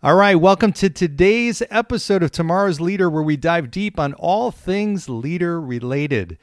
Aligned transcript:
All 0.00 0.14
right, 0.14 0.36
welcome 0.36 0.72
to 0.74 0.88
today's 0.88 1.60
episode 1.70 2.22
of 2.22 2.30
Tomorrow's 2.30 2.80
Leader, 2.80 3.10
where 3.10 3.20
we 3.20 3.36
dive 3.36 3.68
deep 3.68 3.98
on 3.98 4.14
all 4.14 4.52
things 4.52 5.08
leader 5.08 5.60
related. 5.60 6.38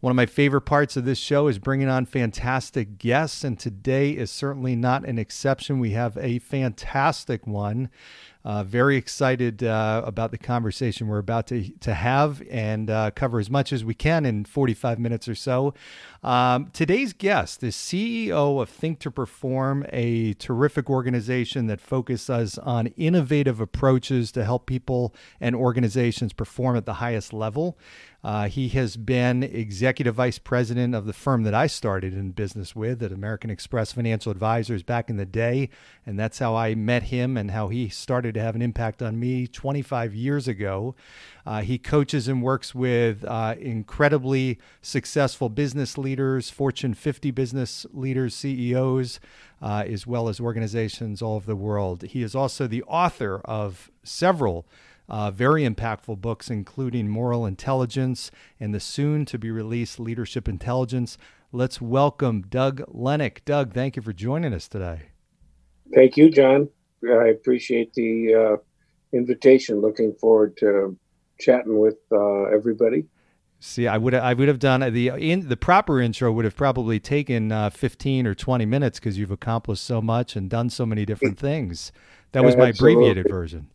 One 0.00 0.10
of 0.10 0.16
my 0.16 0.26
favorite 0.26 0.66
parts 0.66 0.98
of 0.98 1.06
this 1.06 1.16
show 1.16 1.48
is 1.48 1.58
bringing 1.58 1.88
on 1.88 2.04
fantastic 2.04 2.98
guests, 2.98 3.42
and 3.42 3.58
today 3.58 4.10
is 4.10 4.30
certainly 4.30 4.76
not 4.76 5.06
an 5.06 5.18
exception. 5.18 5.78
We 5.78 5.92
have 5.92 6.18
a 6.18 6.40
fantastic 6.40 7.46
one. 7.46 7.88
Uh, 8.44 8.64
very 8.64 8.96
excited 8.96 9.62
uh, 9.62 10.02
about 10.04 10.30
the 10.30 10.38
conversation 10.38 11.08
we're 11.08 11.18
about 11.18 11.46
to, 11.46 11.68
to 11.80 11.92
have 11.92 12.42
and 12.50 12.88
uh, 12.88 13.10
cover 13.10 13.38
as 13.38 13.50
much 13.50 13.72
as 13.72 13.84
we 13.84 13.94
can 13.94 14.24
in 14.24 14.44
45 14.44 14.98
minutes 14.98 15.28
or 15.28 15.34
so. 15.34 15.74
Um, 16.22 16.70
today's 16.72 17.12
guest 17.12 17.62
is 17.62 17.76
CEO 17.76 18.62
of 18.62 18.68
Think 18.68 18.98
to 19.00 19.10
Perform, 19.10 19.84
a 19.90 20.34
terrific 20.34 20.88
organization 20.88 21.66
that 21.66 21.80
focuses 21.80 22.56
on 22.58 22.88
innovative 22.96 23.60
approaches 23.60 24.32
to 24.32 24.44
help 24.44 24.64
people 24.64 25.14
and 25.40 25.54
organizations 25.54 26.32
perform 26.32 26.76
at 26.76 26.86
the 26.86 26.94
highest 26.94 27.32
level. 27.32 27.76
Uh, 28.22 28.48
he 28.48 28.68
has 28.68 28.96
been 28.96 29.42
executive 29.42 30.14
vice 30.14 30.38
president 30.38 30.94
of 30.94 31.06
the 31.06 31.12
firm 31.12 31.42
that 31.44 31.54
I 31.54 31.66
started 31.66 32.12
in 32.12 32.32
business 32.32 32.76
with 32.76 33.02
at 33.02 33.12
American 33.12 33.48
Express 33.48 33.92
Financial 33.92 34.30
Advisors 34.30 34.82
back 34.82 35.08
in 35.08 35.16
the 35.16 35.24
day. 35.24 35.70
And 36.04 36.18
that's 36.18 36.38
how 36.38 36.54
I 36.54 36.74
met 36.74 37.04
him 37.04 37.36
and 37.36 37.50
how 37.50 37.68
he 37.68 37.88
started 37.88 38.34
to 38.34 38.42
have 38.42 38.54
an 38.54 38.62
impact 38.62 39.00
on 39.00 39.18
me 39.18 39.46
25 39.46 40.14
years 40.14 40.46
ago. 40.46 40.94
Uh, 41.46 41.62
he 41.62 41.78
coaches 41.78 42.28
and 42.28 42.42
works 42.42 42.74
with 42.74 43.24
uh, 43.24 43.54
incredibly 43.58 44.58
successful 44.82 45.48
business 45.48 45.96
leaders, 45.96 46.50
Fortune 46.50 46.92
50 46.92 47.30
business 47.30 47.86
leaders, 47.92 48.34
CEOs, 48.34 49.18
uh, 49.62 49.84
as 49.86 50.06
well 50.06 50.28
as 50.28 50.40
organizations 50.40 51.22
all 51.22 51.36
over 51.36 51.46
the 51.46 51.56
world. 51.56 52.02
He 52.02 52.22
is 52.22 52.34
also 52.34 52.66
the 52.66 52.82
author 52.82 53.40
of 53.46 53.90
several 54.02 54.66
uh, 55.10 55.30
very 55.30 55.68
impactful 55.68 56.20
books, 56.20 56.48
including 56.48 57.08
Moral 57.08 57.44
Intelligence 57.44 58.30
and 58.60 58.72
the 58.72 58.80
soon 58.80 59.24
to 59.26 59.38
be 59.38 59.50
released 59.50 59.98
Leadership 59.98 60.48
Intelligence. 60.48 61.18
Let's 61.52 61.80
welcome 61.80 62.42
Doug 62.42 62.82
Lennick. 62.94 63.44
Doug, 63.44 63.74
thank 63.74 63.96
you 63.96 64.02
for 64.02 64.12
joining 64.12 64.54
us 64.54 64.68
today. 64.68 65.10
Thank 65.92 66.16
you, 66.16 66.30
John. 66.30 66.68
I 67.04 67.28
appreciate 67.28 67.92
the 67.94 68.34
uh, 68.34 68.56
invitation. 69.12 69.80
Looking 69.80 70.14
forward 70.14 70.56
to 70.58 70.96
chatting 71.40 71.78
with 71.80 71.98
uh, 72.12 72.44
everybody. 72.44 73.06
See, 73.58 73.88
I 73.88 73.98
would 73.98 74.14
I 74.14 74.32
would 74.32 74.48
have 74.48 74.58
done 74.58 74.80
the 74.92 75.08
in 75.08 75.48
the 75.48 75.56
proper 75.56 76.00
intro 76.00 76.32
would 76.32 76.46
have 76.46 76.56
probably 76.56 76.98
taken 77.00 77.52
uh, 77.52 77.68
fifteen 77.68 78.26
or 78.26 78.34
twenty 78.34 78.64
minutes 78.64 78.98
because 78.98 79.18
you've 79.18 79.30
accomplished 79.30 79.84
so 79.84 80.00
much 80.00 80.36
and 80.36 80.48
done 80.48 80.70
so 80.70 80.86
many 80.86 81.04
different 81.04 81.38
things. 81.38 81.92
That 82.32 82.44
was 82.44 82.56
my 82.56 82.68
abbreviated 82.68 83.28
version. 83.28 83.68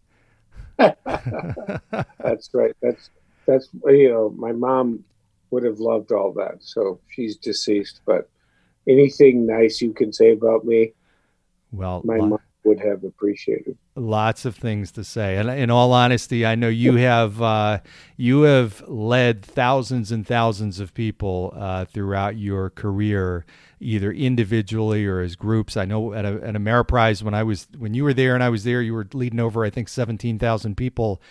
that's 0.77 2.49
right. 2.53 2.75
That's 2.81 3.09
that's 3.45 3.69
you 3.85 4.09
know 4.09 4.33
my 4.37 4.51
mom 4.51 5.03
would 5.51 5.63
have 5.63 5.79
loved 5.79 6.11
all 6.11 6.33
that. 6.33 6.57
So 6.59 6.99
she's 7.09 7.37
deceased, 7.37 8.01
but 8.05 8.29
anything 8.87 9.45
nice 9.45 9.81
you 9.81 9.93
can 9.93 10.11
say 10.11 10.31
about 10.31 10.65
me, 10.65 10.93
well, 11.71 12.01
my 12.03 12.17
mom 12.17 12.39
would 12.65 12.79
have 12.79 13.03
appreciated. 13.03 13.77
Lots 13.95 14.43
of 14.43 14.55
things 14.55 14.91
to 14.93 15.03
say, 15.03 15.37
and 15.37 15.49
in 15.49 15.69
all 15.69 15.93
honesty, 15.93 16.45
I 16.45 16.55
know 16.55 16.67
you 16.67 16.95
have 16.97 17.41
uh, 17.41 17.79
you 18.17 18.41
have 18.41 18.81
led 18.87 19.43
thousands 19.43 20.11
and 20.11 20.25
thousands 20.25 20.79
of 20.79 20.93
people 20.93 21.53
uh, 21.55 21.85
throughout 21.85 22.37
your 22.37 22.69
career, 22.69 23.45
either 23.79 24.11
individually 24.11 25.05
or 25.05 25.21
as 25.21 25.35
groups. 25.35 25.77
I 25.77 25.85
know 25.85 26.13
at, 26.13 26.25
a, 26.25 26.31
Ameriprise 26.31 27.23
when 27.23 27.33
I 27.33 27.43
was 27.43 27.67
when 27.77 27.93
you 27.93 28.03
were 28.03 28.13
there 28.13 28.33
and 28.33 28.43
I 28.43 28.49
was 28.49 28.63
there, 28.63 28.81
you 28.81 28.93
were 28.93 29.07
leading 29.13 29.39
over 29.39 29.63
I 29.63 29.69
think 29.69 29.87
seventeen 29.87 30.39
thousand 30.39 30.75
people 30.75 31.21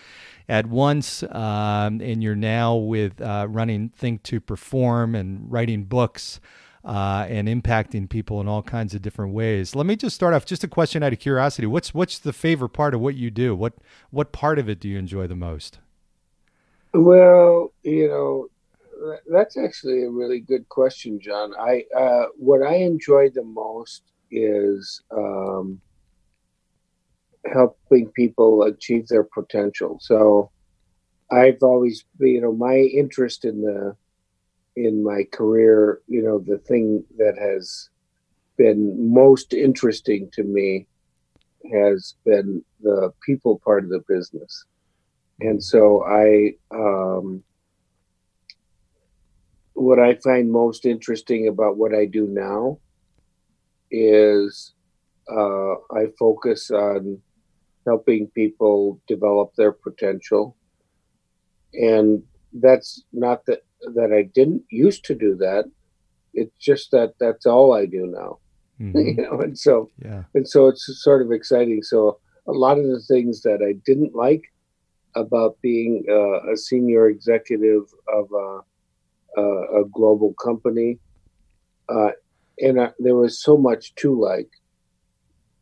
at 0.49 0.67
once, 0.67 1.23
um, 1.23 2.01
and 2.01 2.23
you're 2.23 2.37
now 2.37 2.77
with 2.77 3.21
uh, 3.21 3.47
running 3.49 3.89
Think 3.91 4.23
to 4.25 4.41
Perform 4.41 5.15
and 5.15 5.51
writing 5.51 5.85
books 5.85 6.41
uh, 6.85 7.27
and 7.29 7.49
impacting 7.49 8.09
people 8.09 8.41
in 8.41 8.49
all 8.49 8.63
kinds 8.63 8.95
of 8.95 9.03
different 9.03 9.33
ways. 9.33 9.75
Let 9.75 9.87
me 9.87 9.97
just 9.97 10.15
start 10.15 10.35
off. 10.35 10.45
Just 10.45 10.65
a 10.65 10.69
question 10.69 11.03
out 11.03 11.13
of 11.13 11.19
curiosity: 11.19 11.67
What's 11.67 11.95
what's 11.95 12.19
the 12.19 12.33
favorite 12.33 12.71
part 12.71 12.95
of 12.95 13.01
what 13.01 13.15
you 13.15 13.31
do? 13.31 13.55
What 13.55 13.75
what 14.11 14.33
part 14.33 14.59
of 14.59 14.69
it 14.69 14.81
do 14.81 14.89
you 14.89 14.99
enjoy 14.99 15.27
the 15.27 15.37
most? 15.37 15.79
Well, 16.93 17.73
you 17.83 18.09
know, 18.09 18.49
that's 19.31 19.57
actually 19.57 20.05
a 20.05 20.11
really 20.11 20.41
good 20.41 20.69
question, 20.69 21.19
John. 21.21 21.55
I 21.59 21.85
uh, 21.97 22.27
what 22.37 22.63
I 22.63 22.77
enjoy 22.77 23.31
the 23.31 23.45
most 23.45 24.03
is 24.31 25.03
um, 25.11 25.81
helping 27.51 28.09
people 28.09 28.65
achieve 28.65 29.09
their 29.09 29.25
potential. 29.25 29.99
So 30.01 30.51
I've 31.31 31.63
always, 31.63 32.05
you 32.19 32.41
know, 32.41 32.53
my 32.53 32.77
interest 32.77 33.45
in 33.45 33.63
the 33.63 33.97
in 34.77 35.03
my 35.03 35.25
career, 35.33 36.01
you 36.09 36.23
know, 36.23 36.39
the 36.39 36.59
thing 36.59 37.05
that 37.19 37.37
has 37.39 37.91
been 38.57 39.13
most 39.13 39.53
interesting 39.53 40.31
to 40.33 40.43
me 40.43 40.87
has 41.73 42.15
been 42.25 42.63
the 42.83 43.13
people 43.25 43.61
part 43.65 43.85
of 43.85 43.91
the 43.91 44.05
business. 44.09 44.65
And 45.41 45.63
so 45.63 46.05
I, 46.05 46.55
um, 46.71 47.43
what 49.75 49.99
I 49.99 50.15
find 50.17 50.51
most 50.51 50.87
interesting 50.87 51.49
about 51.49 51.77
what 51.77 51.95
I 51.95 52.05
do 52.05 52.27
now 52.29 52.79
is 53.91 54.75
uh, 55.31 55.73
I 55.93 56.07
focus 56.19 56.71
on 56.71 57.21
helping 57.87 58.29
people 58.29 59.01
develop 59.07 59.55
their 59.57 59.73
potential. 59.73 60.57
And 61.75 62.23
that's 62.53 63.03
not 63.13 63.45
that 63.47 63.63
that 63.95 64.13
I 64.13 64.23
didn't 64.23 64.63
used 64.71 65.05
to 65.07 65.15
do 65.15 65.37
that. 65.37 65.65
It's 66.33 66.57
just 66.59 66.91
that 66.91 67.15
that's 67.21 67.47
all 67.47 67.73
I 67.73 67.87
do 67.87 68.07
now. 68.07 68.39
Mm-hmm. 68.81 68.99
you 68.99 69.15
know, 69.15 69.41
and 69.41 69.57
so 69.57 69.89
yeah. 70.05 70.25
and 70.35 70.49
so 70.49 70.67
it's 70.67 70.85
sort 71.01 71.23
of 71.23 71.31
exciting. 71.31 71.81
So 71.85 72.19
a 72.49 72.53
lot 72.53 72.77
of 72.77 72.85
the 72.85 73.01
things 73.01 73.43
that 73.43 73.63
I 73.63 73.75
didn't 73.87 74.17
like 74.17 74.53
about 75.15 75.57
being 75.63 76.05
uh, 76.11 76.53
a 76.53 76.57
senior 76.57 77.09
executive 77.09 77.85
of 78.13 78.29
a, 78.33 79.41
a, 79.41 79.83
a 79.83 79.85
global 79.93 80.35
company, 80.35 80.99
uh, 81.89 82.11
and 82.59 82.81
I, 82.81 82.91
there 82.99 83.15
was 83.15 83.41
so 83.41 83.57
much 83.57 83.95
to 83.95 84.21
like, 84.21 84.51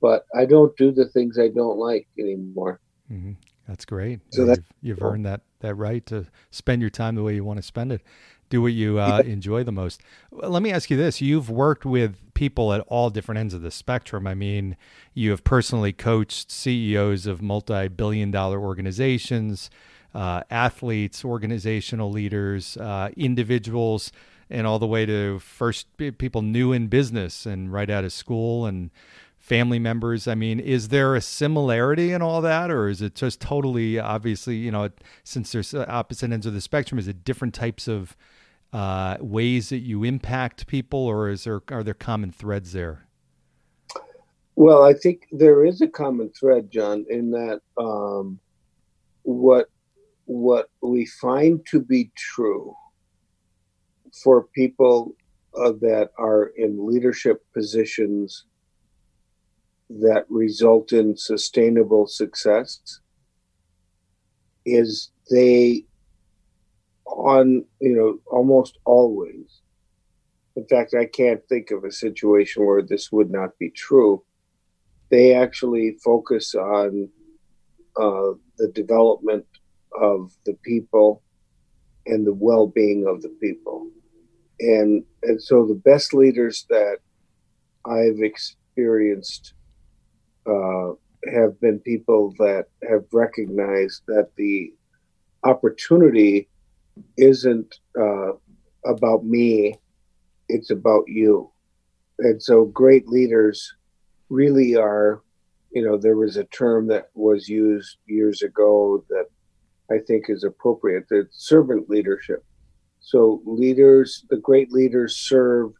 but 0.00 0.24
I 0.34 0.46
don't 0.46 0.74
do 0.78 0.90
the 0.90 1.08
things 1.10 1.38
I 1.38 1.48
don't 1.48 1.78
like 1.78 2.08
anymore. 2.18 2.80
Mm-hmm. 3.12 3.32
That's 3.66 3.84
great. 3.84 4.20
So 4.30 4.44
you've, 4.46 4.72
you've 4.80 5.02
earned 5.02 5.24
that 5.26 5.42
that 5.60 5.74
right 5.74 6.04
to 6.06 6.26
spend 6.50 6.80
your 6.80 6.90
time 6.90 7.14
the 7.14 7.22
way 7.22 7.34
you 7.34 7.44
want 7.44 7.58
to 7.58 7.62
spend 7.62 7.92
it. 7.92 8.02
Do 8.50 8.60
what 8.60 8.72
you 8.72 8.98
uh, 8.98 9.22
enjoy 9.24 9.64
the 9.64 9.72
most. 9.72 10.02
Let 10.30 10.62
me 10.62 10.72
ask 10.72 10.90
you 10.90 10.96
this: 10.96 11.20
You've 11.20 11.48
worked 11.48 11.84
with 11.86 12.16
people 12.34 12.72
at 12.72 12.80
all 12.82 13.08
different 13.08 13.38
ends 13.38 13.54
of 13.54 13.62
the 13.62 13.70
spectrum. 13.70 14.26
I 14.26 14.34
mean, 14.34 14.76
you 15.14 15.30
have 15.30 15.44
personally 15.44 15.92
coached 15.92 16.50
CEOs 16.50 17.26
of 17.26 17.40
multi-billion-dollar 17.40 18.60
organizations, 18.60 19.70
uh, 20.14 20.42
athletes, 20.50 21.24
organizational 21.24 22.10
leaders, 22.10 22.76
uh, 22.76 23.10
individuals, 23.16 24.12
and 24.50 24.66
all 24.66 24.78
the 24.78 24.86
way 24.86 25.06
to 25.06 25.38
first 25.38 25.86
people 25.96 26.42
new 26.42 26.72
in 26.72 26.88
business 26.88 27.46
and 27.46 27.72
right 27.72 27.88
out 27.88 28.04
of 28.04 28.12
school 28.12 28.66
and 28.66 28.90
family 29.52 29.78
members. 29.78 30.26
I 30.26 30.34
mean, 30.34 30.58
is 30.58 30.88
there 30.88 31.14
a 31.14 31.20
similarity 31.20 32.12
in 32.12 32.22
all 32.22 32.40
that, 32.40 32.70
or 32.70 32.88
is 32.88 33.02
it 33.02 33.14
just 33.14 33.38
totally 33.38 33.98
obviously, 33.98 34.56
you 34.56 34.70
know, 34.70 34.88
since 35.24 35.52
there's 35.52 35.74
opposite 35.74 36.32
ends 36.32 36.46
of 36.46 36.54
the 36.54 36.60
spectrum, 36.62 36.98
is 36.98 37.06
it 37.06 37.22
different 37.22 37.52
types 37.52 37.86
of 37.86 38.16
uh, 38.72 39.18
ways 39.20 39.68
that 39.68 39.80
you 39.80 40.04
impact 40.04 40.66
people, 40.66 41.00
or 41.00 41.28
is 41.28 41.44
there 41.44 41.60
are 41.68 41.82
there 41.82 41.92
common 41.92 42.32
threads 42.32 42.72
there? 42.72 43.06
Well, 44.56 44.82
I 44.82 44.94
think 44.94 45.26
there 45.30 45.66
is 45.66 45.82
a 45.82 45.88
common 45.88 46.30
thread, 46.30 46.70
John, 46.70 47.04
in 47.10 47.30
that 47.32 47.60
um, 47.76 48.40
what 49.24 49.68
what 50.24 50.70
we 50.80 51.04
find 51.04 51.60
to 51.66 51.78
be 51.78 52.10
true 52.16 52.74
for 54.24 54.44
people 54.54 55.14
uh, 55.54 55.72
that 55.82 56.08
are 56.16 56.52
in 56.56 56.86
leadership 56.86 57.44
positions 57.52 58.46
that 60.00 60.24
result 60.28 60.92
in 60.92 61.16
sustainable 61.16 62.06
success 62.06 63.00
is 64.64 65.10
they 65.30 65.84
on 67.06 67.64
you 67.80 67.94
know 67.94 68.18
almost 68.30 68.78
always 68.84 69.60
in 70.56 70.64
fact 70.66 70.94
i 70.94 71.04
can't 71.04 71.46
think 71.48 71.70
of 71.70 71.84
a 71.84 71.90
situation 71.90 72.64
where 72.64 72.82
this 72.82 73.10
would 73.12 73.30
not 73.30 73.50
be 73.58 73.70
true 73.70 74.22
they 75.10 75.34
actually 75.34 75.98
focus 76.02 76.54
on 76.54 77.06
uh, 78.00 78.32
the 78.56 78.68
development 78.74 79.44
of 80.00 80.32
the 80.46 80.56
people 80.64 81.22
and 82.06 82.26
the 82.26 82.32
well-being 82.32 83.06
of 83.06 83.20
the 83.20 83.28
people. 83.40 83.88
And 84.60 85.04
and 85.22 85.40
so 85.40 85.66
the 85.66 85.80
best 85.84 86.14
leaders 86.14 86.66
that 86.70 86.98
i've 87.84 88.20
experienced 88.22 89.54
uh, 90.46 90.92
have 91.32 91.60
been 91.60 91.78
people 91.80 92.34
that 92.38 92.66
have 92.88 93.04
recognized 93.12 94.02
that 94.06 94.30
the 94.36 94.72
opportunity 95.44 96.48
isn't 97.16 97.76
uh, 97.98 98.32
about 98.84 99.24
me, 99.24 99.74
it's 100.48 100.70
about 100.70 101.04
you. 101.06 101.50
And 102.18 102.42
so 102.42 102.66
great 102.66 103.08
leaders 103.08 103.74
really 104.28 104.76
are, 104.76 105.22
you 105.70 105.84
know, 105.84 105.96
there 105.96 106.16
was 106.16 106.36
a 106.36 106.44
term 106.44 106.86
that 106.88 107.08
was 107.14 107.48
used 107.48 107.96
years 108.06 108.42
ago 108.42 109.04
that 109.08 109.26
I 109.90 109.98
think 110.06 110.26
is 110.28 110.44
appropriate 110.44 111.08
that 111.08 111.28
servant 111.32 111.88
leadership. 111.88 112.44
So 113.00 113.42
leaders, 113.44 114.24
the 114.30 114.38
great 114.38 114.72
leaders 114.72 115.16
serve 115.16 115.72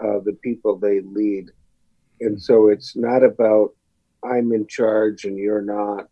uh, 0.00 0.20
the 0.24 0.36
people 0.42 0.78
they 0.78 1.00
lead. 1.00 1.50
And 2.20 2.40
so 2.40 2.68
it's 2.68 2.96
not 2.96 3.22
about 3.22 3.74
I'm 4.24 4.52
in 4.52 4.66
charge 4.66 5.24
and 5.24 5.38
you're 5.38 5.62
not. 5.62 6.08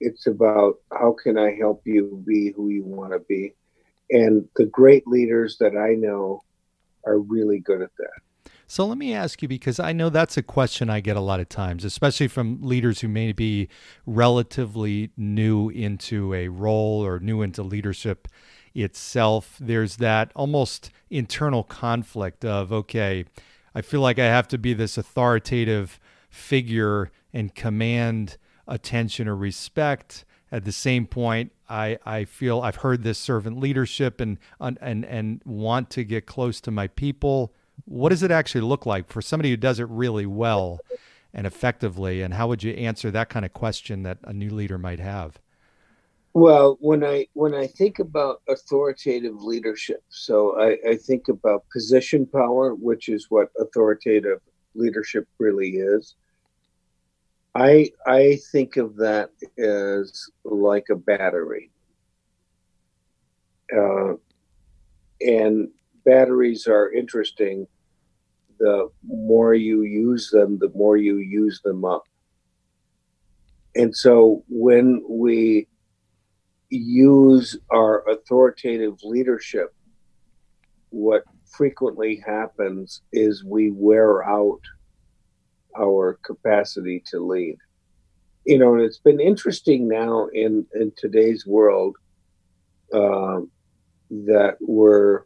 It's 0.00 0.26
about 0.26 0.76
how 0.92 1.16
can 1.22 1.38
I 1.38 1.54
help 1.54 1.82
you 1.84 2.22
be 2.26 2.52
who 2.54 2.68
you 2.68 2.84
want 2.84 3.12
to 3.12 3.20
be. 3.20 3.54
And 4.10 4.48
the 4.56 4.66
great 4.66 5.06
leaders 5.06 5.56
that 5.58 5.76
I 5.76 5.94
know 5.94 6.42
are 7.06 7.18
really 7.18 7.60
good 7.60 7.82
at 7.82 7.90
that. 7.98 8.50
So 8.66 8.86
let 8.86 8.96
me 8.96 9.12
ask 9.12 9.42
you 9.42 9.48
because 9.48 9.78
I 9.78 9.92
know 9.92 10.08
that's 10.08 10.38
a 10.38 10.42
question 10.42 10.88
I 10.88 11.00
get 11.00 11.16
a 11.16 11.20
lot 11.20 11.40
of 11.40 11.48
times, 11.48 11.84
especially 11.84 12.28
from 12.28 12.62
leaders 12.62 13.00
who 13.00 13.08
may 13.08 13.32
be 13.32 13.68
relatively 14.06 15.10
new 15.16 15.68
into 15.68 16.32
a 16.32 16.48
role 16.48 17.04
or 17.04 17.20
new 17.20 17.42
into 17.42 17.62
leadership 17.62 18.28
itself. 18.74 19.56
There's 19.60 19.96
that 19.96 20.32
almost 20.34 20.90
internal 21.10 21.64
conflict 21.64 22.46
of, 22.46 22.72
okay, 22.72 23.26
I 23.74 23.80
feel 23.80 24.00
like 24.00 24.18
I 24.18 24.26
have 24.26 24.48
to 24.48 24.58
be 24.58 24.74
this 24.74 24.98
authoritative 24.98 25.98
figure 26.28 27.10
and 27.32 27.54
command 27.54 28.36
attention 28.66 29.28
or 29.28 29.36
respect. 29.36 30.24
At 30.50 30.64
the 30.64 30.72
same 30.72 31.06
point, 31.06 31.52
I, 31.68 31.98
I 32.04 32.24
feel 32.24 32.60
I've 32.60 32.76
heard 32.76 33.02
this 33.02 33.18
servant 33.18 33.58
leadership 33.58 34.20
and, 34.20 34.38
and, 34.60 35.04
and 35.04 35.40
want 35.46 35.88
to 35.90 36.04
get 36.04 36.26
close 36.26 36.60
to 36.62 36.70
my 36.70 36.88
people. 36.88 37.54
What 37.86 38.10
does 38.10 38.22
it 38.22 38.30
actually 38.30 38.60
look 38.60 38.84
like 38.84 39.08
for 39.08 39.22
somebody 39.22 39.50
who 39.50 39.56
does 39.56 39.80
it 39.80 39.88
really 39.88 40.26
well 40.26 40.80
and 41.32 41.46
effectively? 41.46 42.20
And 42.20 42.34
how 42.34 42.48
would 42.48 42.62
you 42.62 42.72
answer 42.72 43.10
that 43.10 43.30
kind 43.30 43.46
of 43.46 43.54
question 43.54 44.02
that 44.02 44.18
a 44.24 44.32
new 44.34 44.50
leader 44.50 44.76
might 44.76 45.00
have? 45.00 45.38
Well, 46.34 46.78
when 46.80 47.04
I 47.04 47.26
when 47.34 47.54
I 47.54 47.66
think 47.66 47.98
about 47.98 48.40
authoritative 48.48 49.42
leadership, 49.42 50.02
so 50.08 50.58
I, 50.58 50.78
I 50.88 50.96
think 50.96 51.28
about 51.28 51.68
position 51.70 52.26
power, 52.26 52.74
which 52.74 53.10
is 53.10 53.26
what 53.28 53.48
authoritative 53.60 54.40
leadership 54.74 55.28
really 55.38 55.72
is. 55.72 56.14
I 57.54 57.90
I 58.06 58.38
think 58.50 58.78
of 58.78 58.96
that 58.96 59.30
as 59.58 60.30
like 60.44 60.86
a 60.90 60.96
battery, 60.96 61.70
uh, 63.76 64.14
and 65.20 65.68
batteries 66.06 66.66
are 66.66 66.90
interesting. 66.92 67.66
The 68.58 68.88
more 69.06 69.52
you 69.52 69.82
use 69.82 70.30
them, 70.30 70.58
the 70.58 70.72
more 70.74 70.96
you 70.96 71.18
use 71.18 71.60
them 71.62 71.84
up. 71.84 72.04
And 73.74 73.94
so 73.94 74.44
when 74.48 75.02
we 75.08 75.66
use 76.76 77.56
our 77.70 78.08
authoritative 78.08 78.98
leadership, 79.02 79.74
what 80.90 81.24
frequently 81.44 82.22
happens 82.26 83.02
is 83.12 83.44
we 83.44 83.70
wear 83.70 84.24
out 84.24 84.60
our 85.78 86.18
capacity 86.24 87.02
to 87.06 87.20
lead. 87.20 87.56
You 88.44 88.58
know, 88.58 88.74
and 88.74 88.82
it's 88.82 88.98
been 88.98 89.20
interesting 89.20 89.88
now 89.88 90.26
in 90.32 90.66
in 90.74 90.92
today's 90.96 91.46
world 91.46 91.96
uh, 92.92 93.40
that 94.10 94.56
we're 94.60 95.22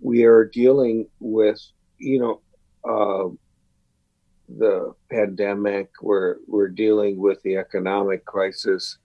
we 0.00 0.24
are 0.24 0.44
dealing 0.46 1.06
with 1.20 1.60
you 1.98 2.18
know 2.18 2.40
uh, 2.88 3.28
the 4.48 4.94
pandemic. 5.10 5.90
We're 6.00 6.36
we're 6.46 6.68
dealing 6.68 7.18
with 7.18 7.42
the 7.42 7.56
economic 7.56 8.24
crisis, 8.24 8.98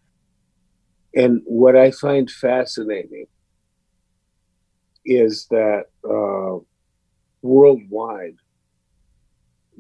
and 1.16 1.42
what 1.46 1.76
I 1.76 1.92
find 1.92 2.30
fascinating 2.30 3.28
is 5.06 5.48
that 5.48 5.86
uh, 6.04 6.60
worldwide 7.42 8.36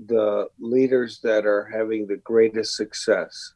the 0.07 0.47
leaders 0.59 1.19
that 1.23 1.45
are 1.45 1.65
having 1.65 2.05
the 2.05 2.17
greatest 2.17 2.75
success 2.75 3.53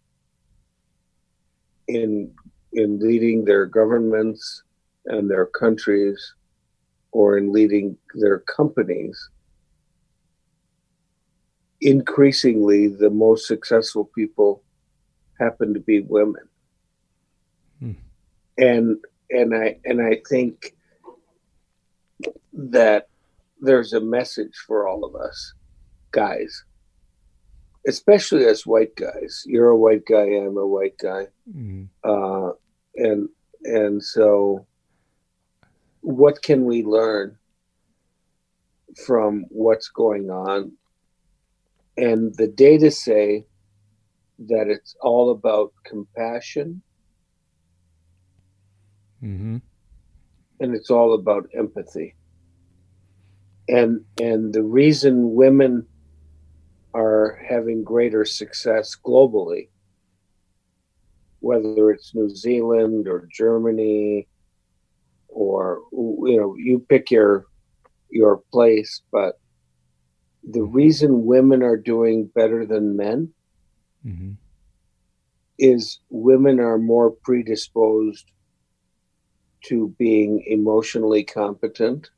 in 1.88 2.32
in 2.74 3.00
leading 3.00 3.44
their 3.44 3.66
governments 3.66 4.64
and 5.06 5.30
their 5.30 5.48
countries 5.48 6.36
or 7.12 7.38
in 7.38 7.52
leading 7.52 7.98
their 8.16 8.40
companies 8.40 9.30
increasingly 11.82 12.88
the 12.88 13.10
most 13.10 13.48
successful 13.48 14.06
people 14.16 14.64
happen 15.40 15.74
to 15.74 15.80
be 15.80 16.02
women. 16.02 16.48
And 18.60 18.98
and 19.32 19.56
i 19.56 19.78
and 19.86 20.02
i 20.02 20.18
think 20.30 20.76
that 22.54 23.08
there's 23.62 23.94
a 23.94 24.02
message 24.02 24.56
for 24.68 24.88
all 24.88 25.04
of 25.04 25.16
us 25.16 25.54
guys, 26.12 26.64
especially 27.88 28.46
as 28.46 28.66
white 28.66 28.96
guys. 28.96 29.44
You're 29.46 29.70
a 29.70 29.78
white 29.78 30.06
guy. 30.06 30.26
I'm 30.26 30.58
a 30.58 30.66
white 30.66 30.98
guy, 30.98 31.28
mm-hmm. 31.50 31.86
uh, 32.04 32.52
and 32.96 33.30
and 33.64 34.04
so, 34.04 34.66
what 36.02 36.42
can 36.42 36.66
we 36.66 36.84
learn 36.84 37.38
from 39.06 39.46
what's 39.50 39.90
going 39.90 40.30
on? 40.30 40.72
And 41.98 42.34
the 42.36 42.48
data 42.48 42.92
say 42.92 43.46
that 44.40 44.68
it's 44.68 44.96
all 45.02 45.32
about 45.32 45.74
compassion. 45.84 46.82
Mm-hmm. 49.24 49.58
And 50.62 50.76
it's 50.76 50.90
all 50.90 51.14
about 51.14 51.50
empathy. 51.54 52.16
And 53.68 54.04
and 54.20 54.54
the 54.54 54.64
reason 54.64 55.36
women 55.36 55.86
are 56.94 57.40
having 57.48 57.84
greater 57.84 58.26
success 58.26 58.96
globally, 58.96 59.70
whether 61.40 61.92
it's 61.92 62.16
New 62.16 62.30
Zealand 62.30 63.08
or 63.08 63.28
Germany 63.32 64.28
or 65.30 65.82
you 65.94 66.38
know 66.38 66.56
you 66.56 66.80
pick 66.90 67.12
your 67.12 67.46
your 68.10 68.42
place 68.52 69.02
but 69.12 69.40
the 70.44 70.64
reason 70.64 71.26
women 71.26 71.62
are 71.62 71.78
doing 71.78 72.26
better 72.34 72.66
than 72.66 72.98
men 72.98 73.30
mm-hmm. 74.06 74.32
is 75.60 76.00
women 76.10 76.60
are 76.60 76.78
more 76.78 77.12
predisposed 77.12 78.26
to 79.62 79.94
being 79.98 80.44
emotionally 80.48 81.24
competent 81.24 82.10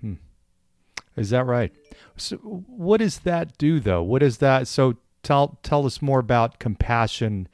hmm. 0.00 0.14
is 1.16 1.30
that 1.30 1.44
right 1.44 1.72
so 2.20 2.36
what 2.36 2.98
does 2.98 3.20
that 3.20 3.56
do 3.58 3.80
though? 3.80 4.02
What 4.02 4.22
is 4.22 4.38
that? 4.38 4.68
So 4.68 4.96
tell 5.22 5.58
tell 5.62 5.86
us 5.86 6.02
more 6.02 6.18
about 6.18 6.58
compassion 6.58 7.48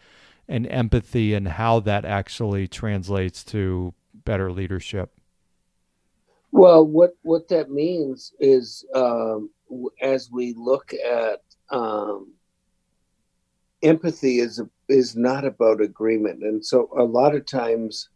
and 0.49 0.67
empathy 0.67 1.35
and 1.35 1.49
how 1.49 1.81
that 1.81 2.05
actually 2.05 2.69
translates 2.69 3.45
to 3.45 3.95
better 4.13 4.51
leadership. 4.51 5.13
Well, 6.51 6.85
what 6.85 7.17
what 7.23 7.49
that 7.49 7.71
means 7.71 8.33
is 8.39 8.85
um, 8.95 9.51
as 10.01 10.31
we 10.31 10.55
look 10.57 10.93
at 10.95 11.43
um, 11.71 12.33
empathy 13.83 14.41
is 14.41 14.63
is 14.89 15.17
not 15.17 15.45
about 15.45 15.81
agreement, 15.81 16.43
and 16.43 16.65
so 16.65 16.89
a 16.97 17.05
lot 17.05 17.35
of 17.35 17.47
times 17.47 18.09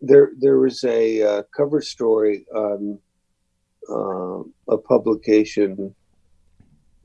there 0.00 0.32
there 0.38 0.58
was 0.58 0.82
a 0.84 1.22
uh, 1.22 1.42
cover 1.56 1.80
story 1.80 2.46
on 2.54 2.98
uh, 3.88 4.42
a 4.72 4.78
publication 4.78 5.94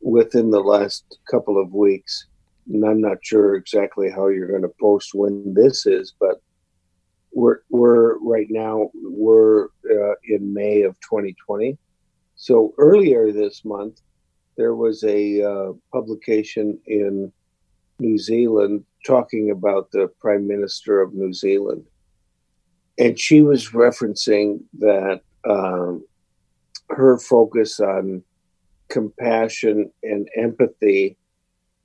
within 0.01 0.51
the 0.51 0.61
last 0.61 1.17
couple 1.29 1.59
of 1.59 1.73
weeks. 1.73 2.27
And 2.71 2.83
I'm 2.85 3.01
not 3.01 3.17
sure 3.23 3.55
exactly 3.55 4.09
how 4.09 4.27
you're 4.27 4.47
going 4.47 4.61
to 4.61 4.73
post 4.79 5.13
when 5.13 5.53
this 5.53 5.85
is, 5.85 6.13
but 6.19 6.41
we're 7.33 7.59
we're 7.69 8.17
right 8.19 8.47
now 8.49 8.89
we're 8.93 9.65
uh, 9.65 10.15
in 10.27 10.53
May 10.53 10.81
of 10.81 10.95
2020. 11.01 11.77
So 12.35 12.73
earlier 12.77 13.31
this 13.31 13.63
month, 13.65 14.01
there 14.57 14.75
was 14.75 15.03
a 15.03 15.43
uh, 15.43 15.73
publication 15.91 16.79
in 16.87 17.31
New 17.99 18.17
Zealand 18.17 18.85
talking 19.05 19.51
about 19.51 19.91
the 19.91 20.07
Prime 20.19 20.47
Minister 20.47 21.01
of 21.01 21.13
New 21.13 21.33
Zealand, 21.33 21.83
and 22.97 23.19
she 23.19 23.41
was 23.41 23.69
referencing 23.69 24.59
that 24.79 25.21
um, 25.47 26.05
her 26.89 27.17
focus 27.17 27.79
on 27.79 28.23
compassion 28.89 29.91
and 30.03 30.27
empathy 30.37 31.17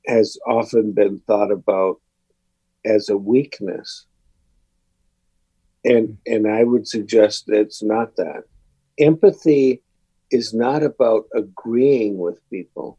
has 0.07 0.39
often 0.47 0.93
been 0.93 1.21
thought 1.27 1.51
about 1.51 2.01
as 2.85 3.09
a 3.09 3.17
weakness. 3.17 4.07
And 5.85 6.19
and 6.27 6.47
i 6.47 6.63
would 6.63 6.87
suggest 6.87 7.47
that 7.47 7.61
it's 7.61 7.83
not 7.83 8.17
that. 8.17 8.45
Empathy 8.99 9.83
is 10.31 10.53
not 10.53 10.83
about 10.83 11.25
agreeing 11.35 12.19
with 12.19 12.39
people. 12.51 12.99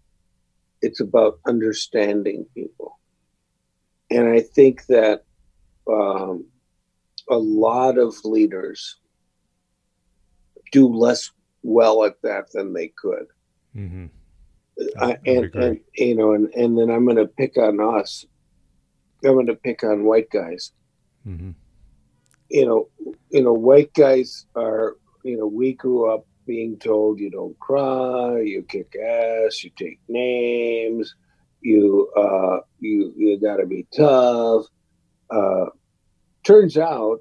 It's 0.82 1.00
about 1.00 1.40
understanding 1.46 2.46
people. 2.56 3.00
And 4.10 4.28
i 4.28 4.42
think 4.42 4.86
that 4.88 5.24
um, 5.88 6.46
a 7.32 7.38
lot 7.38 7.98
of 7.98 8.14
leaders 8.24 8.98
do 10.72 10.88
less 10.88 11.32
well 11.64 12.04
at 12.04 12.22
that 12.22 12.52
than 12.54 12.74
they 12.74 12.90
could 12.90 13.26
Mm-hmm. 13.76 14.06
I, 15.00 15.18
and, 15.26 15.54
and 15.56 15.80
you 15.96 16.16
know, 16.16 16.34
and, 16.34 16.52
and 16.54 16.78
then 16.78 16.90
I'm 16.90 17.06
going 17.06 17.18
to 17.18 17.28
pick 17.28 17.58
on 17.58 17.80
us. 17.80 18.26
I'm 19.24 19.34
going 19.34 19.48
to 19.48 19.56
pick 19.56 19.84
on 19.84 20.06
white 20.06 20.30
guys. 20.30 20.72
Mm-hmm. 21.28 21.52
You 22.50 22.66
know, 22.66 22.90
you 23.30 23.44
know, 23.44 23.54
white 23.54 23.94
guys 23.94 24.46
are. 24.56 24.98
You 25.24 25.38
know, 25.38 25.46
we 25.46 25.74
grew 25.74 26.12
up 26.12 26.26
being 26.48 26.80
told 26.80 27.20
you 27.20 27.30
don't 27.30 27.58
cry, 27.60 28.42
you 28.42 28.64
kick 28.64 28.96
ass, 28.96 29.64
you 29.64 29.70
take 29.78 30.00
names, 30.10 31.14
you 31.62 32.10
uh, 32.18 32.62
you 32.80 33.14
you 33.16 33.40
got 33.40 33.58
to 33.58 33.68
be 33.68 33.86
tough. 33.96 34.66
Uh, 35.30 35.66
turns 36.44 36.78
out 36.78 37.20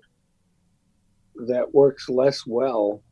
that 1.47 1.75
works 1.75 2.09
less 2.09 2.47
well 2.47 3.03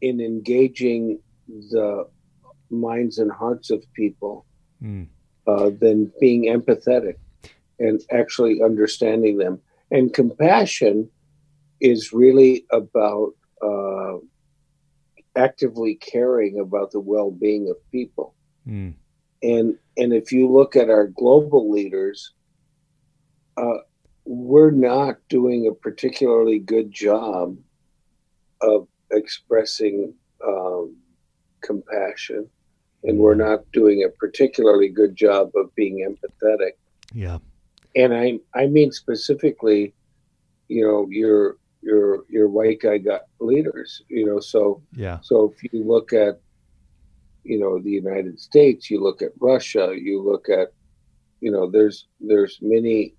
in 0.00 0.20
engaging 0.20 1.18
the 1.48 2.08
minds 2.70 3.18
and 3.18 3.30
hearts 3.30 3.70
of 3.70 3.84
people 3.92 4.44
mm. 4.82 5.06
uh, 5.46 5.70
than 5.80 6.12
being 6.20 6.44
empathetic 6.44 7.16
and 7.78 8.00
actually 8.10 8.62
understanding 8.62 9.38
them. 9.38 9.60
And 9.90 10.12
compassion 10.12 11.08
is 11.80 12.12
really 12.12 12.66
about 12.72 13.32
uh, 13.62 14.16
actively 15.36 15.96
caring 15.96 16.58
about 16.58 16.90
the 16.90 17.00
well-being 17.00 17.68
of 17.68 17.76
people. 17.92 18.34
Mm. 18.66 18.94
And 19.42 19.78
and 19.98 20.12
if 20.12 20.32
you 20.32 20.50
look 20.50 20.76
at 20.76 20.90
our 20.90 21.06
global 21.06 21.70
leaders, 21.70 22.32
uh, 23.56 23.78
we're 24.26 24.72
not 24.72 25.16
doing 25.28 25.68
a 25.68 25.74
particularly 25.74 26.58
good 26.58 26.90
job 26.90 27.56
of 28.60 28.88
expressing 29.10 30.12
um, 30.46 30.96
compassion 31.62 32.48
and 33.04 33.18
we're 33.18 33.34
not 33.34 33.60
doing 33.72 34.04
a 34.04 34.08
particularly 34.08 34.88
good 34.88 35.14
job 35.14 35.50
of 35.54 35.74
being 35.74 36.06
empathetic. 36.06 36.72
Yeah. 37.14 37.38
And 37.94 38.12
I 38.12 38.38
I 38.54 38.66
mean 38.66 38.92
specifically, 38.92 39.94
you 40.68 40.84
know, 40.84 41.06
your 41.08 41.56
your 41.82 42.24
your 42.28 42.48
white 42.48 42.80
guy 42.80 42.98
got 42.98 43.22
leaders, 43.40 44.02
you 44.08 44.26
know, 44.26 44.40
so 44.40 44.82
yeah. 44.92 45.20
So 45.22 45.54
if 45.54 45.72
you 45.72 45.84
look 45.84 46.12
at 46.12 46.40
you 47.44 47.58
know 47.58 47.78
the 47.78 47.90
United 47.90 48.40
States, 48.40 48.90
you 48.90 49.00
look 49.00 49.22
at 49.22 49.30
Russia, 49.40 49.94
you 49.96 50.20
look 50.20 50.48
at 50.48 50.72
you 51.40 51.50
know 51.50 51.70
there's 51.70 52.08
there's 52.20 52.58
many 52.60 53.14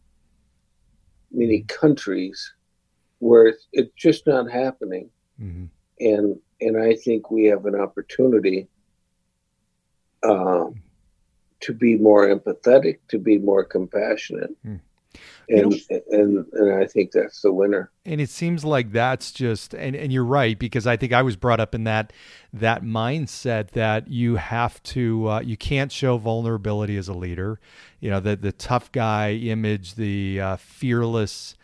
many 1.32 1.62
countries 1.64 2.54
where 3.20 3.48
it's, 3.48 3.68
it's 3.74 3.94
just 3.96 4.28
not 4.28 4.50
happening. 4.50 5.10
Mm-hmm. 5.42 5.66
And 6.00 6.40
and 6.60 6.78
I 6.78 6.96
think 6.96 7.30
we 7.30 7.46
have 7.46 7.66
an 7.66 7.76
opportunity 7.76 8.68
um, 10.24 10.82
to 11.62 11.74
be 11.74 11.98
more 11.98 12.28
empathetic, 12.28 13.00
to 13.10 13.20
be 13.20 13.38
more 13.38 13.64
compassionate. 13.64 14.52
Mm. 14.66 14.80
And, 15.50 15.72
know, 15.90 16.00
and 16.12 16.46
and 16.52 16.74
I 16.74 16.86
think 16.86 17.12
that's 17.12 17.42
the 17.42 17.54
winner. 17.54 17.92
And 18.06 18.20
it 18.20 18.30
seems 18.30 18.66
like 18.66 18.92
that's 18.92 19.32
just 19.32 19.74
and, 19.74 19.96
and 19.96 20.12
you're 20.12 20.26
right 20.26 20.58
because 20.58 20.86
I 20.86 20.98
think 20.98 21.14
I 21.14 21.22
was 21.22 21.36
brought 21.36 21.60
up 21.60 21.74
in 21.74 21.86
that 21.86 22.12
that 22.54 22.84
mindset 22.84 23.72
that 23.72 24.10
you 24.10 24.36
have 24.36 24.82
to 24.84 25.30
uh, 25.30 25.40
you 25.40 25.58
can't 25.58 25.92
show 25.92 26.18
vulnerability 26.18 26.98
as 26.98 27.08
a 27.08 27.14
leader. 27.14 27.60
You 28.00 28.10
know 28.10 28.20
the 28.20 28.36
the 28.36 28.52
tough 28.52 28.92
guy 28.92 29.32
image, 29.34 29.96
the 29.96 30.42
uh, 30.42 30.56
fearless 30.58 31.56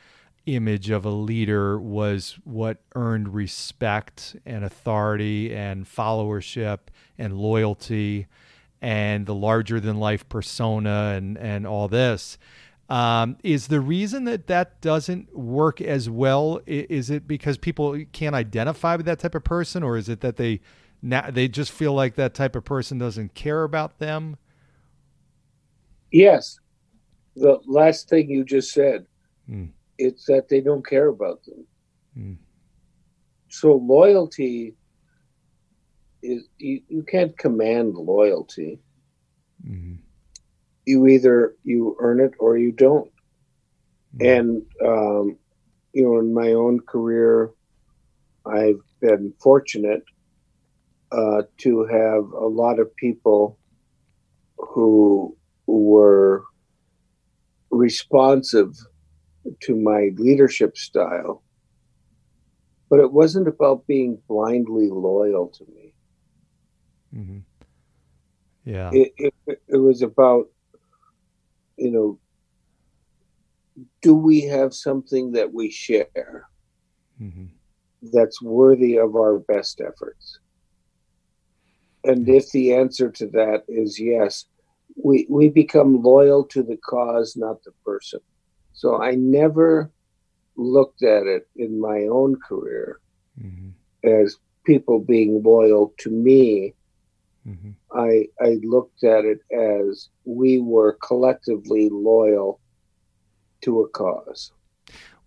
image 0.45 0.89
of 0.89 1.05
a 1.05 1.09
leader 1.09 1.79
was 1.79 2.37
what 2.43 2.77
earned 2.95 3.33
respect 3.33 4.35
and 4.45 4.63
authority 4.63 5.55
and 5.55 5.85
followership 5.85 6.79
and 7.17 7.37
loyalty 7.37 8.27
and 8.81 9.25
the 9.25 9.33
larger 9.33 9.79
than 9.79 9.97
life 9.97 10.27
persona 10.27 11.13
and 11.15 11.37
and 11.37 11.65
all 11.65 11.87
this 11.87 12.37
um, 12.89 13.37
is 13.43 13.67
the 13.67 13.79
reason 13.79 14.25
that 14.25 14.47
that 14.47 14.81
doesn't 14.81 15.35
work 15.35 15.81
as 15.81 16.09
well 16.09 16.61
is 16.65 17.09
it 17.09 17.27
because 17.27 17.57
people 17.57 18.03
can't 18.11 18.35
identify 18.35 18.95
with 18.95 19.05
that 19.05 19.19
type 19.19 19.35
of 19.35 19.43
person 19.43 19.83
or 19.83 19.97
is 19.97 20.09
it 20.09 20.21
that 20.21 20.37
they 20.37 20.59
now 21.01 21.29
they 21.29 21.47
just 21.47 21.71
feel 21.71 21.93
like 21.93 22.15
that 22.15 22.33
type 22.33 22.55
of 22.55 22.63
person 22.63 22.97
doesn't 22.97 23.33
care 23.33 23.63
about 23.63 23.99
them 23.99 24.37
yes 26.11 26.59
the 27.35 27.59
last 27.65 28.09
thing 28.09 28.29
you 28.29 28.43
just 28.43 28.71
said 28.71 29.05
mm. 29.49 29.69
it's 29.97 30.25
that 30.25 30.49
they 30.49 30.61
don't 30.61 30.85
care 30.85 31.07
about 31.07 31.43
them 31.45 31.65
mm. 32.17 32.37
so 33.49 33.75
loyalty 33.75 34.75
is 36.23 36.47
you, 36.57 36.81
you 36.87 37.03
can't 37.03 37.37
command 37.37 37.95
loyalty. 37.95 38.79
Mm-hmm. 39.67 39.95
You 40.85 41.07
either 41.07 41.55
you 41.63 41.95
earn 41.99 42.19
it 42.19 42.33
or 42.39 42.57
you 42.57 42.71
don't. 42.71 43.11
And 44.19 44.61
um, 44.85 45.37
you 45.93 46.03
know, 46.03 46.19
in 46.19 46.33
my 46.33 46.53
own 46.53 46.79
career, 46.81 47.51
I've 48.45 48.81
been 48.99 49.33
fortunate 49.41 50.03
uh, 51.11 51.43
to 51.59 51.85
have 51.85 52.31
a 52.31 52.47
lot 52.47 52.79
of 52.79 52.95
people 52.95 53.57
who 54.57 55.35
were 55.67 56.43
responsive 57.69 58.75
to 59.61 59.75
my 59.75 60.11
leadership 60.17 60.77
style, 60.77 61.43
but 62.89 62.99
it 62.99 63.11
wasn't 63.11 63.47
about 63.47 63.87
being 63.87 64.17
blindly 64.27 64.89
loyal 64.89 65.47
to 65.47 65.65
me. 65.73 65.93
Mm-hmm. 67.15 67.39
Yeah. 68.65 68.89
It, 68.93 69.13
it, 69.17 69.61
it 69.67 69.77
was 69.77 70.01
about, 70.01 70.47
you 71.83 71.91
know, 71.91 72.19
do 74.01 74.15
we 74.15 74.41
have 74.41 74.73
something 74.73 75.33
that 75.33 75.53
we 75.53 75.69
share 75.69 76.47
mm-hmm. 77.21 77.45
that's 78.13 78.41
worthy 78.41 78.97
of 78.97 79.15
our 79.15 79.39
best 79.39 79.81
efforts? 79.81 80.39
And 82.05 82.27
if 82.29 82.51
the 82.51 82.73
answer 82.73 83.09
to 83.11 83.27
that 83.27 83.63
is 83.67 83.99
yes, 83.99 84.45
we, 84.95 85.25
we 85.29 85.49
become 85.49 86.01
loyal 86.01 86.45
to 86.45 86.63
the 86.63 86.77
cause, 86.77 87.35
not 87.35 87.63
the 87.63 87.71
person. 87.85 88.21
So 88.73 89.01
I 89.01 89.15
never 89.15 89.91
looked 90.55 91.03
at 91.03 91.27
it 91.27 91.47
in 91.57 91.79
my 91.79 92.03
own 92.03 92.37
career 92.37 92.99
mm-hmm. 93.41 93.69
as 94.07 94.37
people 94.65 94.99
being 94.99 95.43
loyal 95.43 95.93
to 95.97 96.09
me 96.09 96.75
Mm-hmm. 97.47 97.71
I 97.97 98.27
I 98.41 98.59
looked 98.63 99.03
at 99.03 99.25
it 99.25 99.39
as 99.51 100.09
we 100.25 100.59
were 100.59 100.97
collectively 101.01 101.89
loyal 101.91 102.59
to 103.61 103.81
a 103.81 103.89
cause. 103.89 104.51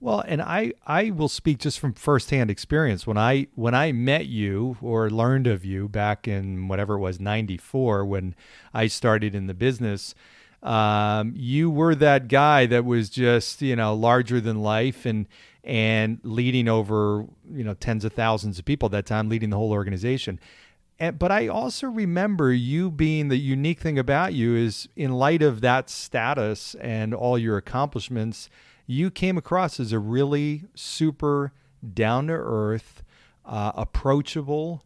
Well, 0.01 0.23
and 0.27 0.43
I 0.43 0.73
I 0.87 1.11
will 1.11 1.29
speak 1.29 1.59
just 1.59 1.79
from 1.79 1.95
firsthand 1.95 2.51
experience. 2.51 3.07
When 3.07 3.19
I 3.19 3.49
when 3.55 3.75
I 3.75 3.93
met 3.93 4.27
you 4.27 4.77
or 4.81 5.11
learned 5.11 5.47
of 5.47 5.65
you 5.65 5.89
back 5.89 6.29
in 6.29 6.69
whatever 6.69 6.95
it 6.95 7.01
was 7.01 7.19
'94 7.19 8.05
when 8.05 8.35
I 8.75 8.87
started 8.89 9.35
in 9.35 9.47
the 9.47 9.55
business, 9.55 10.15
um, 10.63 11.33
you 11.35 11.71
were 11.71 11.95
that 11.95 12.29
guy 12.29 12.67
that 12.67 12.85
was 12.85 13.09
just 13.09 13.63
you 13.63 13.77
know 13.77 13.95
larger 13.95 14.41
than 14.41 14.63
life 14.63 15.07
and 15.07 15.27
and 15.65 16.21
leading 16.23 16.69
over 16.69 17.27
you 17.51 17.65
know 17.65 17.75
tens 17.75 18.05
of 18.05 18.13
thousands 18.13 18.59
of 18.59 18.65
people 18.65 18.87
at 18.87 18.93
that 18.93 19.07
time, 19.07 19.29
leading 19.29 19.51
the 19.51 19.57
whole 19.57 19.73
organization 19.73 20.39
And, 20.99 21.19
but 21.19 21.31
I 21.31 21.49
also 21.49 21.89
remember 21.89 22.53
you 22.53 22.91
being 22.91 23.29
the 23.29 23.37
unique 23.37 23.81
thing 23.81 23.99
about 23.99 24.33
you 24.33 24.57
is 24.57 24.89
in 24.97 25.13
light 25.13 25.43
of 25.43 25.61
that 25.61 25.91
status 25.91 26.75
and 26.77 27.15
all 27.15 27.39
your 27.39 27.57
accomplishments, 27.57 28.49
you 28.87 29.11
came 29.11 29.37
across 29.37 29.79
as 29.79 29.93
a 29.93 29.99
really 29.99 30.65
super 30.75 31.53
down 31.93 32.29
to 32.29 32.33
earth, 32.33 33.03
uh, 33.45 33.73
approachable, 33.75 34.83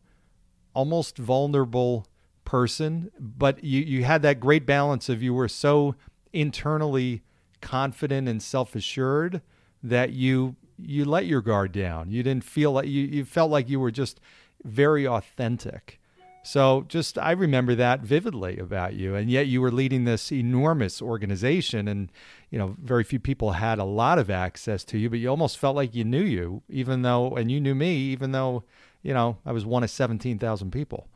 almost 0.74 1.16
vulnerable 1.16 2.06
person. 2.44 3.10
But 3.18 3.62
you, 3.62 3.80
you 3.80 4.04
had 4.04 4.22
that 4.22 4.40
great 4.40 4.66
balance 4.66 5.08
of 5.08 5.22
you 5.22 5.32
were 5.32 5.48
so 5.48 5.94
internally 6.32 7.22
confident 7.60 8.28
and 8.28 8.42
self 8.42 8.74
assured 8.74 9.42
that 9.82 10.12
you 10.12 10.56
you 10.82 11.04
let 11.04 11.26
your 11.26 11.42
guard 11.42 11.72
down. 11.72 12.10
You 12.10 12.22
didn't 12.22 12.44
feel 12.44 12.72
like 12.72 12.86
you, 12.86 13.04
you 13.04 13.24
felt 13.24 13.50
like 13.50 13.68
you 13.68 13.78
were 13.78 13.90
just 13.90 14.18
very 14.64 15.06
authentic. 15.06 15.99
So 16.42 16.86
just 16.88 17.18
I 17.18 17.32
remember 17.32 17.74
that 17.74 18.00
vividly 18.00 18.58
about 18.58 18.94
you, 18.94 19.14
and 19.14 19.30
yet 19.30 19.46
you 19.46 19.60
were 19.60 19.70
leading 19.70 20.04
this 20.04 20.32
enormous 20.32 21.02
organization, 21.02 21.86
and 21.86 22.10
you 22.50 22.58
know 22.58 22.76
very 22.82 23.04
few 23.04 23.20
people 23.20 23.52
had 23.52 23.78
a 23.78 23.84
lot 23.84 24.18
of 24.18 24.30
access 24.30 24.82
to 24.84 24.98
you, 24.98 25.10
but 25.10 25.18
you 25.18 25.28
almost 25.28 25.58
felt 25.58 25.76
like 25.76 25.94
you 25.94 26.04
knew 26.04 26.22
you, 26.22 26.62
even 26.70 27.02
though, 27.02 27.36
and 27.36 27.50
you 27.50 27.60
knew 27.60 27.74
me, 27.74 27.94
even 27.96 28.32
though 28.32 28.64
you 29.02 29.12
know 29.12 29.36
I 29.44 29.52
was 29.52 29.66
one 29.66 29.84
of 29.84 29.90
seventeen 29.90 30.38
thousand 30.38 30.70
people. 30.70 31.08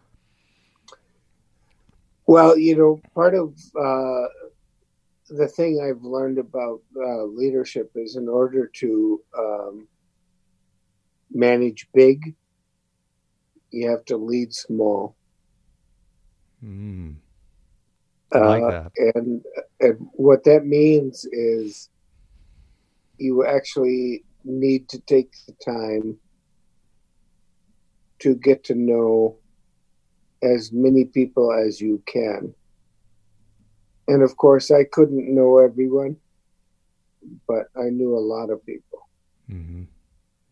Well, 2.26 2.59
you 2.59 2.76
know, 2.76 3.00
part 3.14 3.35
of 3.35 3.54
uh, 3.78 4.28
the 5.31 5.49
thing 5.49 5.81
I've 5.81 6.02
learned 6.02 6.38
about 6.38 6.83
uh, 6.97 7.25
leadership 7.25 7.93
is 7.95 8.16
in 8.16 8.28
order 8.28 8.66
to 8.66 9.21
um, 9.38 9.88
manage 11.31 11.88
big 11.95 12.35
you 13.75 13.90
have 13.90 14.04
to 14.07 14.16
lead 14.16 14.54
small. 14.54 15.16
Mm. 16.64 17.16
I 18.33 18.38
like 18.38 18.62
uh, 18.62 18.71
that. 18.71 18.93
And, 19.14 19.43
and 19.81 20.09
what 20.12 20.45
that 20.45 20.64
means 20.64 21.25
is 21.33 21.88
you 23.19 23.45
actually 23.45 24.25
need 24.45 24.88
to 24.88 25.00
take 25.00 25.33
the 25.47 25.54
time 25.64 26.16
to 28.21 28.35
get 28.35 28.64
to 28.64 28.75
know 28.75 29.37
as 30.43 30.73
many 30.73 31.04
people 31.04 31.52
as 31.52 31.81
you 31.81 32.02
can. 32.07 32.54
And 34.07 34.23
of 34.23 34.37
course, 34.37 34.71
I 34.71 34.85
couldn't 34.85 35.35
know 35.35 35.59
everyone, 35.59 36.16
but 37.49 37.69
I 37.76 37.88
knew 37.90 38.16
a 38.16 38.21
lot 38.21 38.50
of 38.50 38.64
people. 38.66 39.09
Mm-hmm. 39.50 39.85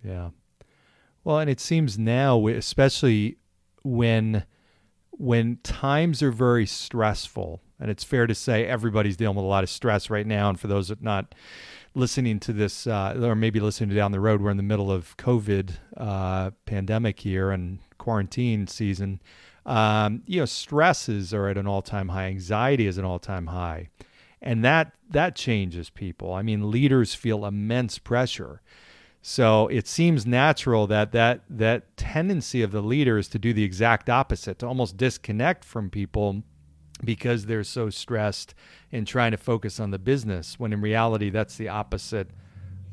Yeah. 0.04 0.30
Well, 1.24 1.38
and 1.38 1.48
it 1.48 1.60
seems 1.60 1.98
now, 1.98 2.46
especially 2.48 3.38
when 3.82 4.44
when 5.10 5.58
times 5.62 6.22
are 6.22 6.32
very 6.32 6.66
stressful, 6.66 7.60
and 7.78 7.90
it's 7.90 8.02
fair 8.02 8.26
to 8.26 8.34
say 8.34 8.66
everybody's 8.66 9.16
dealing 9.16 9.36
with 9.36 9.44
a 9.44 9.48
lot 9.48 9.62
of 9.62 9.70
stress 9.70 10.10
right 10.10 10.26
now. 10.26 10.48
And 10.48 10.58
for 10.58 10.66
those 10.66 10.88
that 10.88 11.02
not 11.02 11.34
listening 11.94 12.40
to 12.40 12.52
this, 12.52 12.86
uh, 12.86 13.16
or 13.22 13.36
maybe 13.36 13.60
listening 13.60 13.90
to 13.90 13.94
down 13.94 14.12
the 14.12 14.20
road, 14.20 14.40
we're 14.40 14.50
in 14.50 14.56
the 14.56 14.62
middle 14.62 14.90
of 14.90 15.16
COVID 15.18 15.72
uh, 15.96 16.50
pandemic 16.64 17.20
here 17.20 17.50
and 17.50 17.78
quarantine 17.98 18.66
season. 18.66 19.20
Um, 19.64 20.22
you 20.26 20.40
know, 20.40 20.46
stresses 20.46 21.32
are 21.32 21.46
at 21.48 21.58
an 21.58 21.68
all-time 21.68 22.08
high. 22.08 22.26
Anxiety 22.26 22.86
is 22.86 22.98
an 22.98 23.04
all-time 23.04 23.46
high, 23.46 23.90
and 24.40 24.64
that 24.64 24.92
that 25.10 25.36
changes 25.36 25.88
people. 25.88 26.32
I 26.32 26.42
mean, 26.42 26.70
leaders 26.70 27.14
feel 27.14 27.44
immense 27.44 27.98
pressure 27.98 28.60
so 29.22 29.68
it 29.68 29.86
seems 29.86 30.26
natural 30.26 30.88
that 30.88 31.12
that 31.12 31.42
that 31.48 31.96
tendency 31.96 32.60
of 32.60 32.72
the 32.72 32.82
leader 32.82 33.18
is 33.18 33.28
to 33.28 33.38
do 33.38 33.52
the 33.52 33.62
exact 33.62 34.10
opposite, 34.10 34.58
to 34.58 34.66
almost 34.66 34.96
disconnect 34.96 35.64
from 35.64 35.88
people 35.90 36.42
because 37.04 37.46
they're 37.46 37.64
so 37.64 37.88
stressed 37.88 38.54
and 38.90 39.06
trying 39.06 39.30
to 39.30 39.36
focus 39.36 39.78
on 39.78 39.92
the 39.92 39.98
business 39.98 40.58
when 40.58 40.72
in 40.72 40.80
reality 40.80 41.30
that's 41.30 41.56
the 41.56 41.68
opposite 41.68 42.30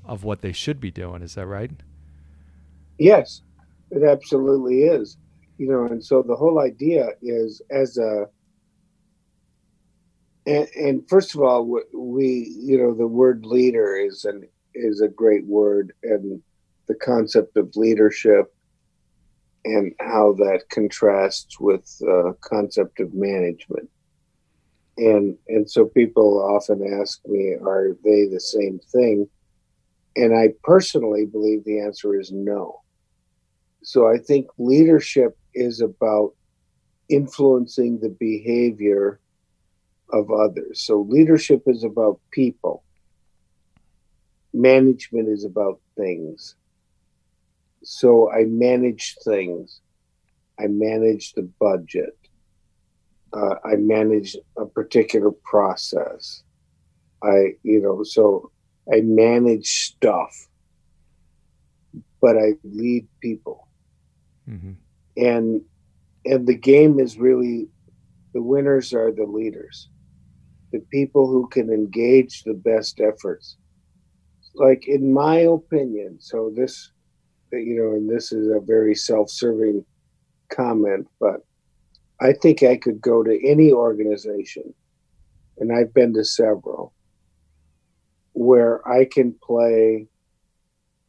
of 0.05 0.23
what 0.23 0.41
they 0.41 0.51
should 0.51 0.79
be 0.79 0.91
doing. 0.91 1.23
Is 1.23 1.33
that 1.33 1.47
right? 1.47 1.71
Yes, 2.99 3.41
it 3.89 4.03
absolutely 4.03 4.83
is. 4.83 5.17
You 5.57 5.67
know, 5.67 5.85
and 5.85 6.03
so 6.03 6.21
the 6.21 6.35
whole 6.35 6.59
idea 6.59 7.09
is 7.23 7.61
as 7.71 7.97
a 7.97 8.27
and, 10.45 10.67
and 10.75 11.09
first 11.09 11.33
of 11.33 11.41
all, 11.41 11.81
we, 11.93 12.55
you 12.57 12.77
know, 12.77 12.93
the 12.93 13.07
word 13.07 13.45
leader 13.45 13.95
is 13.95 14.25
an 14.25 14.47
is 14.79 15.01
a 15.01 15.07
great 15.07 15.45
word, 15.45 15.93
and 16.03 16.41
the 16.87 16.95
concept 16.95 17.57
of 17.57 17.75
leadership 17.75 18.53
and 19.65 19.93
how 19.99 20.33
that 20.33 20.63
contrasts 20.71 21.59
with 21.59 21.85
uh, 22.07 22.31
concept 22.41 22.99
of 22.99 23.13
management. 23.13 23.89
And 24.97 25.37
and 25.47 25.69
so 25.69 25.85
people 25.85 26.41
often 26.41 26.99
ask 26.99 27.19
me, 27.25 27.55
are 27.61 27.95
they 28.03 28.27
the 28.27 28.39
same 28.39 28.79
thing? 28.91 29.29
And 30.15 30.35
I 30.35 30.49
personally 30.63 31.25
believe 31.25 31.63
the 31.63 31.79
answer 31.79 32.19
is 32.19 32.31
no. 32.31 32.81
So 33.83 34.07
I 34.07 34.17
think 34.17 34.47
leadership 34.57 35.37
is 35.53 35.79
about 35.79 36.31
influencing 37.07 37.99
the 37.99 38.15
behavior 38.19 39.19
of 40.11 40.31
others. 40.31 40.83
So 40.83 41.05
leadership 41.07 41.63
is 41.67 41.83
about 41.83 42.19
people 42.31 42.83
management 44.53 45.29
is 45.29 45.45
about 45.45 45.79
things. 45.95 46.55
So 47.83 48.31
I 48.31 48.45
manage 48.45 49.15
things. 49.23 49.81
I 50.59 50.67
manage 50.67 51.33
the 51.33 51.49
budget. 51.59 52.17
Uh, 53.31 53.55
I 53.63 53.75
manage 53.75 54.35
a 54.57 54.65
particular 54.65 55.31
process. 55.31 56.43
I, 57.23 57.55
you 57.63 57.81
know, 57.81 58.03
so 58.03 58.51
I 58.91 59.01
manage 59.01 59.67
stuff, 59.67 60.47
but 62.21 62.37
I 62.37 62.53
lead 62.63 63.07
people. 63.21 63.67
Mm-hmm. 64.49 64.71
And 65.17 65.61
and 66.25 66.47
the 66.47 66.55
game 66.55 66.99
is 66.99 67.17
really 67.17 67.67
the 68.33 68.41
winners 68.41 68.93
are 68.93 69.11
the 69.11 69.25
leaders, 69.25 69.89
the 70.71 70.79
people 70.91 71.27
who 71.27 71.47
can 71.47 71.69
engage 71.69 72.43
the 72.43 72.53
best 72.53 72.99
efforts 72.99 73.57
like 74.55 74.87
in 74.87 75.13
my 75.13 75.37
opinion 75.37 76.17
so 76.19 76.51
this 76.55 76.91
you 77.51 77.75
know 77.75 77.91
and 77.95 78.09
this 78.09 78.31
is 78.31 78.47
a 78.47 78.59
very 78.59 78.95
self-serving 78.95 79.83
comment 80.49 81.07
but 81.19 81.45
i 82.21 82.31
think 82.33 82.63
i 82.63 82.75
could 82.75 82.99
go 83.01 83.23
to 83.23 83.47
any 83.47 83.71
organization 83.71 84.73
and 85.57 85.71
i've 85.71 85.93
been 85.93 86.13
to 86.13 86.23
several 86.23 86.93
where 88.33 88.87
i 88.87 89.05
can 89.05 89.33
play 89.43 90.07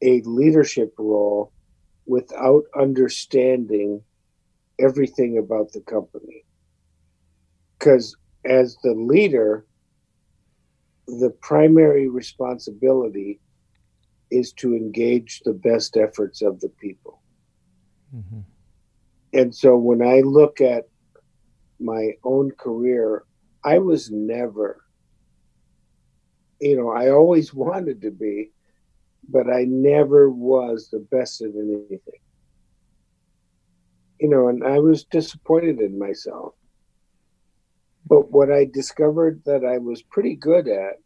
a 0.03 0.23
leadership 0.23 0.95
role 0.99 1.53
without 2.07 2.65
understanding 2.79 4.03
everything 4.79 5.39
about 5.39 5.73
the 5.73 5.81
company. 5.81 6.45
Because 7.79 8.17
as 8.45 8.77
the 8.83 8.95
leader 8.95 9.67
the 11.19 11.31
primary 11.41 12.09
responsibility 12.09 13.41
is 14.31 14.53
to 14.53 14.75
engage 14.75 15.41
the 15.45 15.53
best 15.53 15.97
efforts 15.97 16.43
of 16.43 16.61
the 16.61 16.69
people. 16.69 17.21
Mm-hmm. 18.15 18.41
And 19.33 19.55
so 19.55 19.77
when 19.77 20.03
I 20.03 20.21
look 20.21 20.61
at 20.61 20.89
my 21.79 22.13
own 22.25 22.53
career, 22.53 23.25
I 23.65 23.79
was 23.79 24.11
never, 24.11 24.85
you 26.61 26.77
know, 26.77 26.91
I 26.91 27.11
always 27.11 27.53
wanted 27.67 28.03
to 28.03 28.11
be, 28.11 28.51
but 29.29 29.49
I 29.49 29.65
never 29.65 30.31
was 30.31 30.89
the 30.91 31.01
best 31.11 31.41
at 31.43 31.51
anything. 31.51 32.21
You 34.21 34.29
know, 34.29 34.49
and 34.49 34.65
I 34.65 34.79
was 34.79 35.05
disappointed 35.05 35.81
in 35.81 35.99
myself. 35.99 36.55
But 38.11 38.33
what 38.33 38.51
I 38.51 38.65
discovered 38.65 39.41
that 39.47 39.65
I 39.65 39.79
was 39.79 40.03
pretty 40.03 40.35
good 40.35 40.67
at 40.67 40.97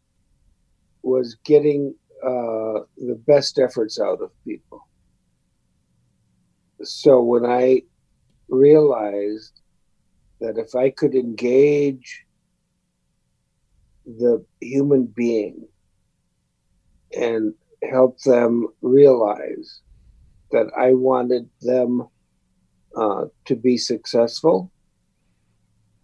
was 1.02 1.36
getting 1.44 1.94
uh, 2.24 2.80
the 2.96 3.20
best 3.26 3.58
efforts 3.58 4.00
out 4.00 4.22
of 4.22 4.30
people. 4.42 4.88
So 6.82 7.22
when 7.22 7.44
I 7.44 7.82
realized 8.48 9.60
that 10.40 10.56
if 10.56 10.74
I 10.74 10.88
could 10.88 11.14
engage 11.14 12.24
the 14.06 14.42
human 14.62 15.04
being 15.04 15.68
and 17.14 17.52
help 17.82 18.18
them 18.20 18.68
realize 18.80 19.82
that 20.52 20.68
I 20.74 20.94
wanted 20.94 21.50
them 21.60 22.08
uh, 22.96 23.26
to 23.44 23.56
be 23.56 23.76
successful 23.76 24.70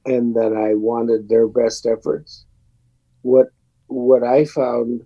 and 0.06 0.34
that 0.34 0.52
I 0.56 0.74
wanted 0.74 1.28
their 1.28 1.48
best 1.48 1.86
efforts. 1.86 2.46
What 3.22 3.48
what 3.86 4.22
I 4.22 4.44
found 4.44 5.02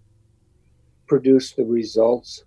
produced 1.07 1.57
the 1.57 1.65
results 1.65 2.45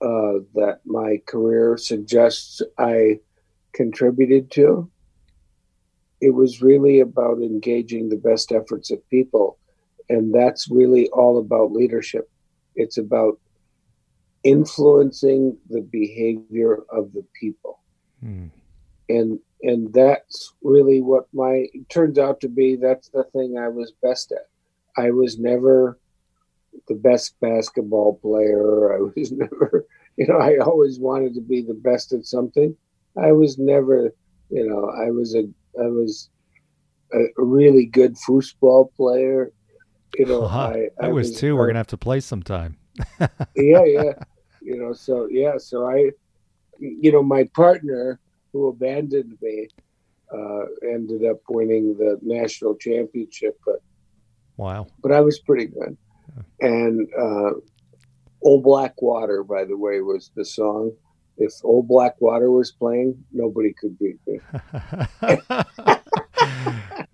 uh, 0.00 0.38
that 0.54 0.80
my 0.84 1.20
career 1.26 1.76
suggests 1.76 2.62
I 2.78 3.20
contributed 3.72 4.50
to. 4.52 4.90
It 6.20 6.30
was 6.30 6.62
really 6.62 7.00
about 7.00 7.38
engaging 7.38 8.08
the 8.08 8.16
best 8.16 8.52
efforts 8.52 8.90
of 8.90 9.08
people. 9.10 9.58
And 10.08 10.34
that's 10.34 10.70
really 10.70 11.08
all 11.10 11.38
about 11.38 11.72
leadership. 11.72 12.30
It's 12.74 12.98
about 12.98 13.38
influencing 14.44 15.56
the 15.68 15.82
behavior 15.82 16.84
of 16.90 17.12
the 17.12 17.24
people. 17.38 17.80
Hmm. 18.20 18.46
And 19.08 19.38
and 19.62 19.92
that's 19.92 20.54
really 20.62 21.00
what 21.00 21.26
my 21.32 21.66
turns 21.88 22.18
out 22.18 22.40
to 22.40 22.48
be 22.48 22.76
that's 22.76 23.08
the 23.08 23.24
thing 23.24 23.58
I 23.58 23.68
was 23.68 23.92
best 24.02 24.32
at. 24.32 24.46
I 24.96 25.10
was 25.10 25.38
never 25.38 25.98
the 26.88 26.94
best 26.94 27.34
basketball 27.40 28.18
player. 28.22 28.94
I 28.94 29.00
was 29.16 29.32
never, 29.32 29.86
you 30.16 30.26
know, 30.26 30.38
I 30.38 30.58
always 30.58 30.98
wanted 30.98 31.34
to 31.34 31.40
be 31.40 31.62
the 31.62 31.74
best 31.74 32.12
at 32.12 32.24
something. 32.24 32.76
I 33.16 33.32
was 33.32 33.58
never, 33.58 34.12
you 34.50 34.68
know, 34.68 34.90
I 34.90 35.10
was 35.10 35.34
a 35.34 35.42
I 35.80 35.86
was 35.86 36.30
a, 37.12 37.24
really 37.36 37.86
good 37.86 38.16
foosball 38.16 38.92
player. 38.94 39.52
You 40.16 40.26
know, 40.26 40.42
uh-huh. 40.44 40.58
I, 40.58 40.88
I, 41.00 41.06
I, 41.06 41.08
was, 41.08 41.30
was 41.30 41.40
too. 41.40 41.56
We're 41.56 41.66
gonna 41.66 41.78
have 41.78 41.86
to 41.88 41.96
play 41.96 42.20
sometime. 42.20 42.76
yeah, 43.20 43.84
yeah. 43.84 44.12
You 44.60 44.76
know, 44.76 44.92
so 44.92 45.28
yeah, 45.30 45.58
so 45.58 45.88
I, 45.88 46.10
you 46.78 47.12
know, 47.12 47.22
my 47.22 47.44
partner 47.54 48.20
who 48.52 48.68
abandoned 48.68 49.36
me 49.40 49.68
uh, 50.32 50.64
ended 50.82 51.24
up 51.24 51.40
winning 51.48 51.96
the 51.96 52.18
national 52.22 52.74
championship, 52.76 53.58
but 53.64 53.80
wow, 54.56 54.86
but 55.02 55.12
I 55.12 55.20
was 55.20 55.38
pretty 55.38 55.66
good. 55.66 55.96
And 56.60 57.08
uh, 57.18 57.52
Old 58.42 58.62
Black 58.62 59.00
Water, 59.00 59.42
by 59.42 59.64
the 59.64 59.76
way, 59.76 60.00
was 60.00 60.30
the 60.34 60.44
song. 60.44 60.92
If 61.38 61.52
Old 61.64 61.88
Black 61.88 62.20
Water 62.20 62.50
was 62.50 62.72
playing, 62.72 63.24
nobody 63.32 63.72
could 63.72 63.98
beat 63.98 64.18
me. 64.26 64.40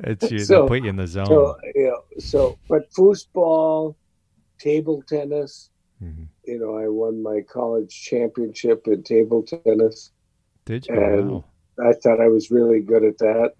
it's 0.01 0.31
you 0.31 0.38
so, 0.40 0.66
put 0.66 0.83
you 0.83 0.90
in 0.90 0.97
the 0.97 1.07
zone. 1.07 1.27
So, 1.27 1.57
you 1.75 1.85
know, 1.85 2.03
so 2.18 2.59
but 2.68 2.90
foosball, 2.92 3.94
table 4.59 5.03
tennis. 5.07 5.70
Mm-hmm. 6.03 6.25
You 6.47 6.59
know, 6.59 6.77
I 6.77 6.88
won 6.88 7.23
my 7.23 7.40
college 7.42 8.03
championship 8.03 8.87
in 8.87 9.03
table 9.03 9.42
tennis. 9.42 10.11
Did 10.64 10.87
you? 10.87 10.94
And 10.94 11.31
wow. 11.31 11.44
I 11.85 11.92
thought 11.92 12.20
I 12.20 12.29
was 12.29 12.50
really 12.50 12.81
good 12.81 13.05
at 13.05 13.18
that. 13.18 13.53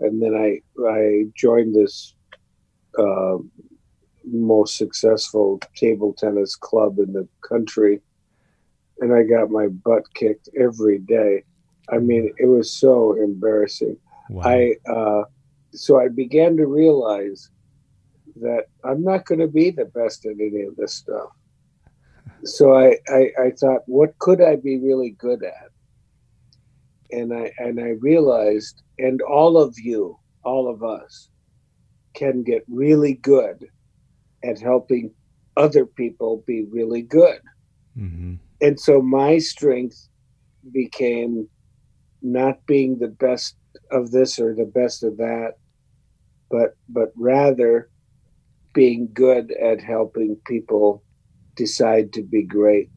And 0.00 0.22
then 0.22 0.34
I 0.34 0.60
I 0.88 1.26
joined 1.36 1.74
this 1.74 2.14
uh, 2.98 3.38
most 4.24 4.76
successful 4.76 5.60
table 5.76 6.12
tennis 6.12 6.56
club 6.56 6.98
in 6.98 7.12
the 7.12 7.28
country, 7.40 8.00
and 9.00 9.12
I 9.14 9.22
got 9.22 9.50
my 9.50 9.68
butt 9.68 10.02
kicked 10.14 10.48
every 10.58 10.98
day. 10.98 11.44
I 11.90 11.98
mean, 11.98 12.32
it 12.38 12.46
was 12.46 12.72
so 12.72 13.12
embarrassing. 13.12 13.96
Wow. 14.30 14.42
I 14.44 14.74
uh, 14.90 15.22
so 15.72 16.00
I 16.00 16.08
began 16.08 16.56
to 16.56 16.66
realize 16.66 17.50
that 18.36 18.66
I'm 18.84 19.02
not 19.02 19.26
going 19.26 19.40
to 19.40 19.48
be 19.48 19.70
the 19.70 19.84
best 19.84 20.24
at 20.26 20.32
any 20.32 20.62
of 20.62 20.76
this 20.76 20.94
stuff. 20.94 21.30
So 22.44 22.74
I, 22.74 22.96
I, 23.08 23.30
I 23.38 23.50
thought, 23.50 23.82
what 23.86 24.18
could 24.18 24.40
I 24.40 24.56
be 24.56 24.78
really 24.78 25.10
good 25.10 25.44
at? 25.44 25.70
And 27.12 27.32
I 27.32 27.52
and 27.58 27.78
I 27.78 27.90
realized, 28.00 28.82
and 28.98 29.20
all 29.22 29.58
of 29.58 29.78
you, 29.78 30.18
all 30.44 30.68
of 30.68 30.82
us, 30.82 31.28
can 32.14 32.42
get 32.42 32.64
really 32.68 33.14
good 33.14 33.66
at 34.42 34.60
helping 34.60 35.12
other 35.56 35.86
people 35.86 36.42
be 36.46 36.64
really 36.64 37.02
good. 37.02 37.40
Mm-hmm. 37.96 38.34
And 38.60 38.80
so 38.80 39.02
my 39.02 39.38
strength 39.38 40.08
became 40.72 41.48
not 42.22 42.64
being 42.66 42.98
the 42.98 43.08
best 43.08 43.56
of 43.90 44.10
this 44.10 44.38
or 44.38 44.54
the 44.54 44.64
best 44.64 45.02
of 45.02 45.16
that, 45.18 45.54
but 46.50 46.76
but 46.88 47.12
rather 47.16 47.90
being 48.72 49.08
good 49.12 49.52
at 49.52 49.82
helping 49.82 50.36
people 50.46 51.02
decide 51.56 52.12
to 52.14 52.22
be 52.22 52.42
great 52.42 52.88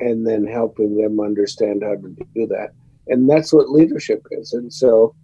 and 0.00 0.26
then 0.26 0.44
helping 0.46 0.96
them 0.96 1.20
understand 1.20 1.82
how 1.82 1.94
to 1.94 2.16
do 2.34 2.46
that. 2.46 2.70
And 3.08 3.28
that's 3.28 3.52
what 3.52 3.70
leadership 3.70 4.26
is. 4.30 4.52
And 4.52 4.72
so 4.72 5.14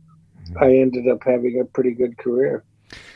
mm-hmm. 0.45 0.63
I 0.63 0.77
ended 0.77 1.09
up 1.09 1.23
having 1.25 1.61
a 1.61 1.65
pretty 1.65 1.93
good 1.93 2.17
career. 2.19 2.65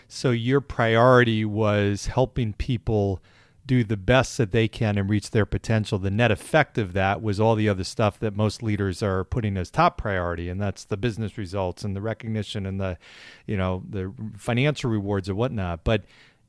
So 0.09 0.31
your 0.31 0.61
priority 0.61 1.45
was 1.45 2.07
helping 2.07 2.53
people 2.53 3.21
do 3.67 3.83
the 3.83 3.97
best 3.97 4.39
that 4.39 4.53
they 4.53 4.69
can 4.69 4.97
and 4.97 5.11
reach 5.11 5.33
their 5.33 5.45
potential. 5.45 5.99
The 5.99 6.11
net 6.11 6.31
effect 6.31 6.79
of 6.79 6.93
that 6.93 7.21
was 7.21 7.41
all 7.41 7.57
the 7.57 7.69
other 7.69 7.83
stuff 7.83 8.19
that 8.21 8.37
most 8.37 8.63
leaders 8.63 9.03
are 9.03 9.25
putting 9.25 9.57
as 9.57 9.71
top 9.71 9.99
priority, 9.99 10.49
and 10.49 10.61
that's 10.61 10.85
the 10.85 10.97
business 10.97 11.37
results 11.37 11.83
and 11.83 11.97
the 11.97 12.01
recognition 12.01 12.65
and 12.65 12.81
the, 12.81 12.97
you 13.45 13.57
know, 13.57 13.83
the 13.89 14.13
financial 14.37 14.89
rewards 14.89 15.29
and 15.29 15.37
whatnot. 15.37 15.83
But 15.83 16.05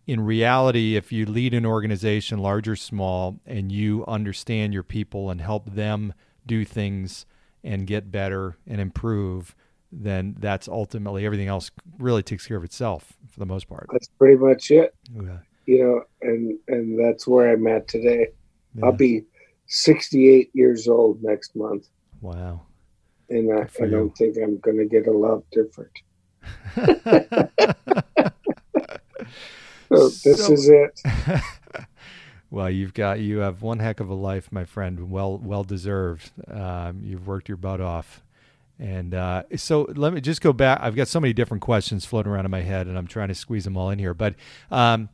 in 0.06 0.22
reality, 0.22 0.96
if 0.96 1.12
you 1.12 1.26
lead 1.26 1.56
an 1.56 1.66
organization, 1.66 2.38
large 2.38 2.68
or 2.68 2.76
small, 2.76 3.40
and 3.48 3.72
you 3.72 4.06
understand 4.08 4.74
your 4.74 4.84
people 4.84 5.32
and 5.32 5.42
help 5.42 5.74
them 5.74 6.14
do 6.46 6.64
things 6.64 7.26
and 7.64 7.88
get 7.88 8.12
better 8.12 8.58
and 8.68 8.80
improve, 8.80 9.56
then 9.92 10.36
that's 10.40 10.68
ultimately 10.68 11.26
everything 11.26 11.48
else 11.48 11.72
really 11.98 12.24
takes 12.24 12.46
care 12.46 12.58
of 12.58 12.64
itself 12.64 13.14
for 13.30 13.40
the 13.40 13.46
most 13.46 13.68
part. 13.70 13.88
That's 13.92 14.10
pretty 14.20 14.38
much 14.38 14.72
it. 14.72 14.96
Okay. 15.18 15.38
You 15.66 15.84
know, 15.84 16.04
and 16.22 16.58
and 16.68 17.00
that's 17.00 17.28
where 17.28 17.52
I'm 17.52 17.68
at 17.68 17.88
today. 17.88 18.28
Yeah. 18.76 18.86
I'll 18.86 18.92
be 18.92 19.24
68 19.68 20.50
years 20.54 20.88
old 20.88 21.22
next 21.24 21.56
month. 21.56 21.88
Wow. 22.22 22.62
And 23.30 23.52
I, 23.52 23.68
I 23.84 23.88
don't 23.88 24.16
think 24.16 24.38
I'm 24.38 24.58
going 24.60 24.78
to 24.78 24.86
get 24.86 25.08
a 25.08 25.12
lot 25.12 25.44
different. 25.52 25.92
so 29.90 30.10
this 30.10 30.50
is 30.50 30.70
it. 30.70 31.02
well, 32.50 32.70
you've 32.70 32.94
got 32.94 33.20
you 33.20 33.40
have 33.40 33.62
one 33.62 33.80
heck 33.80 34.00
of 34.00 34.10
a 34.10 34.14
life, 34.14 34.52
my 34.52 34.66
friend. 34.66 35.10
Well, 35.12 35.38
well 35.38 35.64
deserved. 35.64 36.32
Um, 36.50 37.02
you've 37.04 37.28
worked 37.28 37.50
your 37.50 37.58
butt 37.58 37.82
off. 37.82 38.24
And 38.80 39.14
uh, 39.14 39.44
so 39.56 39.92
let 39.96 40.14
me 40.14 40.22
just 40.22 40.42
go 40.42 40.54
back. 40.54 40.80
I've 40.82 40.96
got 40.96 41.08
so 41.08 41.20
many 41.20 41.34
different 41.34 41.62
questions 41.62 42.06
floating 42.06 42.32
around 42.32 42.46
in 42.46 42.52
my 42.52 42.62
head, 42.62 42.88
and 42.88 42.98
I'm 42.98 43.08
trying 43.08 43.30
to 43.30 43.36
squeeze 43.36 43.64
them 43.64 43.76
all 43.76 43.90
in 43.90 43.98
here. 43.98 44.14
But 44.14 44.36
um, 44.70 45.10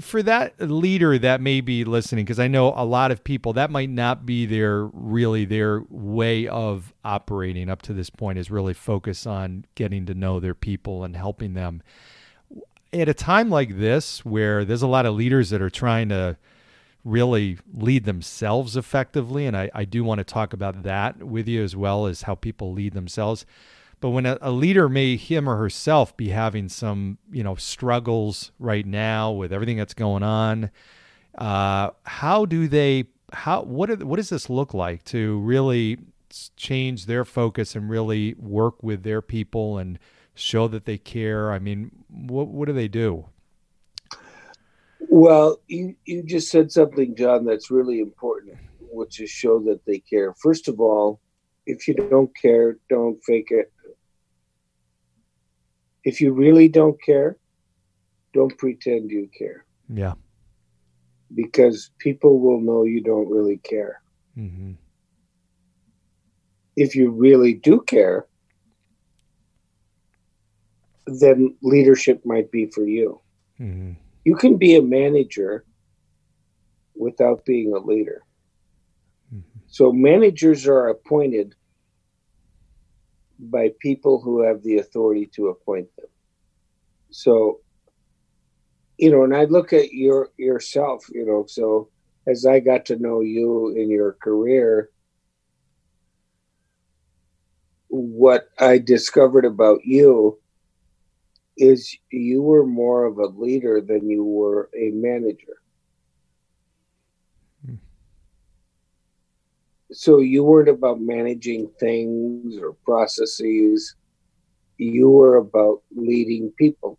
for 0.00 0.22
that 0.22 0.60
leader 0.60 1.18
that 1.18 1.40
may 1.40 1.60
be 1.60 1.84
listening, 1.84 2.24
because 2.24 2.38
I 2.38 2.48
know 2.48 2.72
a 2.74 2.84
lot 2.84 3.10
of 3.10 3.22
people 3.22 3.52
that 3.54 3.70
might 3.70 3.90
not 3.90 4.26
be 4.26 4.46
their 4.46 4.84
really 4.86 5.44
their 5.44 5.82
way 5.88 6.46
of 6.48 6.92
operating 7.04 7.68
up 7.68 7.82
to 7.82 7.92
this 7.92 8.10
point 8.10 8.38
is 8.38 8.50
really 8.50 8.74
focus 8.74 9.26
on 9.26 9.66
getting 9.74 10.06
to 10.06 10.14
know 10.14 10.40
their 10.40 10.54
people 10.54 11.04
and 11.04 11.16
helping 11.16 11.54
them. 11.54 11.82
At 12.92 13.08
a 13.08 13.14
time 13.14 13.50
like 13.50 13.78
this, 13.78 14.24
where 14.24 14.64
there's 14.64 14.82
a 14.82 14.88
lot 14.88 15.06
of 15.06 15.14
leaders 15.14 15.50
that 15.50 15.62
are 15.62 15.70
trying 15.70 16.08
to 16.08 16.36
really 17.04 17.58
lead 17.72 18.04
themselves 18.04 18.76
effectively. 18.76 19.46
And 19.46 19.56
I, 19.56 19.70
I 19.74 19.84
do 19.84 20.04
want 20.04 20.18
to 20.18 20.24
talk 20.24 20.52
about 20.52 20.82
that 20.82 21.22
with 21.22 21.48
you 21.48 21.62
as 21.62 21.74
well 21.74 22.06
as 22.06 22.22
how 22.22 22.34
people 22.34 22.72
lead 22.72 22.92
themselves. 22.92 23.46
But 24.00 24.10
when 24.10 24.26
a, 24.26 24.38
a, 24.40 24.50
leader 24.50 24.88
may 24.88 25.16
him 25.16 25.48
or 25.48 25.56
herself 25.56 26.16
be 26.16 26.30
having 26.30 26.68
some, 26.68 27.18
you 27.30 27.42
know, 27.42 27.54
struggles 27.54 28.50
right 28.58 28.86
now 28.86 29.30
with 29.30 29.52
everything 29.52 29.76
that's 29.76 29.94
going 29.94 30.22
on, 30.22 30.70
uh, 31.36 31.90
how 32.04 32.46
do 32.46 32.66
they? 32.66 33.04
How 33.32 33.62
what 33.62 33.90
are, 33.90 33.96
what 33.96 34.16
does 34.16 34.30
this 34.30 34.50
look 34.50 34.74
like 34.74 35.04
to 35.04 35.38
really 35.40 35.98
change 36.56 37.06
their 37.06 37.24
focus 37.24 37.76
and 37.76 37.90
really 37.90 38.34
work 38.38 38.82
with 38.82 39.02
their 39.02 39.22
people 39.22 39.78
and 39.78 39.98
show 40.40 40.68
that 40.68 40.84
they 40.84 40.98
care? 40.98 41.52
I 41.52 41.58
mean, 41.58 41.90
what 42.08 42.48
what 42.48 42.66
do 42.66 42.72
they 42.72 42.88
do? 42.88 43.26
Well, 45.08 45.60
you, 45.66 45.96
you 46.04 46.22
just 46.22 46.50
said 46.50 46.70
something, 46.70 47.16
John, 47.16 47.44
that's 47.44 47.70
really 47.70 48.00
important, 48.00 48.56
which 48.80 49.20
is 49.20 49.28
show 49.28 49.58
that 49.64 49.84
they 49.84 49.98
care. 49.98 50.34
First 50.34 50.68
of 50.68 50.78
all, 50.78 51.20
if 51.66 51.88
you 51.88 51.94
don't 51.94 52.30
care, 52.36 52.76
don't 52.88 53.18
fake 53.24 53.48
it. 53.50 53.72
If 56.04 56.20
you 56.20 56.32
really 56.32 56.68
don't 56.68 56.96
care, 57.02 57.36
don't 58.32 58.56
pretend 58.56 59.10
you 59.10 59.28
care. 59.36 59.64
Yeah. 59.88 60.14
Because 61.34 61.90
people 61.98 62.38
will 62.38 62.60
know 62.60 62.84
you 62.84 63.02
don't 63.02 63.28
really 63.28 63.58
care. 63.58 64.00
Mm-hmm. 64.38 64.72
If 66.76 66.94
you 66.94 67.10
really 67.10 67.54
do 67.54 67.80
care, 67.80 68.26
then 71.18 71.56
leadership 71.62 72.24
might 72.24 72.50
be 72.50 72.66
for 72.66 72.84
you. 72.86 73.20
Mm-hmm 73.60 73.92
you 74.24 74.36
can 74.36 74.56
be 74.56 74.76
a 74.76 74.82
manager 74.82 75.64
without 76.94 77.44
being 77.44 77.72
a 77.72 77.78
leader. 77.78 78.22
Mm-hmm. 79.34 79.60
So 79.66 79.92
managers 79.92 80.66
are 80.66 80.88
appointed 80.88 81.54
by 83.38 83.70
people 83.80 84.20
who 84.20 84.42
have 84.42 84.62
the 84.62 84.78
authority 84.78 85.26
to 85.34 85.48
appoint 85.48 85.88
them. 85.96 86.06
So, 87.10 87.60
you 88.98 89.10
know, 89.10 89.24
and 89.24 89.34
I 89.34 89.44
look 89.44 89.72
at 89.72 89.92
your 89.92 90.30
yourself, 90.36 91.06
you 91.10 91.24
know, 91.24 91.46
so 91.48 91.88
as 92.26 92.44
I 92.44 92.60
got 92.60 92.84
to 92.86 92.96
know 92.96 93.22
you 93.22 93.70
in 93.70 93.88
your 93.88 94.12
career, 94.12 94.90
what 97.88 98.50
I 98.58 98.76
discovered 98.76 99.46
about 99.46 99.80
you 99.84 100.38
is 101.60 101.94
you 102.10 102.42
were 102.42 102.64
more 102.64 103.04
of 103.04 103.18
a 103.18 103.26
leader 103.26 103.82
than 103.82 104.08
you 104.08 104.24
were 104.24 104.70
a 104.74 104.90
manager. 104.92 105.60
Hmm. 107.64 107.74
So 109.92 110.20
you 110.20 110.42
weren't 110.42 110.70
about 110.70 111.02
managing 111.02 111.70
things 111.78 112.56
or 112.56 112.72
processes. 112.86 113.94
You 114.78 115.10
were 115.10 115.36
about 115.36 115.82
leading 115.94 116.50
people. 116.52 116.98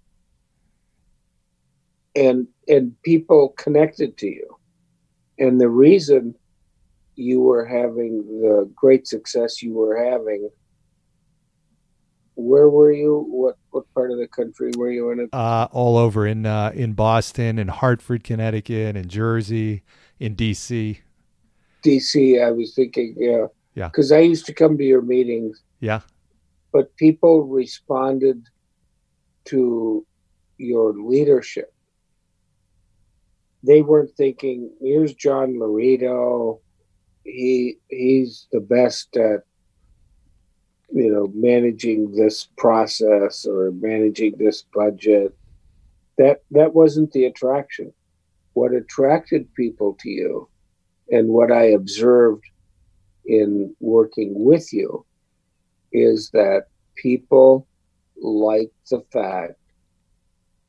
And 2.15 2.47
and 2.67 2.93
people 3.01 3.55
connected 3.57 4.15
to 4.17 4.27
you. 4.27 4.57
And 5.39 5.59
the 5.59 5.69
reason 5.69 6.35
you 7.15 7.39
were 7.39 7.65
having 7.65 8.41
the 8.41 8.69
great 8.75 9.07
success 9.07 9.63
you 9.63 9.73
were 9.73 9.97
having 9.97 10.49
where 12.41 12.69
were 12.69 12.91
you? 12.91 13.25
What 13.29 13.57
what 13.71 13.91
part 13.93 14.11
of 14.11 14.17
the 14.17 14.27
country 14.27 14.71
were 14.77 14.91
you 14.91 15.11
in? 15.11 15.29
Uh, 15.31 15.67
all 15.71 15.97
over 15.97 16.25
in 16.25 16.45
uh, 16.45 16.71
in 16.73 16.93
Boston, 16.93 17.59
in 17.59 17.67
Hartford, 17.67 18.23
Connecticut, 18.23 18.95
in 18.95 19.07
Jersey, 19.07 19.83
in 20.19 20.35
DC. 20.35 20.99
DC, 21.83 22.43
I 22.43 22.51
was 22.51 22.75
thinking, 22.75 23.15
yeah, 23.17 23.47
yeah, 23.75 23.87
because 23.87 24.11
I 24.11 24.19
used 24.19 24.45
to 24.47 24.53
come 24.53 24.77
to 24.77 24.83
your 24.83 25.01
meetings. 25.01 25.61
Yeah, 25.79 26.01
but 26.71 26.95
people 26.97 27.43
responded 27.43 28.47
to 29.45 30.05
your 30.57 30.93
leadership. 30.93 31.73
They 33.63 33.81
weren't 33.81 34.11
thinking, 34.17 34.71
"Here's 34.81 35.13
John 35.13 35.55
Laurito. 35.55 36.59
He 37.23 37.77
he's 37.89 38.47
the 38.51 38.59
best 38.59 39.15
at 39.17 39.43
you 40.93 41.11
know 41.11 41.31
managing 41.33 42.11
this 42.11 42.47
process 42.57 43.45
or 43.45 43.71
managing 43.71 44.35
this 44.37 44.63
budget 44.73 45.35
that 46.17 46.43
that 46.51 46.73
wasn't 46.73 47.11
the 47.11 47.25
attraction. 47.25 47.93
What 48.53 48.73
attracted 48.73 49.53
people 49.53 49.97
to 50.01 50.09
you 50.09 50.49
and 51.09 51.27
what 51.27 51.51
i 51.51 51.63
observed 51.63 52.43
in 53.25 53.75
working 53.79 54.33
with 54.35 54.73
you 54.73 55.05
is 55.91 56.29
that 56.31 56.67
people 56.95 57.67
like 58.21 58.71
the 58.89 59.03
fact 59.11 59.53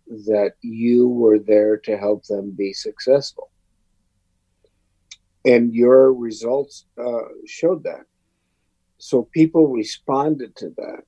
that 0.09 0.53
you 0.61 1.09
were 1.09 1.39
there 1.39 1.77
to 1.77 1.97
help 1.97 2.25
them 2.25 2.51
be 2.51 2.73
successful. 2.73 3.51
And 5.45 5.73
your 5.75 6.13
results 6.13 6.87
uh, 6.99 7.29
showed 7.47 7.85
that 7.85 8.05
so 9.05 9.25
people 9.33 9.67
responded 9.67 10.55
to 10.55 10.69
that 10.77 11.03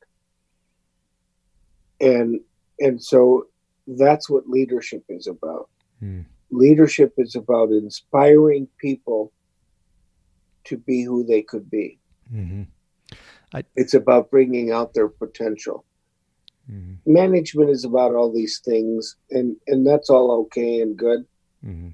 and 2.00 2.40
and 2.80 3.00
so 3.00 3.46
that's 3.86 4.28
what 4.28 4.48
leadership 4.48 5.04
is 5.08 5.28
about 5.28 5.68
hmm. 6.00 6.22
leadership 6.50 7.14
is 7.18 7.36
about 7.36 7.68
inspiring 7.70 8.66
people 8.78 9.32
to 10.64 10.76
be 10.76 11.04
who 11.04 11.24
they 11.24 11.40
could 11.40 11.70
be 11.70 11.96
mm-hmm. 12.34 12.62
I, 13.54 13.62
it's 13.76 13.94
about 13.94 14.28
bringing 14.28 14.72
out 14.72 14.92
their 14.92 15.08
potential 15.08 15.84
mm-hmm. 16.68 16.94
management 17.06 17.70
is 17.70 17.84
about 17.84 18.16
all 18.16 18.32
these 18.32 18.58
things 18.58 19.14
and 19.30 19.54
and 19.68 19.86
that's 19.86 20.10
all 20.10 20.32
okay 20.40 20.80
and 20.80 20.96
good 20.96 21.24
mm-hmm. 21.64 21.90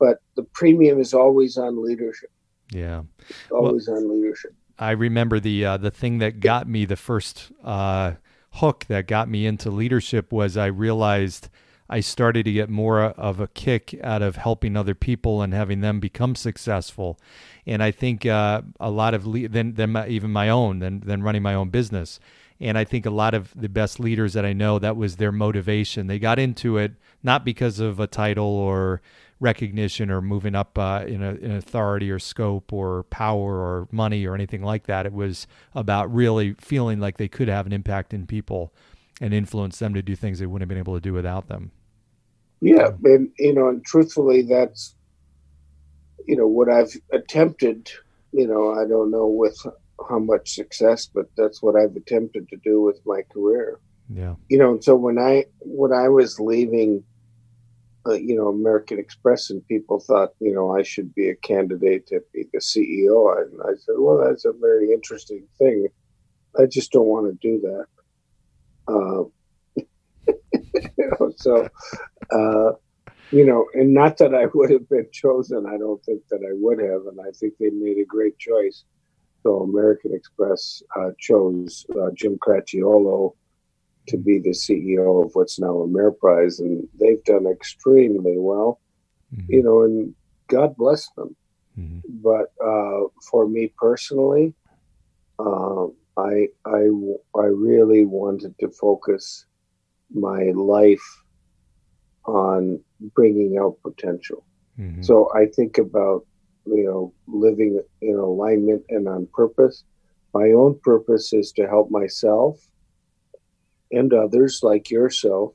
but 0.00 0.16
the 0.34 0.42
premium 0.42 0.98
is 0.98 1.14
always 1.14 1.56
on 1.56 1.84
leadership 1.84 2.32
yeah 2.72 3.02
always 3.52 3.86
well, 3.86 3.98
on 3.98 4.10
leadership 4.10 4.56
I 4.78 4.92
remember 4.92 5.40
the 5.40 5.64
uh, 5.64 5.76
the 5.76 5.90
thing 5.90 6.18
that 6.18 6.40
got 6.40 6.68
me 6.68 6.84
the 6.84 6.96
first 6.96 7.50
uh, 7.64 8.12
hook 8.52 8.86
that 8.88 9.06
got 9.06 9.28
me 9.28 9.46
into 9.46 9.70
leadership 9.70 10.32
was 10.32 10.56
I 10.56 10.66
realized 10.66 11.48
I 11.90 12.00
started 12.00 12.44
to 12.44 12.52
get 12.52 12.68
more 12.68 13.00
of 13.02 13.40
a 13.40 13.48
kick 13.48 13.98
out 14.02 14.22
of 14.22 14.36
helping 14.36 14.76
other 14.76 14.94
people 14.94 15.42
and 15.42 15.54
having 15.54 15.80
them 15.80 16.00
become 16.00 16.34
successful. 16.34 17.18
And 17.66 17.82
I 17.82 17.90
think 17.90 18.26
uh, 18.26 18.62
a 18.78 18.90
lot 18.90 19.14
of 19.14 19.26
le- 19.26 19.48
than 19.48 19.74
than 19.74 19.92
my, 19.92 20.06
even 20.06 20.30
my 20.30 20.48
own 20.48 20.78
than 20.78 21.00
than 21.00 21.22
running 21.22 21.42
my 21.42 21.54
own 21.54 21.70
business. 21.70 22.20
And 22.60 22.76
I 22.76 22.84
think 22.84 23.06
a 23.06 23.10
lot 23.10 23.34
of 23.34 23.52
the 23.54 23.68
best 23.68 24.00
leaders 24.00 24.32
that 24.32 24.44
I 24.44 24.52
know 24.52 24.78
that 24.80 24.96
was 24.96 25.16
their 25.16 25.30
motivation. 25.32 26.08
They 26.08 26.18
got 26.18 26.38
into 26.38 26.76
it 26.76 26.92
not 27.22 27.44
because 27.44 27.78
of 27.78 28.00
a 28.00 28.06
title 28.06 28.44
or 28.44 29.00
recognition 29.40 30.10
or 30.10 30.20
moving 30.20 30.54
up 30.54 30.76
uh, 30.78 31.04
in, 31.06 31.22
a, 31.22 31.34
in 31.34 31.52
authority 31.52 32.10
or 32.10 32.18
scope 32.18 32.72
or 32.72 33.04
power 33.04 33.56
or 33.56 33.88
money 33.92 34.26
or 34.26 34.34
anything 34.34 34.62
like 34.62 34.86
that. 34.86 35.06
It 35.06 35.12
was 35.12 35.46
about 35.74 36.12
really 36.12 36.54
feeling 36.54 36.98
like 36.98 37.18
they 37.18 37.28
could 37.28 37.48
have 37.48 37.66
an 37.66 37.72
impact 37.72 38.12
in 38.12 38.26
people 38.26 38.72
and 39.20 39.32
influence 39.32 39.78
them 39.78 39.94
to 39.94 40.02
do 40.02 40.16
things 40.16 40.38
they 40.38 40.46
wouldn't 40.46 40.62
have 40.62 40.68
been 40.68 40.78
able 40.78 40.94
to 40.94 41.00
do 41.00 41.12
without 41.12 41.48
them. 41.48 41.70
Yeah, 42.60 42.90
and 43.04 43.30
you 43.38 43.54
know, 43.54 43.68
and 43.68 43.84
truthfully, 43.84 44.42
that's 44.42 44.96
you 46.26 46.36
know 46.36 46.48
what 46.48 46.68
I've 46.68 46.92
attempted. 47.12 47.88
You 48.32 48.48
know, 48.48 48.72
I 48.72 48.86
don't 48.86 49.12
know 49.12 49.28
with 49.28 49.56
how 50.08 50.18
much 50.18 50.54
success, 50.54 51.06
but 51.06 51.26
that's 51.36 51.62
what 51.62 51.76
I've 51.76 51.94
attempted 51.94 52.48
to 52.48 52.56
do 52.56 52.80
with 52.80 53.00
my 53.06 53.22
career. 53.32 53.78
Yeah. 54.12 54.34
You 54.48 54.58
know, 54.58 54.72
and 54.72 54.84
so 54.84 54.96
when 54.96 55.18
I 55.18 55.44
when 55.60 55.92
I 55.92 56.08
was 56.08 56.40
leaving 56.40 57.04
uh, 58.06 58.12
you 58.12 58.36
know, 58.36 58.48
American 58.48 58.98
Express, 58.98 59.50
and 59.50 59.66
people 59.66 60.00
thought, 60.00 60.30
you 60.40 60.52
know, 60.52 60.76
I 60.76 60.82
should 60.82 61.14
be 61.14 61.28
a 61.28 61.34
candidate 61.36 62.06
to 62.08 62.20
be 62.32 62.44
the 62.52 62.60
CEO. 62.60 63.40
And 63.40 63.60
I 63.62 63.74
said, 63.76 63.96
well, 63.98 64.18
that's 64.24 64.44
a 64.44 64.52
very 64.52 64.92
interesting 64.92 65.44
thing. 65.58 65.88
I 66.58 66.66
just 66.66 66.92
don't 66.92 67.06
want 67.06 67.26
to 67.26 67.48
do 67.48 67.60
that. 67.60 67.86
Uh, 68.88 69.24
you 70.52 71.10
know, 71.20 71.32
so, 71.36 71.68
uh, 72.32 72.72
you 73.30 73.44
know, 73.44 73.66
and 73.74 73.92
not 73.92 74.16
that 74.18 74.34
I 74.34 74.46
would 74.54 74.70
have 74.70 74.88
been 74.88 75.08
chosen. 75.12 75.66
I 75.66 75.76
don't 75.76 76.02
think 76.04 76.22
that 76.30 76.40
I 76.48 76.52
would 76.54 76.78
have, 76.78 77.06
and 77.06 77.20
I 77.20 77.30
think 77.32 77.54
they 77.58 77.70
made 77.70 77.98
a 77.98 78.04
great 78.04 78.38
choice. 78.38 78.84
So 79.42 79.60
American 79.60 80.14
Express 80.14 80.82
uh, 80.96 81.10
chose 81.18 81.86
uh, 81.98 82.10
Jim 82.14 82.38
Cracchiolo 82.38 83.34
to 84.08 84.16
be 84.16 84.38
the 84.38 84.50
CEO 84.50 85.24
of 85.24 85.34
what's 85.34 85.58
now 85.58 85.74
Ameriprise, 85.86 86.60
and 86.60 86.86
they've 86.98 87.22
done 87.24 87.46
extremely 87.46 88.36
well. 88.36 88.80
Mm-hmm. 89.34 89.52
You 89.52 89.62
know, 89.62 89.82
and 89.82 90.14
God 90.48 90.76
bless 90.76 91.08
them. 91.16 91.36
Mm-hmm. 91.78 92.00
But 92.22 92.52
uh, 92.64 93.08
for 93.30 93.46
me 93.46 93.72
personally, 93.78 94.54
uh, 95.38 95.86
I 96.16 96.48
I 96.64 96.88
I 97.36 97.44
really 97.44 98.04
wanted 98.04 98.58
to 98.58 98.68
focus 98.70 99.46
my 100.12 100.50
life 100.54 101.22
on 102.24 102.80
bringing 103.14 103.58
out 103.58 103.78
potential. 103.82 104.44
Mm-hmm. 104.78 105.02
So 105.02 105.30
I 105.34 105.46
think 105.46 105.78
about 105.78 106.26
you 106.66 106.84
know 106.84 107.12
living 107.26 107.80
in 108.00 108.16
alignment 108.16 108.82
and 108.88 109.08
on 109.08 109.28
purpose. 109.32 109.84
My 110.34 110.50
own 110.50 110.78
purpose 110.82 111.32
is 111.32 111.52
to 111.52 111.66
help 111.66 111.90
myself 111.90 112.60
and 113.92 114.12
others 114.12 114.60
like 114.62 114.90
yourself 114.90 115.54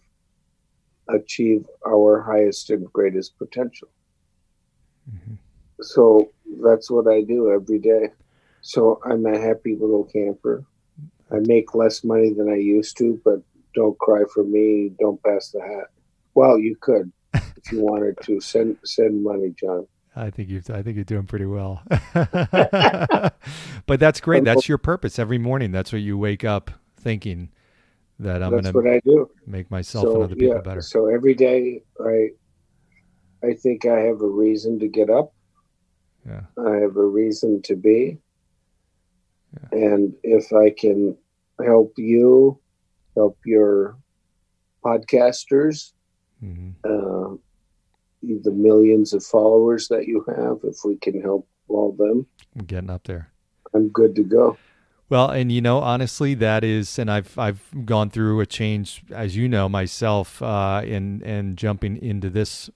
achieve 1.10 1.66
our 1.86 2.22
highest 2.22 2.70
and 2.70 2.92
greatest 2.92 3.38
potential. 3.38 3.90
Mm-hmm. 5.10 5.36
So 5.82 6.32
that's 6.62 6.90
what 6.90 7.08
I 7.08 7.22
do 7.22 7.52
every 7.52 7.80
day. 7.80 8.10
So 8.62 9.02
I'm 9.06 9.26
a 9.26 9.38
happy 9.38 9.76
little 9.76 10.06
camper. 10.06 10.64
I 11.32 11.40
make 11.40 11.76
less 11.76 12.04
money 12.04 12.34
than 12.34 12.50
I 12.50 12.56
used 12.56 12.98
to, 12.98 13.20
but 13.26 13.42
don't 13.76 13.98
cry 13.98 14.24
for 14.34 14.44
me. 14.44 14.92
Don't 15.00 15.22
pass 15.24 15.50
the 15.50 15.62
hat. 15.62 15.90
Well, 16.36 16.58
you 16.58 16.76
could 16.80 17.12
if 17.34 17.72
you 17.72 17.82
wanted 17.82 18.18
to 18.24 18.40
send 18.40 18.78
send 18.84 19.24
money, 19.24 19.54
John. 19.60 19.88
I 20.16 20.30
think 20.30 20.50
you 20.50 20.62
I 20.70 20.82
think 20.82 20.96
you're 20.96 21.04
doing 21.04 21.26
pretty 21.26 21.46
well. 21.46 21.82
but 22.14 23.34
that's 24.00 24.22
great. 24.22 24.44
That's 24.44 24.70
your 24.70 24.78
purpose 24.78 25.18
every 25.18 25.40
morning. 25.40 25.72
That's 25.72 25.92
what 25.92 26.02
you 26.02 26.18
wake 26.18 26.44
up 26.44 26.72
thinking 26.96 27.50
that 28.20 28.44
I'm 28.44 28.62
That's 28.62 28.74
what 28.74 28.88
I 28.88 29.00
do. 29.06 29.30
Make 29.46 29.70
myself 29.72 30.04
so, 30.04 30.16
and 30.16 30.24
other 30.24 30.36
people 30.36 30.56
yeah, 30.56 30.62
better. 30.62 30.82
So 30.82 31.08
every 31.08 31.34
day, 31.34 31.84
I 32.00 32.30
I 33.44 33.54
think 33.54 33.86
I 33.86 34.00
have 34.00 34.22
a 34.22 34.28
reason 34.28 34.80
to 34.80 34.88
get 34.88 35.10
up. 35.10 35.34
Yeah. 36.26 36.42
I 36.58 36.76
have 36.78 36.96
a 36.96 37.06
reason 37.06 37.62
to 37.64 37.76
be. 37.76 38.18
Yeah. 39.54 39.80
And 39.80 40.16
if 40.24 40.54
I 40.54 40.70
can 40.70 41.18
help 41.64 41.94
you, 41.98 42.60
help 43.16 43.38
your 43.46 43.98
podcasters, 44.84 45.92
mm-hmm. 46.44 46.72
uh, 46.86 47.36
the 48.22 48.52
millions 48.52 49.14
of 49.14 49.24
followers 49.24 49.88
that 49.90 50.08
you 50.08 50.24
have, 50.28 50.60
if 50.64 50.78
we 50.86 50.96
can 50.98 51.22
help 51.22 51.48
all 51.68 51.92
them, 51.92 52.26
I'm 52.58 52.66
getting 52.66 52.90
up 52.90 53.04
there. 53.04 53.32
I'm 53.74 53.90
good 53.90 54.16
to 54.16 54.24
go. 54.24 54.58
Well, 55.14 55.30
and 55.30 55.52
you 55.52 55.62
know, 55.62 55.78
honestly, 55.78 56.34
that 56.34 56.64
is, 56.64 56.98
and 56.98 57.12
I've 57.12 57.38
I've 57.38 57.62
gone 57.86 58.10
through 58.10 58.40
a 58.40 58.48
change, 58.48 59.04
as 59.12 59.38
you 59.38 59.48
know, 59.48 59.70
myself, 59.70 60.42
uh, 60.42 60.82
in 60.84 61.22
and 61.22 61.56
jumping 61.56 62.02
into 62.02 62.32
this 62.32 62.72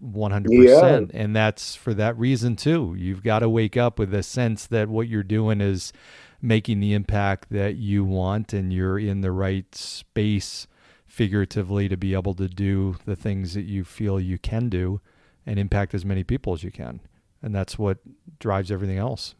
one 0.00 0.32
hundred 0.32 0.50
percent, 0.56 1.12
and 1.14 1.36
that's 1.36 1.76
for 1.76 1.94
that 1.94 2.18
reason 2.18 2.56
too. 2.56 2.96
You've 2.98 3.22
got 3.22 3.38
to 3.38 3.48
wake 3.48 3.76
up 3.76 3.96
with 3.96 4.12
a 4.12 4.24
sense 4.24 4.66
that 4.66 4.88
what 4.88 5.06
you're 5.06 5.22
doing 5.22 5.60
is 5.60 5.92
making 6.42 6.80
the 6.80 6.94
impact 6.94 7.50
that 7.50 7.76
you 7.76 8.02
want 8.02 8.52
and 8.52 8.72
you're 8.72 8.98
in 8.98 9.20
the 9.20 9.30
right 9.30 9.72
space 9.72 10.66
figuratively 11.06 11.88
to 11.88 11.96
be 11.96 12.12
able 12.12 12.34
to 12.34 12.48
do 12.48 12.96
the 13.04 13.14
things 13.14 13.54
that 13.54 13.66
you 13.66 13.84
feel 13.84 14.18
you 14.18 14.36
can 14.36 14.68
do 14.68 15.00
and 15.46 15.60
impact 15.60 15.94
as 15.94 16.04
many 16.04 16.24
people 16.24 16.54
as 16.54 16.64
you 16.64 16.72
can. 16.72 16.98
And 17.40 17.54
that's 17.54 17.78
what 17.78 17.98
drives 18.40 18.72
everything 18.72 18.98
else. 18.98 19.36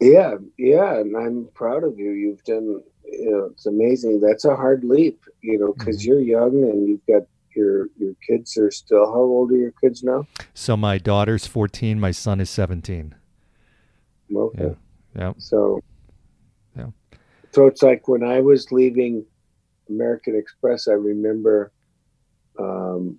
Yeah, 0.00 0.36
yeah, 0.56 1.00
and 1.00 1.16
I'm 1.16 1.48
proud 1.54 1.82
of 1.82 1.98
you. 1.98 2.12
You've 2.12 2.44
done, 2.44 2.82
you 3.04 3.30
know, 3.30 3.48
it's 3.52 3.66
amazing. 3.66 4.20
That's 4.20 4.44
a 4.44 4.54
hard 4.54 4.84
leap, 4.84 5.24
you 5.40 5.58
know, 5.58 5.72
because 5.72 6.00
mm-hmm. 6.00 6.12
you're 6.12 6.20
young 6.20 6.62
and 6.62 6.88
you've 6.88 7.06
got 7.06 7.26
your 7.54 7.88
your 7.98 8.14
kids 8.26 8.56
are 8.56 8.70
still. 8.70 9.06
How 9.06 9.18
old 9.18 9.50
are 9.50 9.56
your 9.56 9.72
kids 9.82 10.04
now? 10.04 10.26
So 10.54 10.76
my 10.76 10.98
daughter's 10.98 11.46
14. 11.46 11.98
My 11.98 12.12
son 12.12 12.40
is 12.40 12.48
17. 12.50 13.14
Okay. 14.32 14.62
Yeah. 14.62 14.74
yeah. 15.16 15.32
So. 15.38 15.82
Yeah. 16.76 16.90
So 17.52 17.66
it's 17.66 17.82
like 17.82 18.06
when 18.06 18.22
I 18.22 18.40
was 18.40 18.70
leaving 18.70 19.24
American 19.88 20.36
Express, 20.36 20.86
I 20.86 20.92
remember 20.92 21.72
um, 22.58 23.18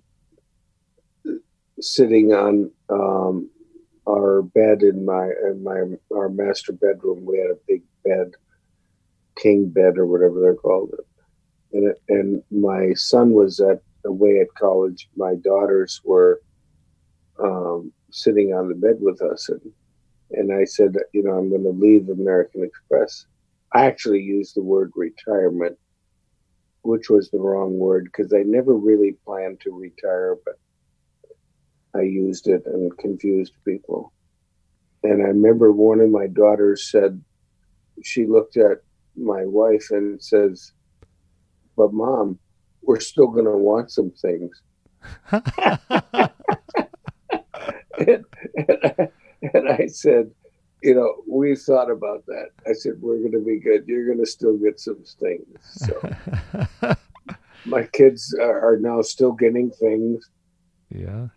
sitting 1.80 2.32
on 2.32 2.70
um, 2.88 3.50
our 4.10 4.42
bed 4.42 4.82
in 4.82 5.04
my 5.04 5.30
in 5.48 5.62
my 5.62 5.82
our 6.14 6.28
master 6.28 6.72
bedroom. 6.72 7.24
We 7.24 7.38
had 7.38 7.50
a 7.50 7.58
big 7.68 7.82
bed, 8.04 8.32
king 9.36 9.68
bed 9.68 9.98
or 9.98 10.06
whatever 10.06 10.40
they're 10.40 10.54
called, 10.54 10.94
and 11.72 11.90
it, 11.90 12.02
and 12.08 12.42
my 12.50 12.92
son 12.94 13.32
was 13.32 13.60
at 13.60 13.82
away 14.04 14.40
at 14.40 14.54
college. 14.54 15.08
My 15.16 15.34
daughters 15.36 16.00
were 16.04 16.40
um, 17.42 17.92
sitting 18.10 18.52
on 18.52 18.68
the 18.68 18.74
bed 18.74 18.96
with 19.00 19.22
us, 19.22 19.48
and 19.48 19.60
and 20.32 20.52
I 20.52 20.64
said, 20.64 20.94
you 21.12 21.22
know, 21.22 21.32
I'm 21.32 21.50
going 21.50 21.64
to 21.64 21.70
leave 21.70 22.08
American 22.08 22.62
Express. 22.64 23.26
I 23.72 23.86
actually 23.86 24.20
used 24.20 24.54
the 24.56 24.62
word 24.62 24.92
retirement, 24.94 25.76
which 26.82 27.10
was 27.10 27.30
the 27.30 27.38
wrong 27.38 27.78
word 27.78 28.04
because 28.04 28.32
I 28.32 28.42
never 28.44 28.74
really 28.74 29.16
planned 29.24 29.60
to 29.60 29.70
retire, 29.70 30.36
but 30.44 30.54
I 31.94 32.02
used 32.02 32.48
it 32.48 32.62
and 32.66 32.96
confused 32.98 33.54
people. 33.64 34.12
And 35.02 35.22
I 35.22 35.26
remember 35.26 35.72
one 35.72 36.00
of 36.00 36.10
my 36.10 36.26
daughters 36.26 36.90
said, 36.90 37.22
she 38.02 38.26
looked 38.26 38.56
at 38.56 38.78
my 39.16 39.44
wife 39.44 39.88
and 39.90 40.22
says, 40.22 40.72
But 41.76 41.92
mom, 41.92 42.38
we're 42.82 43.00
still 43.00 43.28
going 43.28 43.46
to 43.46 43.56
want 43.56 43.90
some 43.90 44.10
things. 44.10 44.62
and, 45.32 45.44
and, 47.98 48.78
I, 48.84 49.08
and 49.42 49.68
I 49.68 49.86
said, 49.86 50.30
you 50.82 50.94
know, 50.94 51.22
we 51.28 51.56
thought 51.56 51.90
about 51.90 52.24
that. 52.26 52.48
I 52.66 52.72
said, 52.72 52.94
we're 53.00 53.18
going 53.18 53.32
to 53.32 53.44
be 53.44 53.58
good. 53.58 53.84
You're 53.86 54.06
going 54.06 54.18
to 54.18 54.30
still 54.30 54.56
get 54.56 54.80
some 54.80 55.02
things. 55.20 55.58
So 55.62 56.96
my 57.64 57.84
kids 57.84 58.34
are, 58.40 58.74
are, 58.74 58.78
now 58.78 59.02
still 59.02 59.32
getting 59.32 59.70
things. 59.70 60.28
Yeah. 60.88 61.28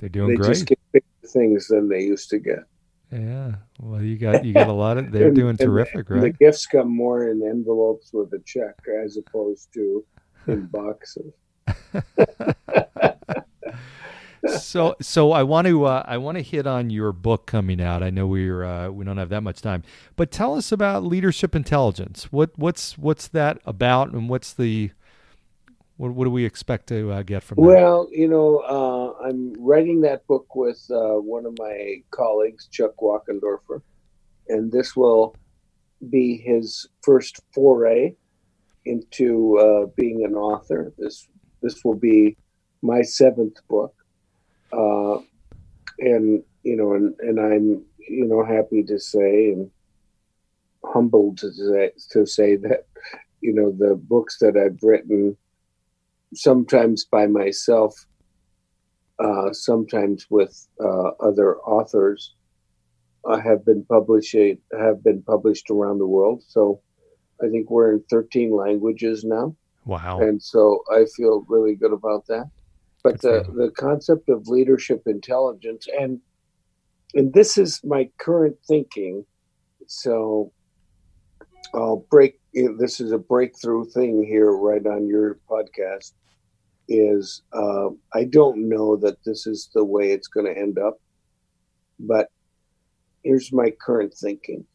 They're 0.00 0.08
doing 0.08 0.30
they 0.30 0.36
great. 0.36 0.48
just 0.48 0.66
get 0.66 0.78
bigger 0.92 1.04
things 1.26 1.68
than 1.68 1.88
they 1.88 2.00
used 2.00 2.30
to 2.30 2.38
get. 2.38 2.64
Yeah. 3.12 3.56
Well, 3.80 4.02
you 4.02 4.16
got 4.16 4.44
you 4.44 4.54
got 4.54 4.68
a 4.68 4.72
lot 4.72 4.96
of. 4.96 5.12
They're 5.12 5.28
and, 5.28 5.36
doing 5.36 5.56
terrific, 5.56 6.08
right? 6.10 6.20
The 6.20 6.30
gifts 6.30 6.66
come 6.66 6.94
more 6.94 7.28
in 7.28 7.42
envelopes 7.42 8.12
with 8.12 8.32
a 8.32 8.40
check 8.46 8.74
as 9.04 9.16
opposed 9.16 9.72
to 9.74 10.04
in 10.46 10.66
boxes. 10.72 11.32
so 14.58 14.96
so 15.00 15.32
I 15.32 15.42
want 15.42 15.66
to 15.66 15.84
uh, 15.84 16.04
I 16.06 16.18
want 16.18 16.38
to 16.38 16.42
hit 16.42 16.66
on 16.66 16.88
your 16.90 17.12
book 17.12 17.46
coming 17.46 17.80
out. 17.80 18.02
I 18.02 18.10
know 18.10 18.26
we're 18.26 18.64
uh, 18.64 18.90
we 18.90 19.04
don't 19.04 19.18
have 19.18 19.28
that 19.30 19.42
much 19.42 19.60
time, 19.60 19.82
but 20.16 20.30
tell 20.30 20.54
us 20.54 20.72
about 20.72 21.04
leadership 21.04 21.54
intelligence. 21.56 22.28
What 22.30 22.56
what's 22.56 22.96
what's 22.96 23.28
that 23.28 23.60
about, 23.66 24.12
and 24.12 24.28
what's 24.28 24.52
the 24.52 24.92
what, 26.00 26.12
what 26.12 26.24
do 26.24 26.30
we 26.30 26.46
expect 26.46 26.86
to 26.86 27.12
uh, 27.12 27.22
get 27.22 27.42
from 27.42 27.56
that? 27.56 27.60
Well, 27.60 28.08
you 28.10 28.26
know, 28.26 28.60
uh, 28.60 29.26
I'm 29.26 29.52
writing 29.58 30.00
that 30.00 30.26
book 30.26 30.54
with 30.54 30.82
uh, 30.90 31.20
one 31.20 31.44
of 31.44 31.54
my 31.58 31.96
colleagues, 32.10 32.68
Chuck 32.68 32.92
Walkendorfer, 33.02 33.82
and 34.48 34.72
this 34.72 34.96
will 34.96 35.36
be 36.08 36.38
his 36.38 36.88
first 37.02 37.40
foray 37.52 38.14
into 38.86 39.58
uh, 39.58 39.86
being 39.94 40.24
an 40.24 40.34
author. 40.34 40.90
This 40.96 41.28
this 41.60 41.84
will 41.84 41.96
be 41.96 42.38
my 42.80 43.02
seventh 43.02 43.58
book, 43.68 43.94
uh, 44.72 45.18
and 45.98 46.42
you 46.62 46.76
know, 46.76 46.94
and 46.94 47.14
and 47.20 47.38
I'm 47.38 47.84
you 47.98 48.24
know 48.24 48.42
happy 48.42 48.82
to 48.84 48.98
say 48.98 49.50
and 49.50 49.70
humbled 50.82 51.36
to 51.38 51.52
say 51.52 51.90
to 52.12 52.24
say 52.24 52.56
that 52.56 52.86
you 53.42 53.52
know 53.52 53.70
the 53.70 53.96
books 53.96 54.38
that 54.38 54.56
I've 54.56 54.82
written 54.82 55.36
sometimes 56.34 57.04
by 57.04 57.26
myself, 57.26 57.94
uh, 59.18 59.52
sometimes 59.52 60.26
with 60.30 60.66
uh, 60.82 61.10
other 61.20 61.58
authors, 61.58 62.34
uh, 63.24 63.38
have 63.38 63.64
been 63.64 63.84
published 63.84 64.34
have 64.78 65.04
been 65.04 65.22
published 65.22 65.70
around 65.70 65.98
the 65.98 66.06
world. 66.06 66.42
So 66.46 66.80
I 67.42 67.48
think 67.48 67.70
we're 67.70 67.92
in 67.92 68.04
13 68.08 68.54
languages 68.54 69.24
now. 69.24 69.54
Wow! 69.84 70.20
And 70.20 70.42
so 70.42 70.82
I 70.90 71.04
feel 71.16 71.44
really 71.48 71.74
good 71.74 71.92
about 71.92 72.26
that. 72.28 72.50
But 73.02 73.20
the 73.20 73.44
the 73.54 73.70
concept 73.76 74.28
of 74.28 74.48
leadership 74.48 75.02
intelligence 75.06 75.86
and 75.98 76.20
and 77.14 77.32
this 77.32 77.58
is 77.58 77.80
my 77.84 78.08
current 78.18 78.56
thinking. 78.66 79.24
So 79.86 80.52
I'll 81.74 82.06
break. 82.10 82.40
This 82.54 83.00
is 83.00 83.12
a 83.12 83.18
breakthrough 83.18 83.84
thing 83.84 84.24
here, 84.24 84.50
right 84.52 84.84
on 84.86 85.06
your 85.06 85.38
podcast 85.48 86.12
is 86.90 87.42
uh, 87.52 87.88
I 88.12 88.24
don't 88.24 88.68
know 88.68 88.96
that 88.96 89.24
this 89.24 89.46
is 89.46 89.70
the 89.72 89.84
way 89.84 90.10
it's 90.10 90.26
going 90.26 90.46
to 90.46 90.60
end 90.60 90.78
up, 90.78 91.00
but 92.00 92.28
here's 93.22 93.52
my 93.52 93.70
current 93.80 94.12
thinking. 94.12 94.66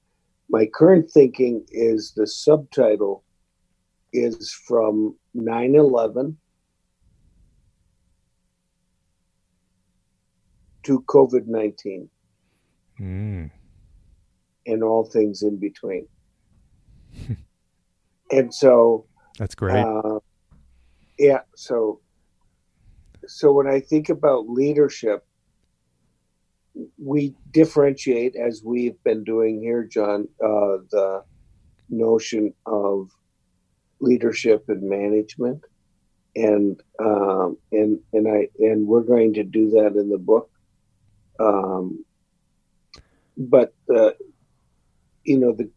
My 0.50 0.66
current 0.66 1.12
thinking 1.12 1.66
is 1.70 2.14
the 2.16 2.26
subtitle 2.26 3.24
is 4.14 4.54
from 4.66 5.16
9 5.34 5.76
11 5.76 6.38
to 10.84 11.02
COVID 11.02 11.48
19 11.48 12.10
mm. 13.02 13.52
and 14.68 14.84
all 14.84 15.04
things 15.04 15.42
in 15.42 15.58
between. 15.58 16.08
and 18.32 18.54
so 18.54 19.06
that's 19.38 19.56
great. 19.56 19.84
Uh, 19.84 20.20
yeah. 21.18 21.42
So 21.56 22.00
so 23.28 23.52
when 23.54 23.68
I 23.68 23.80
think 23.80 24.10
about 24.10 24.50
leadership, 24.50 25.26
we 26.98 27.34
differentiate 27.52 28.36
as 28.36 28.62
we've 28.64 29.02
been 29.04 29.24
doing 29.24 29.62
here, 29.62 29.84
John, 29.84 30.28
uh, 30.44 30.78
the 30.92 31.24
notion 31.90 32.54
of 32.66 33.10
leadership 34.00 34.66
and 34.68 34.84
management, 34.84 35.64
and 36.36 36.82
um, 37.00 37.58
and 37.72 38.00
and 38.14 38.28
I 38.28 38.50
and 38.60 38.88
we're 38.88 39.02
going 39.04 39.34
to 39.36 39.44
do 39.44 39.70
that 39.72 39.96
in 39.96 40.10
the 40.10 40.18
book. 40.18 40.50
Um, 41.40 42.04
but 43.38 43.74
the, 43.88 44.16
you 45.24 45.38
know 45.38 45.54
the 45.54 45.70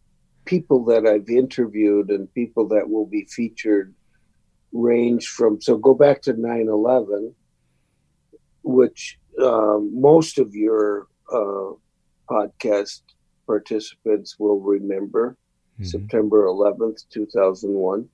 people 0.45 0.85
that 0.87 1.07
I've 1.07 1.29
interviewed 1.29 2.11
and 2.11 2.33
people 2.33 2.69
that 2.69 2.89
will 2.89 3.07
be 3.07 3.27
featured 3.27 3.95
range 4.73 5.27
from 5.27 5.61
so 5.61 5.77
go 5.77 5.95
back 5.95 6.23
to 6.23 6.35
9-11 6.35 7.35
which 8.69 9.19
um, 9.43 9.91
most 9.99 10.39
of 10.39 10.55
your 10.55 11.07
uh, 11.33 11.73
podcast 12.29 13.01
participants 13.47 14.37
will 14.39 14.61
remember 14.61 15.37
mm-hmm. 15.75 15.85
september 15.85 16.45
11th 16.45 17.09
2001 17.11 18.07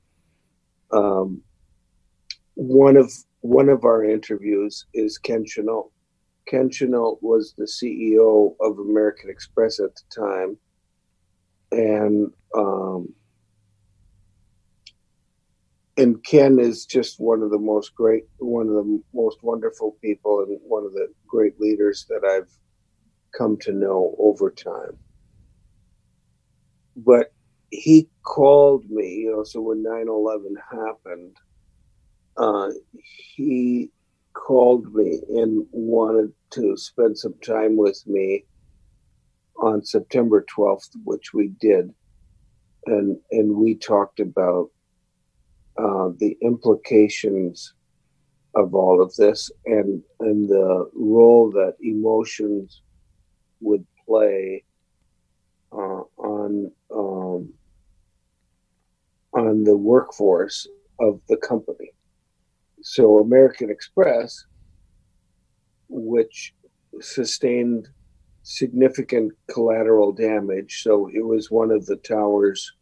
um, 0.93 1.43
one 2.55 2.97
of 2.97 3.13
one 3.41 3.69
of 3.69 3.85
our 3.85 4.05
interviews 4.05 4.87
is 4.95 5.19
ken 5.19 5.45
chenault. 5.45 5.91
Ken 6.47 6.71
chenault 6.71 7.19
was 7.21 7.55
the 7.59 7.65
ceo 7.65 8.55
of 8.61 8.79
american 8.79 9.29
express 9.29 9.81
at 9.81 9.91
the 9.97 10.25
time. 10.25 10.57
And 11.73 12.31
um, 12.57 13.13
and 15.99 16.25
Ken 16.25 16.59
is 16.61 16.87
just 16.87 17.17
one 17.21 17.43
of 17.43 17.51
the 17.51 17.59
most 17.59 17.95
great, 17.97 18.25
one 18.39 18.69
of 18.69 18.75
the 18.75 19.03
most 19.15 19.39
wonderful 19.43 19.97
people, 20.03 20.41
and 20.47 20.59
one 20.65 20.85
of 20.87 20.93
the 20.93 21.09
great 21.29 21.55
leaders 21.61 22.07
that 22.11 22.25
I've 22.25 22.51
come 23.39 23.59
to 23.63 23.73
know 23.73 24.17
over 24.19 24.51
time. 24.51 24.99
But 26.97 27.29
he 27.71 28.09
called 28.27 28.85
me, 28.91 29.09
you 29.25 29.33
know, 29.33 29.45
so 29.45 29.61
when 29.63 29.83
9 29.83 30.09
11 30.09 30.57
happened, 30.87 31.37
uh, 32.39 32.71
he 33.37 33.91
called 34.35 34.87
me 34.95 35.21
and 35.37 35.67
wanted 35.73 36.33
to 36.55 36.77
spend 36.77 37.19
some 37.19 37.35
time 37.45 37.77
with 37.77 38.03
me 38.07 38.47
on 39.63 39.85
September 39.85 40.45
12th, 40.57 40.91
which 41.05 41.33
we 41.35 41.53
did. 41.61 41.87
and 42.87 43.17
and 43.31 43.57
we 43.57 43.77
talked 43.77 44.21
about 44.21 44.69
uh, 45.77 46.11
the 46.19 46.37
implications 46.41 47.75
of 48.55 48.75
all 48.75 49.03
of 49.03 49.15
this 49.17 49.51
and 49.67 50.03
and 50.21 50.49
the 50.49 50.89
role 50.95 51.51
that 51.51 51.75
emotions 51.81 52.83
would 53.61 53.85
play 54.07 54.63
uh, 55.73 56.03
on 56.19 56.71
um, 56.95 57.53
on 59.33 59.65
the 59.65 59.77
workforce 59.77 60.69
of 61.01 61.21
the 61.29 61.37
company. 61.37 61.91
So 62.83 63.19
American 63.19 63.71
Express, 63.71 64.45
which 65.89 66.55
sustained 67.01 67.89
significant 68.43 69.33
collateral 69.51 70.13
damage, 70.13 70.83
so 70.83 71.09
it 71.13 71.25
was 71.25 71.51
one 71.51 71.73
of 71.73 71.87
the 71.87 71.97
towers. 71.97 72.73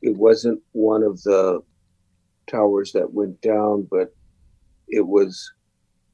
It 0.00 0.16
wasn't 0.16 0.62
one 0.72 1.02
of 1.02 1.20
the 1.24 1.60
towers 2.48 2.92
that 2.92 3.12
went 3.12 3.40
down, 3.40 3.86
but 3.90 4.14
it 4.88 5.06
was 5.06 5.52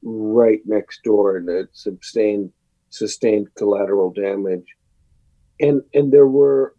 right 0.02 0.60
next 0.66 1.02
door 1.02 1.36
and 1.36 1.48
it 1.48 1.68
sustained 1.72 2.52
sustained 2.90 3.48
collateral 3.56 4.12
damage. 4.12 4.66
And 5.60 5.82
and 5.94 6.12
there 6.12 6.26
were 6.28 6.74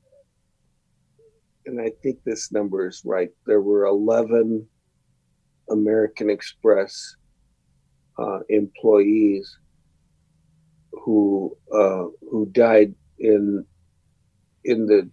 and 1.66 1.82
I 1.82 1.92
think 2.04 2.20
this 2.24 2.52
number 2.52 2.88
is 2.88 3.02
right, 3.06 3.30
there 3.46 3.62
were 3.62 3.86
eleven 3.86 4.68
American 5.70 6.30
Express 6.30 7.16
uh, 8.18 8.40
employees 8.50 9.58
who 10.92 11.58
uh, 11.72 12.06
who 12.30 12.48
died 12.52 12.94
in 13.20 13.66
in 14.64 14.86
the 14.86 15.10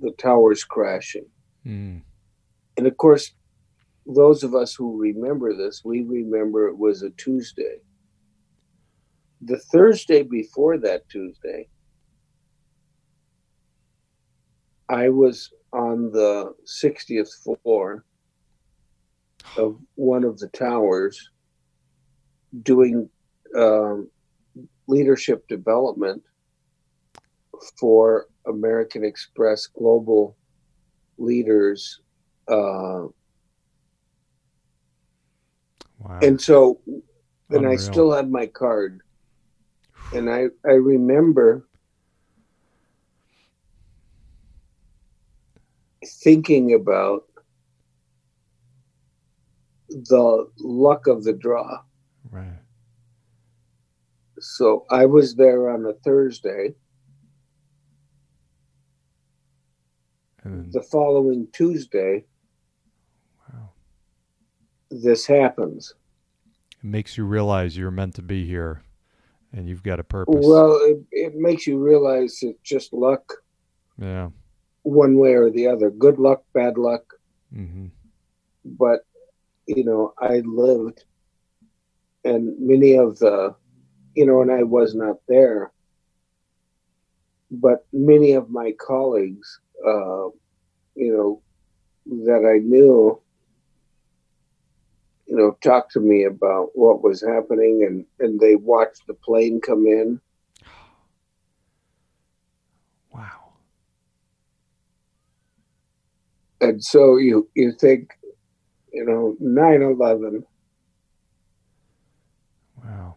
the 0.00 0.12
towers 0.12 0.64
crashing. 0.64 1.26
Mm. 1.66 2.02
And 2.76 2.86
of 2.86 2.96
course, 2.96 3.32
those 4.06 4.42
of 4.42 4.54
us 4.54 4.74
who 4.74 5.00
remember 5.00 5.56
this, 5.56 5.82
we 5.84 6.02
remember 6.02 6.68
it 6.68 6.76
was 6.76 7.02
a 7.02 7.10
Tuesday. 7.10 7.78
The 9.42 9.58
Thursday 9.58 10.22
before 10.22 10.78
that 10.78 11.08
Tuesday, 11.08 11.68
I 14.88 15.08
was 15.08 15.50
on 15.72 16.10
the 16.12 16.54
60th 16.66 17.30
floor 17.42 18.04
of 19.56 19.78
one 19.94 20.24
of 20.24 20.38
the 20.38 20.48
towers 20.48 21.30
doing 22.62 23.08
um, 23.56 24.10
leadership 24.86 25.46
development 25.48 26.22
for 27.78 28.26
American 28.46 29.04
Express 29.04 29.66
global 29.66 30.36
leaders 31.18 32.01
uh, 32.48 33.06
wow. 35.98 36.18
And 36.20 36.40
so, 36.40 36.80
and 36.86 37.02
Unreal. 37.50 37.72
I 37.72 37.76
still 37.76 38.12
had 38.12 38.30
my 38.30 38.46
card, 38.46 39.00
and 40.12 40.30
I 40.30 40.46
I 40.66 40.72
remember 40.72 41.66
thinking 46.22 46.74
about 46.74 47.24
the 49.88 50.50
luck 50.58 51.06
of 51.06 51.24
the 51.24 51.32
draw. 51.32 51.78
Right. 52.30 52.58
So 54.38 54.86
I 54.90 55.06
was 55.06 55.36
there 55.36 55.70
on 55.70 55.86
a 55.86 55.92
Thursday. 56.04 56.74
And 60.44 60.72
the 60.72 60.82
following 60.82 61.46
Tuesday, 61.52 62.24
this 64.92 65.26
happens. 65.26 65.94
It 66.82 66.84
makes 66.84 67.16
you 67.16 67.24
realize 67.24 67.76
you're 67.76 67.90
meant 67.90 68.14
to 68.16 68.22
be 68.22 68.44
here 68.44 68.82
and 69.52 69.68
you've 69.68 69.82
got 69.82 70.00
a 70.00 70.04
purpose. 70.04 70.44
Well, 70.46 70.78
it, 70.82 71.02
it 71.10 71.34
makes 71.34 71.66
you 71.66 71.78
realize 71.78 72.38
it's 72.42 72.58
just 72.62 72.92
luck. 72.92 73.32
Yeah. 73.98 74.30
One 74.82 75.16
way 75.16 75.34
or 75.34 75.50
the 75.50 75.66
other. 75.68 75.90
Good 75.90 76.18
luck, 76.18 76.42
bad 76.52 76.76
luck. 76.76 77.14
Mm-hmm. 77.54 77.86
But, 78.64 79.00
you 79.66 79.84
know, 79.84 80.14
I 80.18 80.42
lived, 80.44 81.04
and 82.24 82.54
many 82.58 82.96
of 82.96 83.18
the, 83.18 83.54
you 84.14 84.26
know, 84.26 84.42
and 84.42 84.50
I 84.50 84.62
was 84.62 84.94
not 84.94 85.16
there, 85.28 85.72
but 87.50 87.86
many 87.92 88.32
of 88.32 88.50
my 88.50 88.72
colleagues, 88.78 89.60
uh, 89.86 90.28
you 90.94 91.12
know, 91.12 91.42
that 92.24 92.44
I 92.44 92.58
knew 92.58 93.20
you 95.32 95.38
know, 95.38 95.56
talk 95.62 95.88
to 95.88 95.98
me 95.98 96.24
about 96.24 96.68
what 96.74 97.02
was 97.02 97.22
happening, 97.22 97.86
and 97.88 98.04
and 98.20 98.38
they 98.38 98.54
watched 98.54 99.06
the 99.06 99.14
plane 99.14 99.62
come 99.62 99.86
in. 99.86 100.20
Wow. 103.14 103.54
And 106.60 106.84
so 106.84 107.16
you 107.16 107.48
you 107.54 107.72
think, 107.72 108.10
you 108.92 109.06
know, 109.06 109.34
9-11. 109.42 110.44
Wow, 112.84 113.14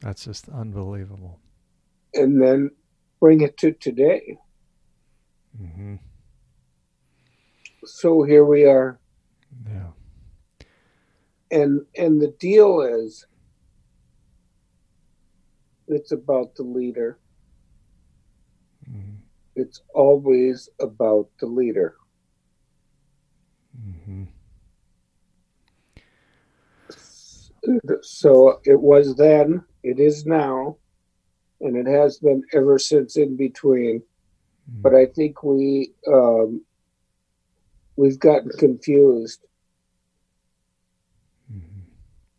that's 0.00 0.24
just 0.24 0.48
unbelievable. 0.48 1.40
And 2.14 2.40
then 2.40 2.70
bring 3.18 3.40
it 3.40 3.56
to 3.58 3.72
today. 3.72 4.38
Mm-hmm. 5.60 5.96
So 7.86 8.22
here 8.22 8.44
we 8.44 8.66
are. 8.66 9.00
Yeah 9.68 9.95
and 11.50 11.84
and 11.96 12.20
the 12.20 12.34
deal 12.38 12.80
is 12.80 13.26
it's 15.88 16.12
about 16.12 16.54
the 16.56 16.62
leader 16.62 17.18
mm-hmm. 18.90 19.14
it's 19.54 19.82
always 19.94 20.68
about 20.80 21.28
the 21.38 21.46
leader 21.46 21.96
mm-hmm. 23.80 24.24
so 28.02 28.60
it 28.64 28.80
was 28.80 29.14
then 29.16 29.62
it 29.82 30.00
is 30.00 30.26
now 30.26 30.76
and 31.60 31.76
it 31.76 31.86
has 31.86 32.18
been 32.18 32.42
ever 32.52 32.78
since 32.78 33.16
in 33.16 33.36
between 33.36 34.00
mm-hmm. 34.00 34.82
but 34.82 34.94
i 34.94 35.06
think 35.06 35.44
we 35.44 35.92
um, 36.12 36.60
we've 37.94 38.18
gotten 38.18 38.50
confused 38.58 39.46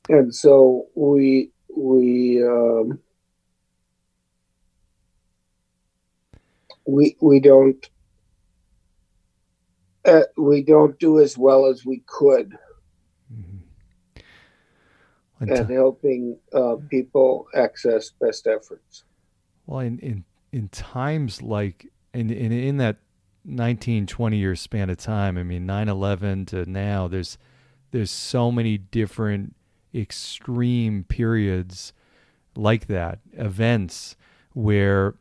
and 0.09 0.33
so 0.33 0.87
we 0.95 1.51
we 1.75 2.43
um, 2.43 2.99
we 6.85 7.17
we 7.19 7.39
don't 7.39 7.89
uh, 10.05 10.21
we 10.37 10.63
don't 10.63 10.97
do 10.99 11.19
as 11.19 11.37
well 11.37 11.65
as 11.65 11.85
we 11.85 12.01
could 12.05 12.57
mm-hmm. 13.33 14.21
at 15.51 15.69
helping 15.69 16.37
uh, 16.53 16.75
people 16.89 17.47
access 17.53 18.11
best 18.21 18.47
efforts. 18.47 19.03
Well, 19.65 19.79
in 19.79 19.99
in 19.99 20.23
in 20.51 20.69
times 20.69 21.41
like 21.41 21.87
in 22.13 22.29
in, 22.29 22.51
in 22.51 22.77
that 22.77 22.97
19 23.43 24.07
20 24.07 24.37
year 24.37 24.57
span 24.57 24.89
of 24.89 24.97
time 24.97 25.37
i 25.37 25.43
mean 25.43 25.65
9-11 25.65 26.47
to 26.47 26.69
now 26.69 27.07
there's 27.07 27.37
there's 27.91 28.11
so 28.11 28.51
many 28.51 28.77
different 28.77 29.55
extreme 29.93 31.03
periods 31.03 31.93
like 32.55 32.87
that, 32.87 33.19
events 33.33 34.15
where 34.53 35.15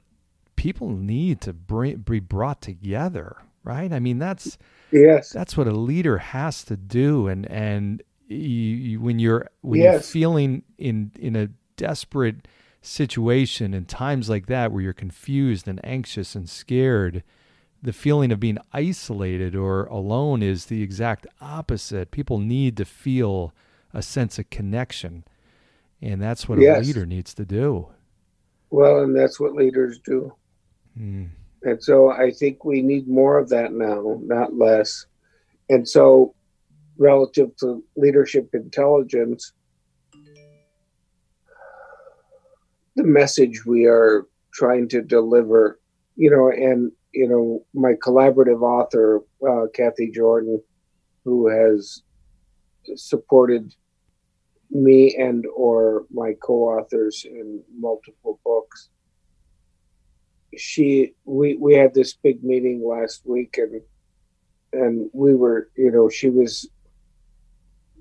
people 0.56 0.90
need 0.90 1.40
to 1.42 1.52
bring, 1.52 1.96
be 1.96 2.20
brought 2.20 2.60
together, 2.60 3.36
right? 3.62 3.92
I 3.92 4.00
mean, 4.00 4.18
that's 4.18 4.58
yes, 4.90 5.30
that's 5.30 5.56
what 5.56 5.66
a 5.66 5.72
leader 5.72 6.18
has 6.18 6.64
to 6.64 6.76
do, 6.76 7.28
and 7.28 7.46
and 7.46 8.02
you, 8.28 8.38
you, 8.38 9.00
when 9.00 9.18
you're 9.18 9.48
when 9.60 9.80
yes. 9.80 9.92
you're 9.92 10.00
feeling 10.00 10.62
in 10.78 11.12
in 11.18 11.36
a 11.36 11.48
desperate 11.76 12.48
situation 12.80 13.74
in 13.74 13.84
times 13.84 14.30
like 14.30 14.46
that 14.46 14.72
where 14.72 14.82
you're 14.82 14.92
confused 14.92 15.66
and 15.66 15.84
anxious 15.84 16.34
and 16.34 16.48
scared 16.48 17.22
the 17.82 17.92
feeling 17.92 18.32
of 18.32 18.40
being 18.40 18.58
isolated 18.72 19.54
or 19.54 19.84
alone 19.86 20.42
is 20.42 20.66
the 20.66 20.82
exact 20.82 21.26
opposite 21.40 22.10
people 22.10 22.38
need 22.38 22.76
to 22.76 22.84
feel 22.84 23.52
a 23.96 24.02
sense 24.02 24.38
of 24.38 24.48
connection. 24.50 25.24
And 26.02 26.20
that's 26.22 26.46
what 26.46 26.60
yes. 26.60 26.78
a 26.78 26.86
leader 26.86 27.06
needs 27.06 27.32
to 27.34 27.46
do. 27.46 27.88
Well, 28.68 29.00
and 29.00 29.16
that's 29.16 29.40
what 29.40 29.54
leaders 29.54 29.98
do. 30.04 30.34
Mm. 31.00 31.30
And 31.62 31.82
so 31.82 32.10
I 32.10 32.30
think 32.30 32.64
we 32.64 32.82
need 32.82 33.08
more 33.08 33.38
of 33.38 33.48
that 33.48 33.72
now, 33.72 34.20
not 34.22 34.54
less. 34.54 35.06
And 35.70 35.88
so, 35.88 36.34
relative 36.98 37.56
to 37.56 37.82
leadership 37.96 38.50
intelligence, 38.52 39.52
the 42.94 43.02
message 43.02 43.64
we 43.64 43.86
are 43.86 44.26
trying 44.52 44.88
to 44.88 45.02
deliver, 45.02 45.80
you 46.16 46.30
know, 46.30 46.50
and 46.50 46.92
you 47.12 47.26
know, 47.26 47.64
my 47.72 47.94
collaborative 47.94 48.60
author, 48.60 49.22
uh, 49.46 49.66
Kathy 49.74 50.10
Jordan, 50.10 50.62
who 51.24 51.48
has 51.48 52.02
supported 52.94 53.74
me 54.70 55.14
and 55.16 55.44
or 55.54 56.06
my 56.10 56.34
co-authors 56.42 57.24
in 57.24 57.62
multiple 57.78 58.40
books 58.44 58.88
she 60.56 61.12
we 61.24 61.56
we 61.56 61.74
had 61.74 61.94
this 61.94 62.14
big 62.14 62.42
meeting 62.42 62.84
last 62.84 63.22
week 63.24 63.58
and 63.58 63.80
and 64.72 65.08
we 65.12 65.34
were 65.34 65.70
you 65.76 65.90
know 65.90 66.08
she 66.08 66.30
was 66.30 66.68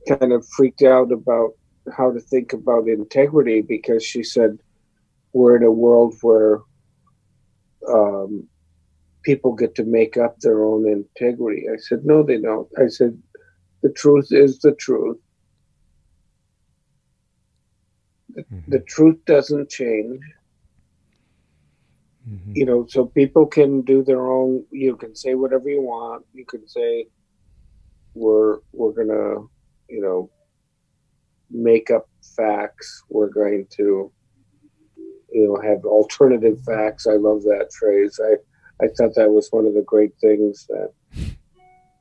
kind 0.08 0.34
of 0.34 0.46
freaked 0.56 0.84
out 0.84 1.12
about 1.12 1.52
how 1.96 2.12
to 2.12 2.20
think 2.20 2.54
about 2.54 2.88
integrity 2.88 3.62
because 3.62 4.04
she 4.04 4.24
said 4.24 4.58
we're 5.34 5.56
in 5.58 5.64
a 5.64 5.72
world 5.72 6.16
where 6.22 6.60
um, 7.88 8.48
people 9.24 9.54
get 9.54 9.76
to 9.76 9.84
make 9.84 10.18
up 10.18 10.40
their 10.40 10.64
own 10.64 10.88
integrity. 10.88 11.66
I 11.72 11.78
said, 11.78 12.06
no, 12.06 12.24
they 12.24 12.40
don't. 12.40 12.70
I 12.78 12.88
said, 12.88 13.22
the 13.82 13.90
truth 13.90 14.28
is 14.32 14.60
the 14.60 14.74
truth. 14.74 15.18
The, 18.25 18.25
mm-hmm. 18.38 18.72
the 18.72 18.80
truth 18.82 19.18
doesn't 19.26 19.70
change. 19.70 20.22
Mm-hmm. 22.30 22.54
You 22.56 22.66
know, 22.66 22.86
so 22.88 23.06
people 23.06 23.46
can 23.46 23.82
do 23.82 24.04
their 24.04 24.32
own. 24.32 24.66
You 24.72 24.96
can 24.96 25.16
say 25.16 25.36
whatever 25.36 25.70
you 25.70 25.82
want. 25.82 26.26
You 26.34 26.46
can 26.46 26.68
say, 26.68 27.08
"We're 28.16 28.60
we're 28.72 28.94
gonna," 28.94 29.46
you 29.90 30.02
know, 30.02 30.32
make 31.52 31.92
up 31.92 32.10
facts. 32.36 33.04
We're 33.10 33.30
going 33.30 33.68
to, 33.78 34.12
you 35.32 35.48
know, 35.48 35.62
have 35.62 35.86
alternative 35.86 36.60
facts. 36.66 37.06
I 37.06 37.14
love 37.14 37.44
that 37.44 37.70
phrase. 37.80 38.20
I 38.24 38.38
I 38.84 38.88
thought 38.98 39.16
that 39.16 39.30
was 39.30 39.48
one 39.52 39.66
of 39.66 39.74
the 39.74 39.84
great 39.84 40.14
things 40.20 40.68
that 40.70 40.92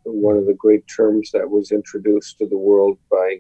one 0.05 0.37
of 0.37 0.47
the 0.47 0.55
great 0.55 0.85
terms 0.87 1.31
that 1.33 1.49
was 1.49 1.71
introduced 1.71 2.39
to 2.39 2.47
the 2.47 2.59
world 2.59 2.99
by 3.11 3.39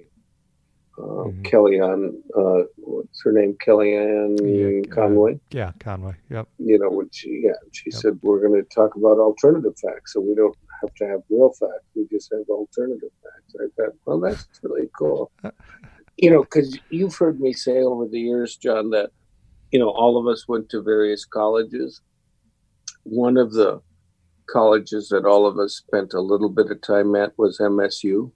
mm-hmm. 0.99 1.42
Kellyanne, 1.42 2.14
uh, 2.36 2.66
what's 2.76 3.22
her 3.24 3.32
name? 3.32 3.57
Kellyanne 3.64 4.38
yeah, 4.42 4.90
Conway. 4.95 5.34
Uh, 5.34 5.38
yeah, 5.51 5.72
Conway. 5.80 6.14
Yep. 6.30 6.49
You 6.59 6.78
know, 6.78 6.90
when 6.90 7.11
she, 7.12 7.42
yeah, 7.45 7.53
she 7.72 7.90
yep. 7.90 8.01
said, 8.01 8.18
we're 8.22 8.47
going 8.47 8.61
to 8.62 8.68
talk 8.74 8.95
about 8.97 9.18
alternative 9.18 9.74
facts. 9.78 10.12
So 10.12 10.20
we 10.20 10.34
don't 10.34 10.57
have 10.80 10.95
to 10.95 11.07
have 11.07 11.20
real 11.30 11.53
facts. 11.53 11.84
We 11.95 12.07
just 12.11 12.32
have 12.32 12.49
alternative 12.49 13.11
facts. 13.22 13.55
I 13.61 13.66
thought, 13.76 13.95
well, 14.05 14.20
that's 14.20 14.47
really 14.62 14.88
cool. 14.97 15.30
you 16.16 16.30
know, 16.30 16.42
because 16.42 16.78
you've 16.90 17.16
heard 17.16 17.40
me 17.40 17.53
say 17.53 17.78
over 17.78 18.07
the 18.07 18.20
years, 18.20 18.57
John, 18.57 18.90
that, 18.90 19.11
you 19.72 19.78
know, 19.78 19.90
all 19.90 20.16
of 20.18 20.26
us 20.26 20.47
went 20.47 20.68
to 20.70 20.82
various 20.82 21.24
colleges. 21.24 22.01
One 23.03 23.36
of 23.36 23.53
the 23.53 23.80
colleges 24.47 25.09
that 25.09 25.24
all 25.24 25.47
of 25.47 25.59
us 25.59 25.74
spent 25.74 26.12
a 26.14 26.20
little 26.20 26.49
bit 26.49 26.70
of 26.70 26.80
time 26.82 27.16
at 27.16 27.36
was 27.38 27.59
MSU, 27.59 28.30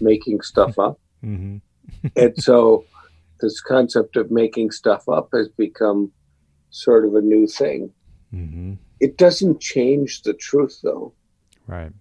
making 0.00 0.42
stuff 0.42 0.78
up. 0.78 0.98
Mm-hmm. 1.24 1.56
And 2.16 2.34
so 2.42 2.84
this 3.40 3.60
concept 3.60 4.16
of 4.16 4.30
making 4.30 4.70
stuff 4.70 5.08
up 5.08 5.28
has 5.32 5.48
become 5.48 6.12
sort 6.70 7.04
of 7.04 7.14
a 7.14 7.20
new 7.20 7.46
thing. 7.46 7.90
Mm-hmm. 8.32 8.74
It 9.00 9.16
doesn't 9.18 9.60
change 9.60 10.22
the 10.22 10.34
truth, 10.34 10.80
though. 10.82 11.12
Right. 11.66 11.92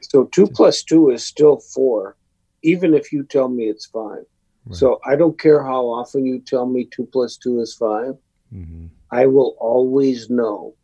So 0.00 0.24
two 0.24 0.46
plus 0.46 0.82
two 0.82 1.10
is 1.10 1.24
still 1.24 1.58
four, 1.58 2.16
even 2.62 2.94
if 2.94 3.12
you 3.12 3.24
tell 3.24 3.48
me 3.48 3.64
it's 3.64 3.86
five. 3.86 4.24
Right. 4.64 4.76
So 4.76 5.00
I 5.04 5.16
don't 5.16 5.38
care 5.38 5.62
how 5.62 5.86
often 5.86 6.24
you 6.24 6.40
tell 6.40 6.66
me 6.66 6.88
two 6.90 7.06
plus 7.06 7.36
two 7.36 7.60
is 7.60 7.74
5 7.74 8.14
mm-hmm. 8.54 8.86
I 9.10 9.26
will 9.26 9.56
always 9.58 10.28
know. 10.28 10.74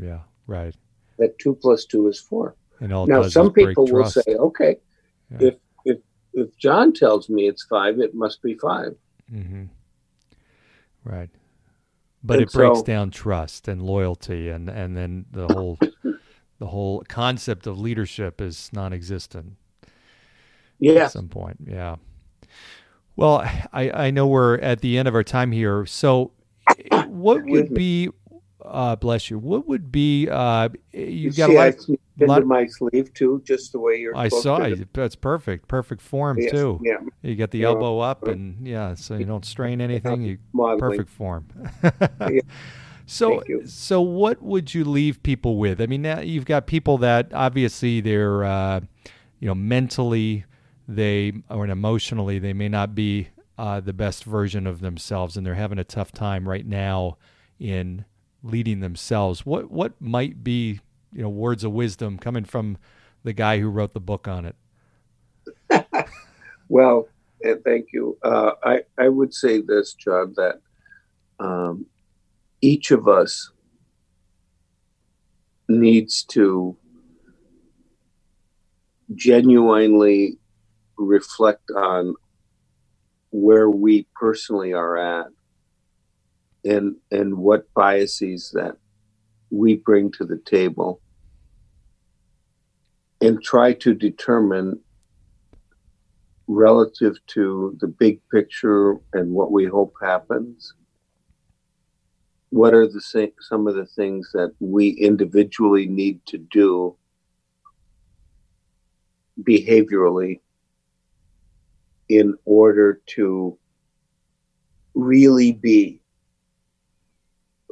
Yeah, 0.00 0.20
right. 0.46 0.74
That 1.18 1.38
two 1.38 1.54
plus 1.54 1.84
two 1.84 2.08
is 2.08 2.20
four. 2.20 2.56
And 2.80 2.92
all 2.92 3.06
now, 3.06 3.22
some 3.28 3.52
people 3.52 3.86
will 3.86 4.04
say, 4.06 4.22
okay, 4.28 4.76
yeah. 5.30 5.48
if 5.48 5.54
if 6.34 6.56
John 6.58 6.92
tells 6.92 7.28
me 7.28 7.48
it's 7.48 7.64
five, 7.64 7.98
it 7.98 8.14
must 8.14 8.42
be 8.42 8.54
5 8.54 8.94
mm-hmm. 9.32 9.64
Right. 11.04 11.30
But 12.22 12.38
and 12.38 12.42
it 12.42 12.52
breaks 12.52 12.78
so, 12.78 12.84
down 12.84 13.10
trust 13.10 13.68
and 13.68 13.82
loyalty, 13.82 14.48
and 14.48 14.70
and 14.70 14.96
then 14.96 15.26
the 15.30 15.46
whole 15.46 15.78
the 16.58 16.66
whole 16.66 17.04
concept 17.06 17.66
of 17.66 17.78
leadership 17.78 18.40
is 18.40 18.70
non-existent. 18.72 19.56
Yeah. 20.78 21.04
At 21.04 21.12
some 21.12 21.28
point, 21.28 21.58
yeah. 21.66 21.96
Well, 23.16 23.42
I 23.74 23.90
I 23.90 24.10
know 24.10 24.26
we're 24.26 24.56
at 24.56 24.80
the 24.80 24.96
end 24.96 25.06
of 25.06 25.14
our 25.14 25.22
time 25.22 25.52
here. 25.52 25.84
So, 25.84 26.32
what 27.06 27.44
would 27.44 27.74
be 27.74 28.08
uh, 28.64 28.96
bless 28.96 29.30
you. 29.30 29.38
What 29.38 29.66
would 29.68 29.92
be 29.92 30.28
uh, 30.28 30.68
you've 30.92 31.08
you 31.10 31.32
got 31.32 31.50
see, 31.50 31.56
a 31.56 31.58
lot. 31.58 31.74
I, 32.20 32.24
lot, 32.24 32.46
my 32.46 32.66
sleeve 32.66 33.12
too, 33.12 33.42
just 33.44 33.72
the 33.72 33.78
way 33.78 33.96
you're. 33.96 34.16
I 34.16 34.28
saw 34.28 34.62
it. 34.62 34.92
That's 34.92 35.16
perfect. 35.16 35.68
Perfect 35.68 36.00
form 36.00 36.38
yes, 36.38 36.50
too. 36.50 36.80
Yeah. 36.82 36.98
You 37.22 37.34
get 37.34 37.50
the 37.50 37.58
you 37.58 37.66
elbow 37.66 37.98
up, 38.00 38.26
and 38.28 38.66
yeah, 38.66 38.94
so 38.94 39.16
you 39.16 39.24
don't 39.24 39.44
strain 39.44 39.80
anything. 39.80 40.22
You 40.22 40.38
modeling. 40.52 40.78
perfect 40.78 41.10
form. 41.10 41.46
yeah. 42.20 42.40
So, 43.06 43.42
so 43.66 44.00
what 44.00 44.42
would 44.42 44.72
you 44.72 44.84
leave 44.84 45.22
people 45.22 45.58
with? 45.58 45.80
I 45.80 45.86
mean, 45.86 46.02
now 46.02 46.20
you've 46.20 46.46
got 46.46 46.66
people 46.66 46.96
that 46.98 47.34
obviously 47.34 48.00
they're, 48.00 48.44
uh, 48.44 48.80
you 49.40 49.48
know, 49.48 49.54
mentally 49.54 50.46
they 50.88 51.32
or 51.50 51.66
emotionally 51.66 52.38
they 52.38 52.52
may 52.52 52.68
not 52.68 52.94
be 52.94 53.28
uh, 53.58 53.80
the 53.80 53.92
best 53.92 54.24
version 54.24 54.66
of 54.66 54.80
themselves, 54.80 55.36
and 55.36 55.46
they're 55.46 55.54
having 55.54 55.78
a 55.78 55.84
tough 55.84 56.12
time 56.12 56.48
right 56.48 56.66
now 56.66 57.18
in 57.58 58.04
leading 58.44 58.80
themselves. 58.80 59.44
What 59.44 59.70
what 59.70 60.00
might 60.00 60.44
be 60.44 60.80
you 61.12 61.22
know 61.22 61.28
words 61.28 61.64
of 61.64 61.72
wisdom 61.72 62.18
coming 62.18 62.44
from 62.44 62.76
the 63.24 63.32
guy 63.32 63.58
who 63.58 63.68
wrote 63.68 63.94
the 63.94 64.00
book 64.00 64.28
on 64.28 64.44
it? 64.44 65.86
well, 66.68 67.08
and 67.42 67.64
thank 67.64 67.88
you. 67.92 68.18
Uh, 68.22 68.52
I 68.62 68.80
I 68.98 69.08
would 69.08 69.34
say 69.34 69.60
this, 69.60 69.94
John, 69.94 70.34
that 70.36 70.60
um, 71.40 71.86
each 72.60 72.90
of 72.90 73.08
us 73.08 73.50
needs 75.68 76.22
to 76.24 76.76
genuinely 79.14 80.38
reflect 80.96 81.70
on 81.70 82.14
where 83.30 83.68
we 83.68 84.06
personally 84.14 84.72
are 84.72 84.96
at 84.96 85.26
and 86.64 86.96
and 87.10 87.36
what 87.36 87.72
biases 87.74 88.50
that 88.54 88.76
we 89.50 89.76
bring 89.76 90.10
to 90.12 90.24
the 90.24 90.38
table 90.38 91.00
and 93.20 93.42
try 93.42 93.72
to 93.72 93.94
determine 93.94 94.78
relative 96.46 97.16
to 97.26 97.76
the 97.80 97.86
big 97.86 98.20
picture 98.30 98.96
and 99.12 99.30
what 99.30 99.50
we 99.52 99.64
hope 99.64 99.94
happens 100.02 100.74
what 102.50 102.72
are 102.72 102.86
the 102.86 103.32
some 103.40 103.66
of 103.66 103.74
the 103.74 103.86
things 103.86 104.30
that 104.32 104.54
we 104.60 104.90
individually 104.90 105.86
need 105.86 106.24
to 106.24 106.38
do 106.38 106.94
behaviorally 109.42 110.40
in 112.08 112.34
order 112.44 113.00
to 113.06 113.58
really 114.94 115.50
be 115.50 116.00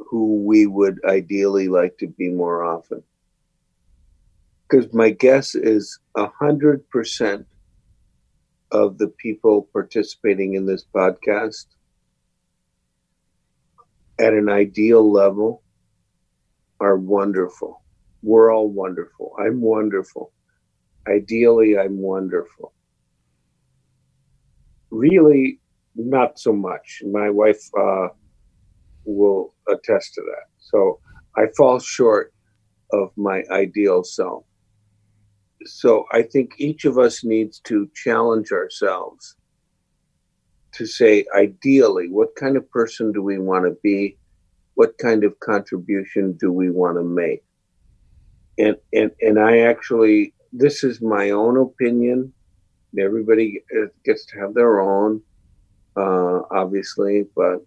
who 0.09 0.43
we 0.43 0.67
would 0.67 0.99
ideally 1.05 1.67
like 1.67 1.97
to 1.97 2.07
be 2.07 2.29
more 2.29 2.63
often 2.63 3.03
because 4.73 4.91
my 4.93 5.11
guess 5.11 5.53
is 5.53 5.99
a 6.15 6.27
hundred 6.27 6.89
percent 6.89 7.45
of 8.71 8.97
the 8.97 9.07
people 9.07 9.69
participating 9.71 10.55
in 10.55 10.65
this 10.65 10.83
podcast 10.95 11.65
at 14.19 14.33
an 14.33 14.49
ideal 14.49 15.11
level 15.11 15.61
are 16.79 16.97
wonderful. 16.97 17.83
We're 18.23 18.51
all 18.53 18.67
wonderful. 18.67 19.35
I'm 19.39 19.61
wonderful. 19.61 20.31
Ideally, 21.07 21.77
I'm 21.77 21.99
wonderful. 21.99 22.73
Really, 24.89 25.59
not 25.95 26.39
so 26.39 26.51
much. 26.51 27.03
My 27.05 27.29
wife 27.29 27.61
uh, 27.79 28.07
will 29.05 29.53
attest 29.67 30.13
to 30.15 30.21
that. 30.21 30.47
So 30.59 30.99
I 31.35 31.45
fall 31.57 31.79
short 31.79 32.33
of 32.91 33.11
my 33.17 33.43
ideal 33.51 34.03
self 34.03 34.45
so 35.65 36.05
I 36.11 36.23
think 36.23 36.53
each 36.57 36.85
of 36.85 36.97
us 36.97 37.23
needs 37.23 37.59
to 37.61 37.89
challenge 37.95 38.51
ourselves 38.51 39.35
to 40.73 40.85
say, 40.85 41.25
ideally, 41.35 42.09
what 42.09 42.35
kind 42.35 42.57
of 42.57 42.69
person 42.71 43.11
do 43.11 43.21
we 43.21 43.37
want 43.37 43.65
to 43.65 43.77
be? 43.83 44.17
What 44.75 44.97
kind 44.97 45.23
of 45.23 45.39
contribution 45.39 46.33
do 46.33 46.51
we 46.51 46.71
want 46.71 46.97
to 46.97 47.03
make? 47.03 47.43
And 48.57 48.75
and 48.91 49.11
and 49.21 49.39
I 49.39 49.59
actually, 49.59 50.33
this 50.51 50.83
is 50.83 51.01
my 51.01 51.29
own 51.31 51.57
opinion. 51.57 52.33
Everybody 52.97 53.63
gets 54.05 54.25
to 54.27 54.39
have 54.39 54.53
their 54.53 54.81
own, 54.81 55.21
uh, 55.95 56.41
obviously, 56.51 57.25
but 57.35 57.65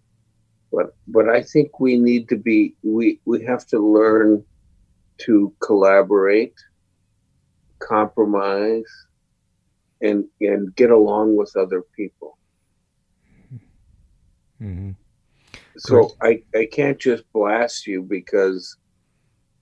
but 0.77 0.95
but 1.07 1.27
I 1.27 1.41
think 1.41 1.79
we 1.79 1.97
need 1.97 2.29
to 2.29 2.37
be 2.37 2.75
we 2.83 3.19
we 3.25 3.43
have 3.45 3.65
to 3.73 3.79
learn 3.79 4.45
to 5.25 5.51
collaborate, 5.59 6.53
compromise, 7.79 8.91
and 10.01 10.25
and 10.39 10.75
get 10.75 10.91
along 10.91 11.35
with 11.35 11.51
other 11.57 11.81
people. 11.95 12.37
Mm-hmm. 14.61 14.91
So 15.77 16.11
I 16.21 16.43
I 16.55 16.67
can't 16.71 16.99
just 16.99 17.23
blast 17.33 17.87
you 17.87 18.03
because 18.03 18.77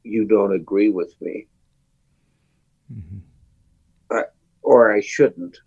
you 0.03 0.25
don't 0.25 0.53
agree 0.53 0.89
with 0.89 1.13
me, 1.21 1.47
Mm-hmm. 2.93 3.19
I, 4.11 4.23
or 4.61 4.93
I 4.93 4.99
shouldn't. 4.99 5.57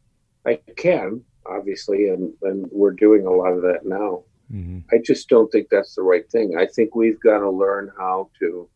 I 0.46 0.61
can 0.76 1.24
obviously, 1.49 2.09
and 2.09 2.34
and 2.42 2.66
we're 2.70 2.92
doing 2.92 3.26
a 3.26 3.30
lot 3.30 3.53
of 3.53 3.62
that 3.62 3.86
now. 3.86 4.24
Mm-hmm. 4.53 4.78
I 4.94 5.01
just 5.05 5.28
don't 5.28 5.51
think 5.53 5.68
that's 5.70 5.94
the 5.94 6.03
right 6.03 6.28
thing. 6.30 6.57
I 6.59 6.66
think 6.66 6.94
we've 6.94 7.20
got 7.20 7.38
to 7.38 7.51
learn 7.51 7.92
how 7.99 8.30
to 8.40 8.68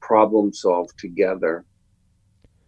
problem 0.00 0.52
solve 0.52 0.94
together, 0.96 1.64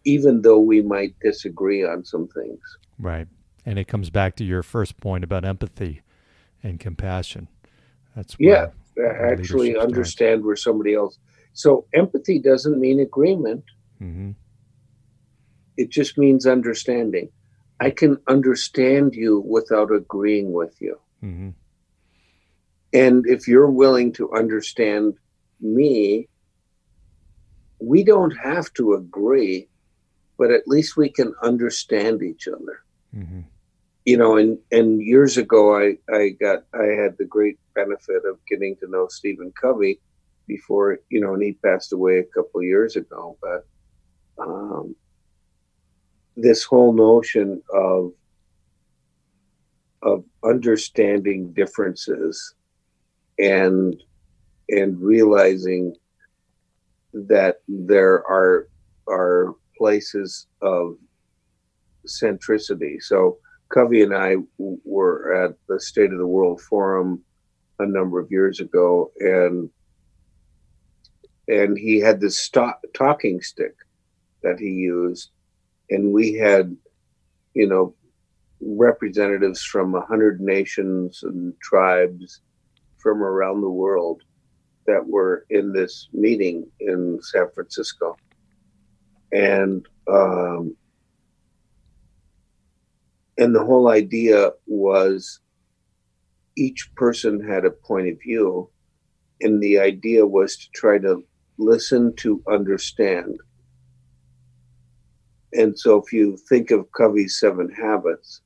even 0.05 0.41
though 0.41 0.59
we 0.59 0.81
might 0.81 1.15
disagree 1.21 1.83
on 1.83 2.05
some 2.05 2.27
things. 2.27 2.59
Right. 2.99 3.27
And 3.65 3.79
it 3.79 3.87
comes 3.87 4.09
back 4.09 4.35
to 4.37 4.43
your 4.43 4.61
first 4.61 4.99
point 4.99 5.23
about 5.23 5.43
empathy 5.45 6.01
and 6.61 6.79
compassion. 6.79 7.47
That's 8.15 8.35
Yeah, 8.39 8.67
Actually, 8.97 9.69
leadership 9.69 9.75
starts. 9.75 9.85
understand 9.85 10.45
where 10.45 10.55
somebody 10.55 10.93
else. 10.93 11.17
So 11.53 11.85
empathy 11.93 12.39
doesn't 12.39 12.79
mean 12.79 12.99
agreement. 12.99 13.63
Mm-hmm. 14.01 14.31
It 15.77 15.89
just 15.89 16.17
means 16.17 16.45
understanding. 16.45 17.29
I 17.79 17.89
can 17.89 18.17
understand 18.27 19.15
you 19.15 19.39
without 19.39 19.91
agreeing 19.91 20.51
with 20.53 20.79
you. 20.79 20.99
Mm-hmm. 21.23 21.49
And 22.93 23.25
if 23.27 23.47
you're 23.47 23.71
willing 23.71 24.13
to 24.13 24.31
understand 24.33 25.15
me, 25.59 26.27
we 27.79 28.03
don't 28.03 28.37
have 28.37 28.71
to 28.73 28.93
agree, 28.93 29.67
but 30.37 30.51
at 30.51 30.67
least 30.67 30.95
we 30.95 31.09
can 31.09 31.33
understand 31.41 32.21
each 32.21 32.47
other. 32.47 32.83
Mm-hmm. 33.15 33.41
You 34.05 34.17
know, 34.17 34.37
and, 34.37 34.57
and 34.71 35.01
years 35.01 35.37
ago, 35.37 35.75
I, 35.75 35.97
I 36.13 36.29
got, 36.39 36.65
I 36.73 36.85
had 37.01 37.17
the 37.17 37.25
great 37.25 37.57
benefit 37.73 38.23
of 38.25 38.37
getting 38.47 38.75
to 38.77 38.89
know 38.89 39.07
Stephen 39.07 39.51
Covey 39.59 39.99
before, 40.45 40.99
you 41.09 41.21
know, 41.21 41.33
and 41.33 41.41
he 41.41 41.53
passed 41.53 41.93
away 41.93 42.19
a 42.19 42.23
couple 42.25 42.59
of 42.59 42.65
years 42.65 42.95
ago. 42.95 43.37
But 43.41 43.65
um, 44.37 44.95
this 46.35 46.63
whole 46.63 46.93
notion 46.93 47.61
of, 47.73 48.11
of 50.01 50.25
understanding 50.43 51.53
differences 51.53 52.55
and 53.39 54.01
and 54.69 54.99
realizing 54.99 55.95
that 57.13 57.57
there 57.67 58.25
are 58.27 58.67
are 59.07 59.55
places 59.77 60.47
of 60.61 60.97
centricity. 62.07 63.01
So 63.01 63.37
Covey 63.69 64.03
and 64.03 64.15
I 64.15 64.35
w- 64.57 64.79
were 64.83 65.45
at 65.45 65.55
the 65.67 65.79
State 65.79 66.11
of 66.11 66.17
the 66.17 66.27
World 66.27 66.61
Forum 66.61 67.23
a 67.79 67.85
number 67.85 68.19
of 68.19 68.31
years 68.31 68.59
ago, 68.59 69.11
and 69.19 69.69
and 71.47 71.77
he 71.77 71.99
had 71.99 72.21
this 72.21 72.39
sto- 72.39 72.79
talking 72.93 73.41
stick 73.41 73.75
that 74.43 74.59
he 74.59 74.69
used, 74.69 75.31
and 75.89 76.13
we 76.13 76.33
had, 76.33 76.75
you 77.53 77.67
know, 77.67 77.95
representatives 78.61 79.61
from 79.63 79.95
a 79.95 80.05
hundred 80.05 80.39
nations 80.39 81.23
and 81.23 81.53
tribes 81.61 82.41
from 83.03 83.21
around 83.21 83.61
the 83.61 83.69
world 83.69 84.23
that 84.87 85.05
were 85.05 85.45
in 85.49 85.73
this 85.73 86.07
meeting 86.13 86.65
in 86.79 87.19
San 87.21 87.47
Francisco. 87.53 88.15
And 89.33 89.85
um, 90.07 90.75
and 93.37 93.55
the 93.55 93.63
whole 93.63 93.89
idea 93.89 94.51
was 94.67 95.39
each 96.55 96.89
person 96.95 97.45
had 97.45 97.65
a 97.65 97.71
point 97.71 98.07
of 98.09 98.21
view, 98.21 98.69
and 99.41 99.61
the 99.61 99.79
idea 99.79 100.25
was 100.25 100.55
to 100.57 100.69
try 100.73 100.99
to 100.99 101.23
listen 101.57 102.15
to 102.17 102.43
understand. 102.47 103.37
And 105.53 105.77
so, 105.77 106.01
if 106.01 106.13
you 106.13 106.37
think 106.49 106.71
of 106.71 106.91
Covey's 106.91 107.39
seven 107.39 107.69
habits, 107.69 108.41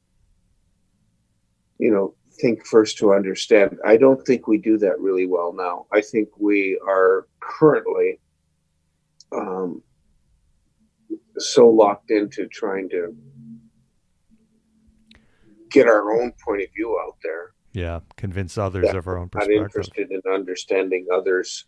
you 1.79 1.91
know, 1.91 2.15
think 2.39 2.65
first 2.65 2.97
to 2.99 3.13
understand. 3.13 3.77
I 3.85 3.97
don't 3.97 4.23
think 4.25 4.47
we 4.47 4.57
do 4.57 4.77
that 4.79 4.99
really 4.99 5.25
well 5.25 5.53
now. 5.53 5.85
I 5.91 6.01
think 6.01 6.29
we 6.37 6.79
are 6.87 7.27
currently 7.39 8.19
um, 9.31 9.81
so 11.37 11.67
locked 11.69 12.11
into 12.11 12.47
trying 12.47 12.89
to 12.89 13.15
get 15.69 15.87
our 15.87 16.11
own 16.19 16.31
point 16.43 16.61
of 16.61 16.67
view 16.75 16.99
out 17.05 17.17
there, 17.23 17.51
Yeah. 17.73 17.99
Convince 18.15 18.57
others 18.57 18.89
of 18.93 19.07
our 19.07 19.17
own 19.17 19.29
perspective. 19.29 19.57
not 19.57 19.63
interested 19.65 20.11
in 20.11 20.21
understanding 20.31 21.07
others 21.13 21.65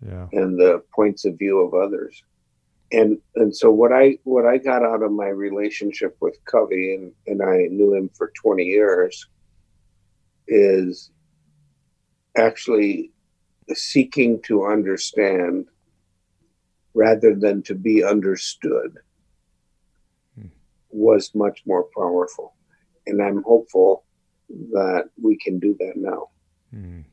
Yeah. 0.00 0.28
and 0.32 0.58
the 0.58 0.82
points 0.94 1.24
of 1.24 1.36
view 1.38 1.58
of 1.60 1.74
others. 1.74 2.22
And 2.92 3.18
and 3.34 3.54
so 3.54 3.70
what 3.70 3.92
I 3.92 4.18
what 4.24 4.46
I 4.46 4.56
got 4.56 4.82
out 4.82 5.02
of 5.02 5.12
my 5.12 5.28
relationship 5.28 6.16
with 6.20 6.38
Covey 6.46 6.94
and, 6.94 7.12
and 7.26 7.42
I 7.42 7.66
knew 7.70 7.92
him 7.94 8.08
for 8.16 8.32
20 8.40 8.64
years 8.64 9.26
is 10.48 11.10
actually 12.36 13.12
seeking 13.74 14.40
to 14.42 14.66
understand 14.66 15.66
rather 16.94 17.34
than 17.34 17.62
to 17.62 17.74
be 17.74 18.02
understood 18.02 18.98
Hmm. 20.38 20.46
was 20.90 21.34
much 21.34 21.62
more 21.66 21.86
powerful. 21.96 22.54
And 23.06 23.22
I'm 23.22 23.42
hopeful 23.42 24.04
that 24.48 25.10
we 25.20 25.36
can 25.36 25.58
do 25.58 25.76
that 25.78 25.94
now. 25.96 26.28
Mm. 26.74 27.04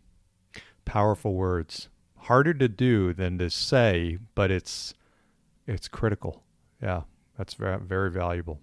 Powerful 0.86 1.34
words. 1.34 1.90
Harder 2.18 2.54
to 2.54 2.68
do 2.68 3.14
than 3.14 3.38
to 3.38 3.50
say, 3.50 4.18
but 4.34 4.52
it's 4.52 4.94
it's 5.68 5.88
critical. 5.88 6.44
Yeah, 6.82 7.02
that's 7.38 7.54
very 7.54 7.80
very 7.80 8.12
valuable. 8.12 8.60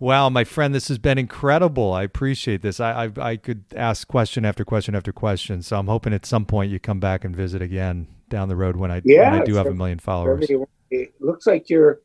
Wow, 0.00 0.30
my 0.30 0.44
friend, 0.44 0.74
this 0.74 0.88
has 0.88 0.96
been 0.96 1.18
incredible. 1.18 1.92
I 1.92 2.04
appreciate 2.04 2.62
this. 2.62 2.80
I, 2.80 3.04
I 3.04 3.10
I 3.20 3.36
could 3.36 3.64
ask 3.76 4.08
question 4.08 4.46
after 4.46 4.64
question 4.64 4.94
after 4.94 5.12
question, 5.12 5.60
so 5.60 5.78
I'm 5.78 5.88
hoping 5.88 6.14
at 6.14 6.24
some 6.24 6.46
point 6.46 6.72
you 6.72 6.80
come 6.80 7.00
back 7.00 7.22
and 7.22 7.36
visit 7.36 7.60
again 7.60 8.08
down 8.30 8.48
the 8.48 8.56
road 8.56 8.76
when 8.76 8.90
I 8.90 9.00
when 9.00 9.34
I 9.34 9.44
do 9.44 9.54
have 9.56 9.66
a 9.66 9.74
million 9.74 9.98
followers. 9.98 10.48
It 10.90 11.14
looks 11.20 11.46
like 11.46 11.68
you're 11.68 12.00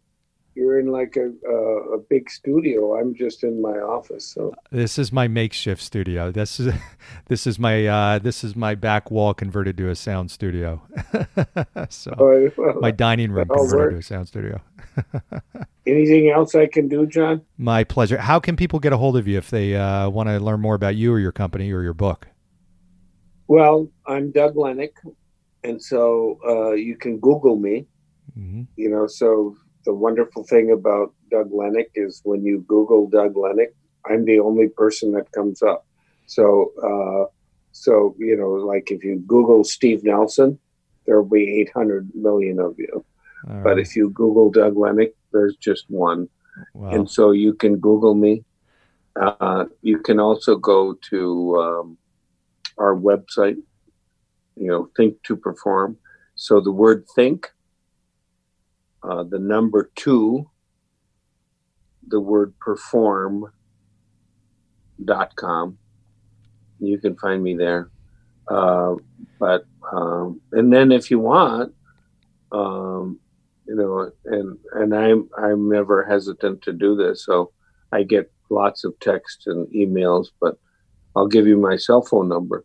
you're 0.55 0.79
in 0.79 0.87
like 0.87 1.17
a 1.17 1.31
a, 1.47 1.95
a 1.95 1.99
big 2.09 2.29
studio. 2.29 2.97
I'm 2.99 3.13
just 3.13 3.43
in 3.43 3.61
my 3.61 3.77
office. 3.77 4.25
So 4.33 4.53
This 4.71 4.97
is 4.97 5.11
my 5.11 5.27
makeshift 5.27 5.81
studio. 5.81 6.31
This 6.31 6.59
is 6.59 6.73
this 7.27 7.45
is 7.45 7.59
my 7.59 7.85
uh, 7.85 8.19
this 8.19 8.43
is 8.43 8.55
my 8.55 8.73
back 8.75 9.11
wall 9.11 9.33
converted 9.33 9.77
to 9.77 9.89
a 9.89 9.95
sound 9.95 10.31
studio. 10.31 10.81
so 11.89 12.13
well, 12.17 12.79
my 12.79 12.91
dining 12.91 13.31
room 13.31 13.47
converted 13.47 13.77
work. 13.77 13.91
to 13.91 13.97
a 13.97 14.03
sound 14.03 14.27
studio. 14.27 14.61
anything 15.85 16.29
else 16.29 16.55
I 16.55 16.67
can 16.67 16.87
do, 16.87 17.05
John? 17.05 17.41
My 17.57 17.83
pleasure. 17.83 18.17
How 18.17 18.39
can 18.39 18.55
people 18.55 18.79
get 18.79 18.93
a 18.93 18.97
hold 18.97 19.17
of 19.17 19.27
you 19.27 19.37
if 19.37 19.49
they 19.49 19.75
uh, 19.75 20.09
want 20.09 20.29
to 20.29 20.39
learn 20.39 20.61
more 20.61 20.75
about 20.75 20.95
you 20.95 21.13
or 21.13 21.19
your 21.19 21.33
company 21.33 21.71
or 21.71 21.81
your 21.83 21.93
book? 21.93 22.27
Well, 23.47 23.89
I'm 24.07 24.31
Doug 24.31 24.55
Lennick, 24.55 24.93
and 25.63 25.81
so 25.81 26.39
uh, 26.47 26.71
you 26.71 26.97
can 26.97 27.19
Google 27.19 27.57
me. 27.57 27.85
hmm 28.33 28.63
You 28.77 28.89
know, 28.89 29.05
so 29.05 29.55
the 29.85 29.93
wonderful 29.93 30.43
thing 30.43 30.71
about 30.71 31.13
Doug 31.31 31.51
Lennick 31.51 31.89
is 31.95 32.21
when 32.23 32.43
you 32.43 32.65
Google 32.67 33.07
Doug 33.07 33.35
Lennick, 33.35 33.73
I'm 34.05 34.25
the 34.25 34.39
only 34.39 34.67
person 34.69 35.11
that 35.13 35.31
comes 35.31 35.61
up. 35.61 35.85
So, 36.27 36.71
uh, 36.83 37.31
so 37.71 38.15
you 38.17 38.35
know, 38.35 38.51
like 38.51 38.91
if 38.91 39.03
you 39.03 39.23
Google 39.27 39.63
Steve 39.63 40.03
Nelson, 40.03 40.59
there 41.05 41.21
will 41.21 41.29
be 41.29 41.61
800 41.61 42.09
million 42.15 42.59
of 42.59 42.75
you. 42.77 43.05
But 43.63 43.77
if 43.77 43.95
you 43.95 44.09
Google 44.09 44.49
Doug 44.49 44.73
Lennick, 44.73 45.13
there's 45.31 45.55
just 45.57 45.85
one. 45.87 46.27
Wow. 46.73 46.89
And 46.89 47.09
so 47.09 47.31
you 47.31 47.53
can 47.53 47.77
Google 47.77 48.15
me. 48.15 48.43
Uh, 49.15 49.65
you 49.81 49.99
can 49.99 50.19
also 50.19 50.55
go 50.55 50.93
to 51.09 51.57
um, 51.57 51.97
our 52.77 52.95
website, 52.95 53.57
you 54.55 54.67
know, 54.67 54.89
Think 54.97 55.21
to 55.23 55.35
Perform. 55.35 55.97
So 56.35 56.59
the 56.59 56.71
word 56.71 57.05
think, 57.15 57.51
uh, 59.07 59.23
the 59.23 59.39
number 59.39 59.91
two, 59.95 60.49
the 62.07 62.19
word 62.19 62.53
perform 62.59 63.45
dot 65.03 65.35
com. 65.35 65.77
You 66.79 66.97
can 66.99 67.15
find 67.15 67.41
me 67.43 67.55
there. 67.55 67.89
Uh, 68.47 68.95
but, 69.39 69.65
um, 69.91 70.39
and 70.51 70.71
then 70.71 70.91
if 70.91 71.09
you 71.11 71.19
want, 71.19 71.73
um, 72.51 73.19
you 73.67 73.75
know, 73.75 74.11
and 74.25 74.57
and 74.73 74.93
I'm 74.93 75.29
I'm 75.37 75.69
never 75.69 76.03
hesitant 76.03 76.61
to 76.63 76.73
do 76.73 76.95
this. 76.95 77.25
So 77.25 77.51
I 77.91 78.03
get 78.03 78.31
lots 78.49 78.83
of 78.83 78.93
text 78.99 79.47
and 79.47 79.67
emails, 79.73 80.27
but 80.39 80.57
I'll 81.15 81.27
give 81.27 81.47
you 81.47 81.57
my 81.57 81.75
cell 81.75 82.03
phone 82.03 82.29
number. 82.29 82.63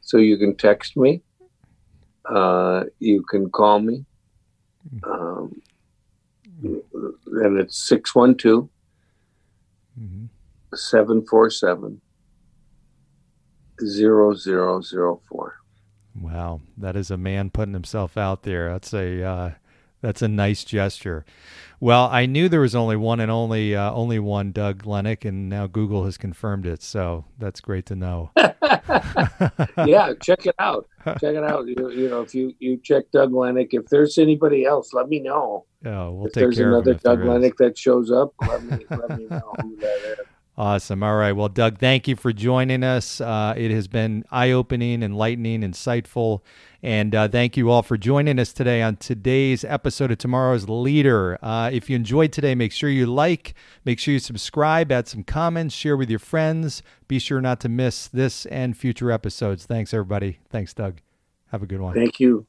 So 0.00 0.18
you 0.18 0.36
can 0.38 0.56
text 0.56 0.96
me. 0.96 1.22
Uh, 2.24 2.84
you 3.00 3.22
can 3.24 3.50
call 3.50 3.80
me. 3.80 4.04
Um, 5.02 5.60
and 6.62 7.58
it's 7.58 7.76
612 7.78 8.68
747 10.74 12.00
0004. 13.78 15.60
Wow, 16.18 16.60
that 16.78 16.96
is 16.96 17.10
a 17.10 17.16
man 17.16 17.50
putting 17.50 17.74
himself 17.74 18.16
out 18.16 18.42
there. 18.42 18.72
That's 18.72 18.94
a 18.94 19.22
uh, 19.22 19.50
that's 20.00 20.22
a 20.22 20.28
nice 20.28 20.64
gesture. 20.64 21.24
Well, 21.78 22.08
I 22.10 22.24
knew 22.24 22.48
there 22.48 22.60
was 22.60 22.74
only 22.74 22.96
one 22.96 23.20
and 23.20 23.30
only 23.30 23.76
uh, 23.76 23.92
only 23.92 24.18
one 24.18 24.50
Doug 24.52 24.84
Lennick, 24.84 25.26
and 25.26 25.48
now 25.48 25.66
Google 25.66 26.04
has 26.06 26.16
confirmed 26.16 26.64
it. 26.64 26.82
So 26.82 27.26
that's 27.38 27.60
great 27.60 27.84
to 27.86 27.96
know. 27.96 28.30
yeah, 29.86 30.12
check 30.22 30.46
it 30.46 30.54
out. 30.58 30.88
Check 31.04 31.34
it 31.34 31.44
out. 31.44 31.66
You, 31.66 31.90
you, 31.90 32.08
know, 32.08 32.22
if 32.22 32.34
you 32.34 32.54
you 32.58 32.78
check 32.78 33.10
Doug 33.10 33.32
Lennick, 33.32 33.68
if 33.72 33.86
there's 33.86 34.16
anybody 34.16 34.64
else, 34.64 34.94
let 34.94 35.08
me 35.08 35.20
know. 35.20 35.66
Oh, 35.84 36.12
we'll 36.12 36.26
if 36.26 36.32
take 36.32 36.42
there's 36.42 36.56
care 36.56 36.68
another 36.68 36.80
of 36.80 36.86
him 36.86 36.94
if 36.96 37.02
there's 37.02 37.14
another 37.18 37.40
Doug. 37.40 37.42
Lennick 37.42 37.56
that 37.58 37.78
shows 37.78 38.10
up, 38.10 38.32
let 38.40 38.62
me 38.62 38.86
let 38.90 39.18
me 39.18 39.26
know 39.26 39.52
who 39.60 39.76
that 39.76 40.16
is. 40.18 40.26
Awesome. 40.58 41.02
All 41.02 41.16
right. 41.16 41.32
Well, 41.32 41.50
Doug, 41.50 41.78
thank 41.78 42.08
you 42.08 42.16
for 42.16 42.32
joining 42.32 42.82
us. 42.82 43.20
Uh, 43.20 43.52
it 43.56 43.70
has 43.70 43.88
been 43.88 44.24
eye 44.30 44.52
opening, 44.52 45.02
enlightening, 45.02 45.60
insightful. 45.60 46.40
And 46.86 47.16
uh, 47.16 47.26
thank 47.26 47.56
you 47.56 47.68
all 47.68 47.82
for 47.82 47.96
joining 47.96 48.38
us 48.38 48.52
today 48.52 48.80
on 48.80 48.94
today's 48.94 49.64
episode 49.64 50.12
of 50.12 50.18
Tomorrow's 50.18 50.68
Leader. 50.68 51.36
Uh, 51.42 51.68
if 51.72 51.90
you 51.90 51.96
enjoyed 51.96 52.30
today, 52.30 52.54
make 52.54 52.70
sure 52.70 52.88
you 52.88 53.06
like, 53.06 53.54
make 53.84 53.98
sure 53.98 54.14
you 54.14 54.20
subscribe, 54.20 54.92
add 54.92 55.08
some 55.08 55.24
comments, 55.24 55.74
share 55.74 55.96
with 55.96 56.08
your 56.08 56.20
friends. 56.20 56.84
Be 57.08 57.18
sure 57.18 57.40
not 57.40 57.58
to 57.62 57.68
miss 57.68 58.06
this 58.06 58.46
and 58.46 58.76
future 58.76 59.10
episodes. 59.10 59.66
Thanks, 59.66 59.92
everybody. 59.92 60.38
Thanks, 60.48 60.72
Doug. 60.72 61.00
Have 61.50 61.60
a 61.60 61.66
good 61.66 61.80
one. 61.80 61.92
Thank 61.92 62.20
you. 62.20 62.46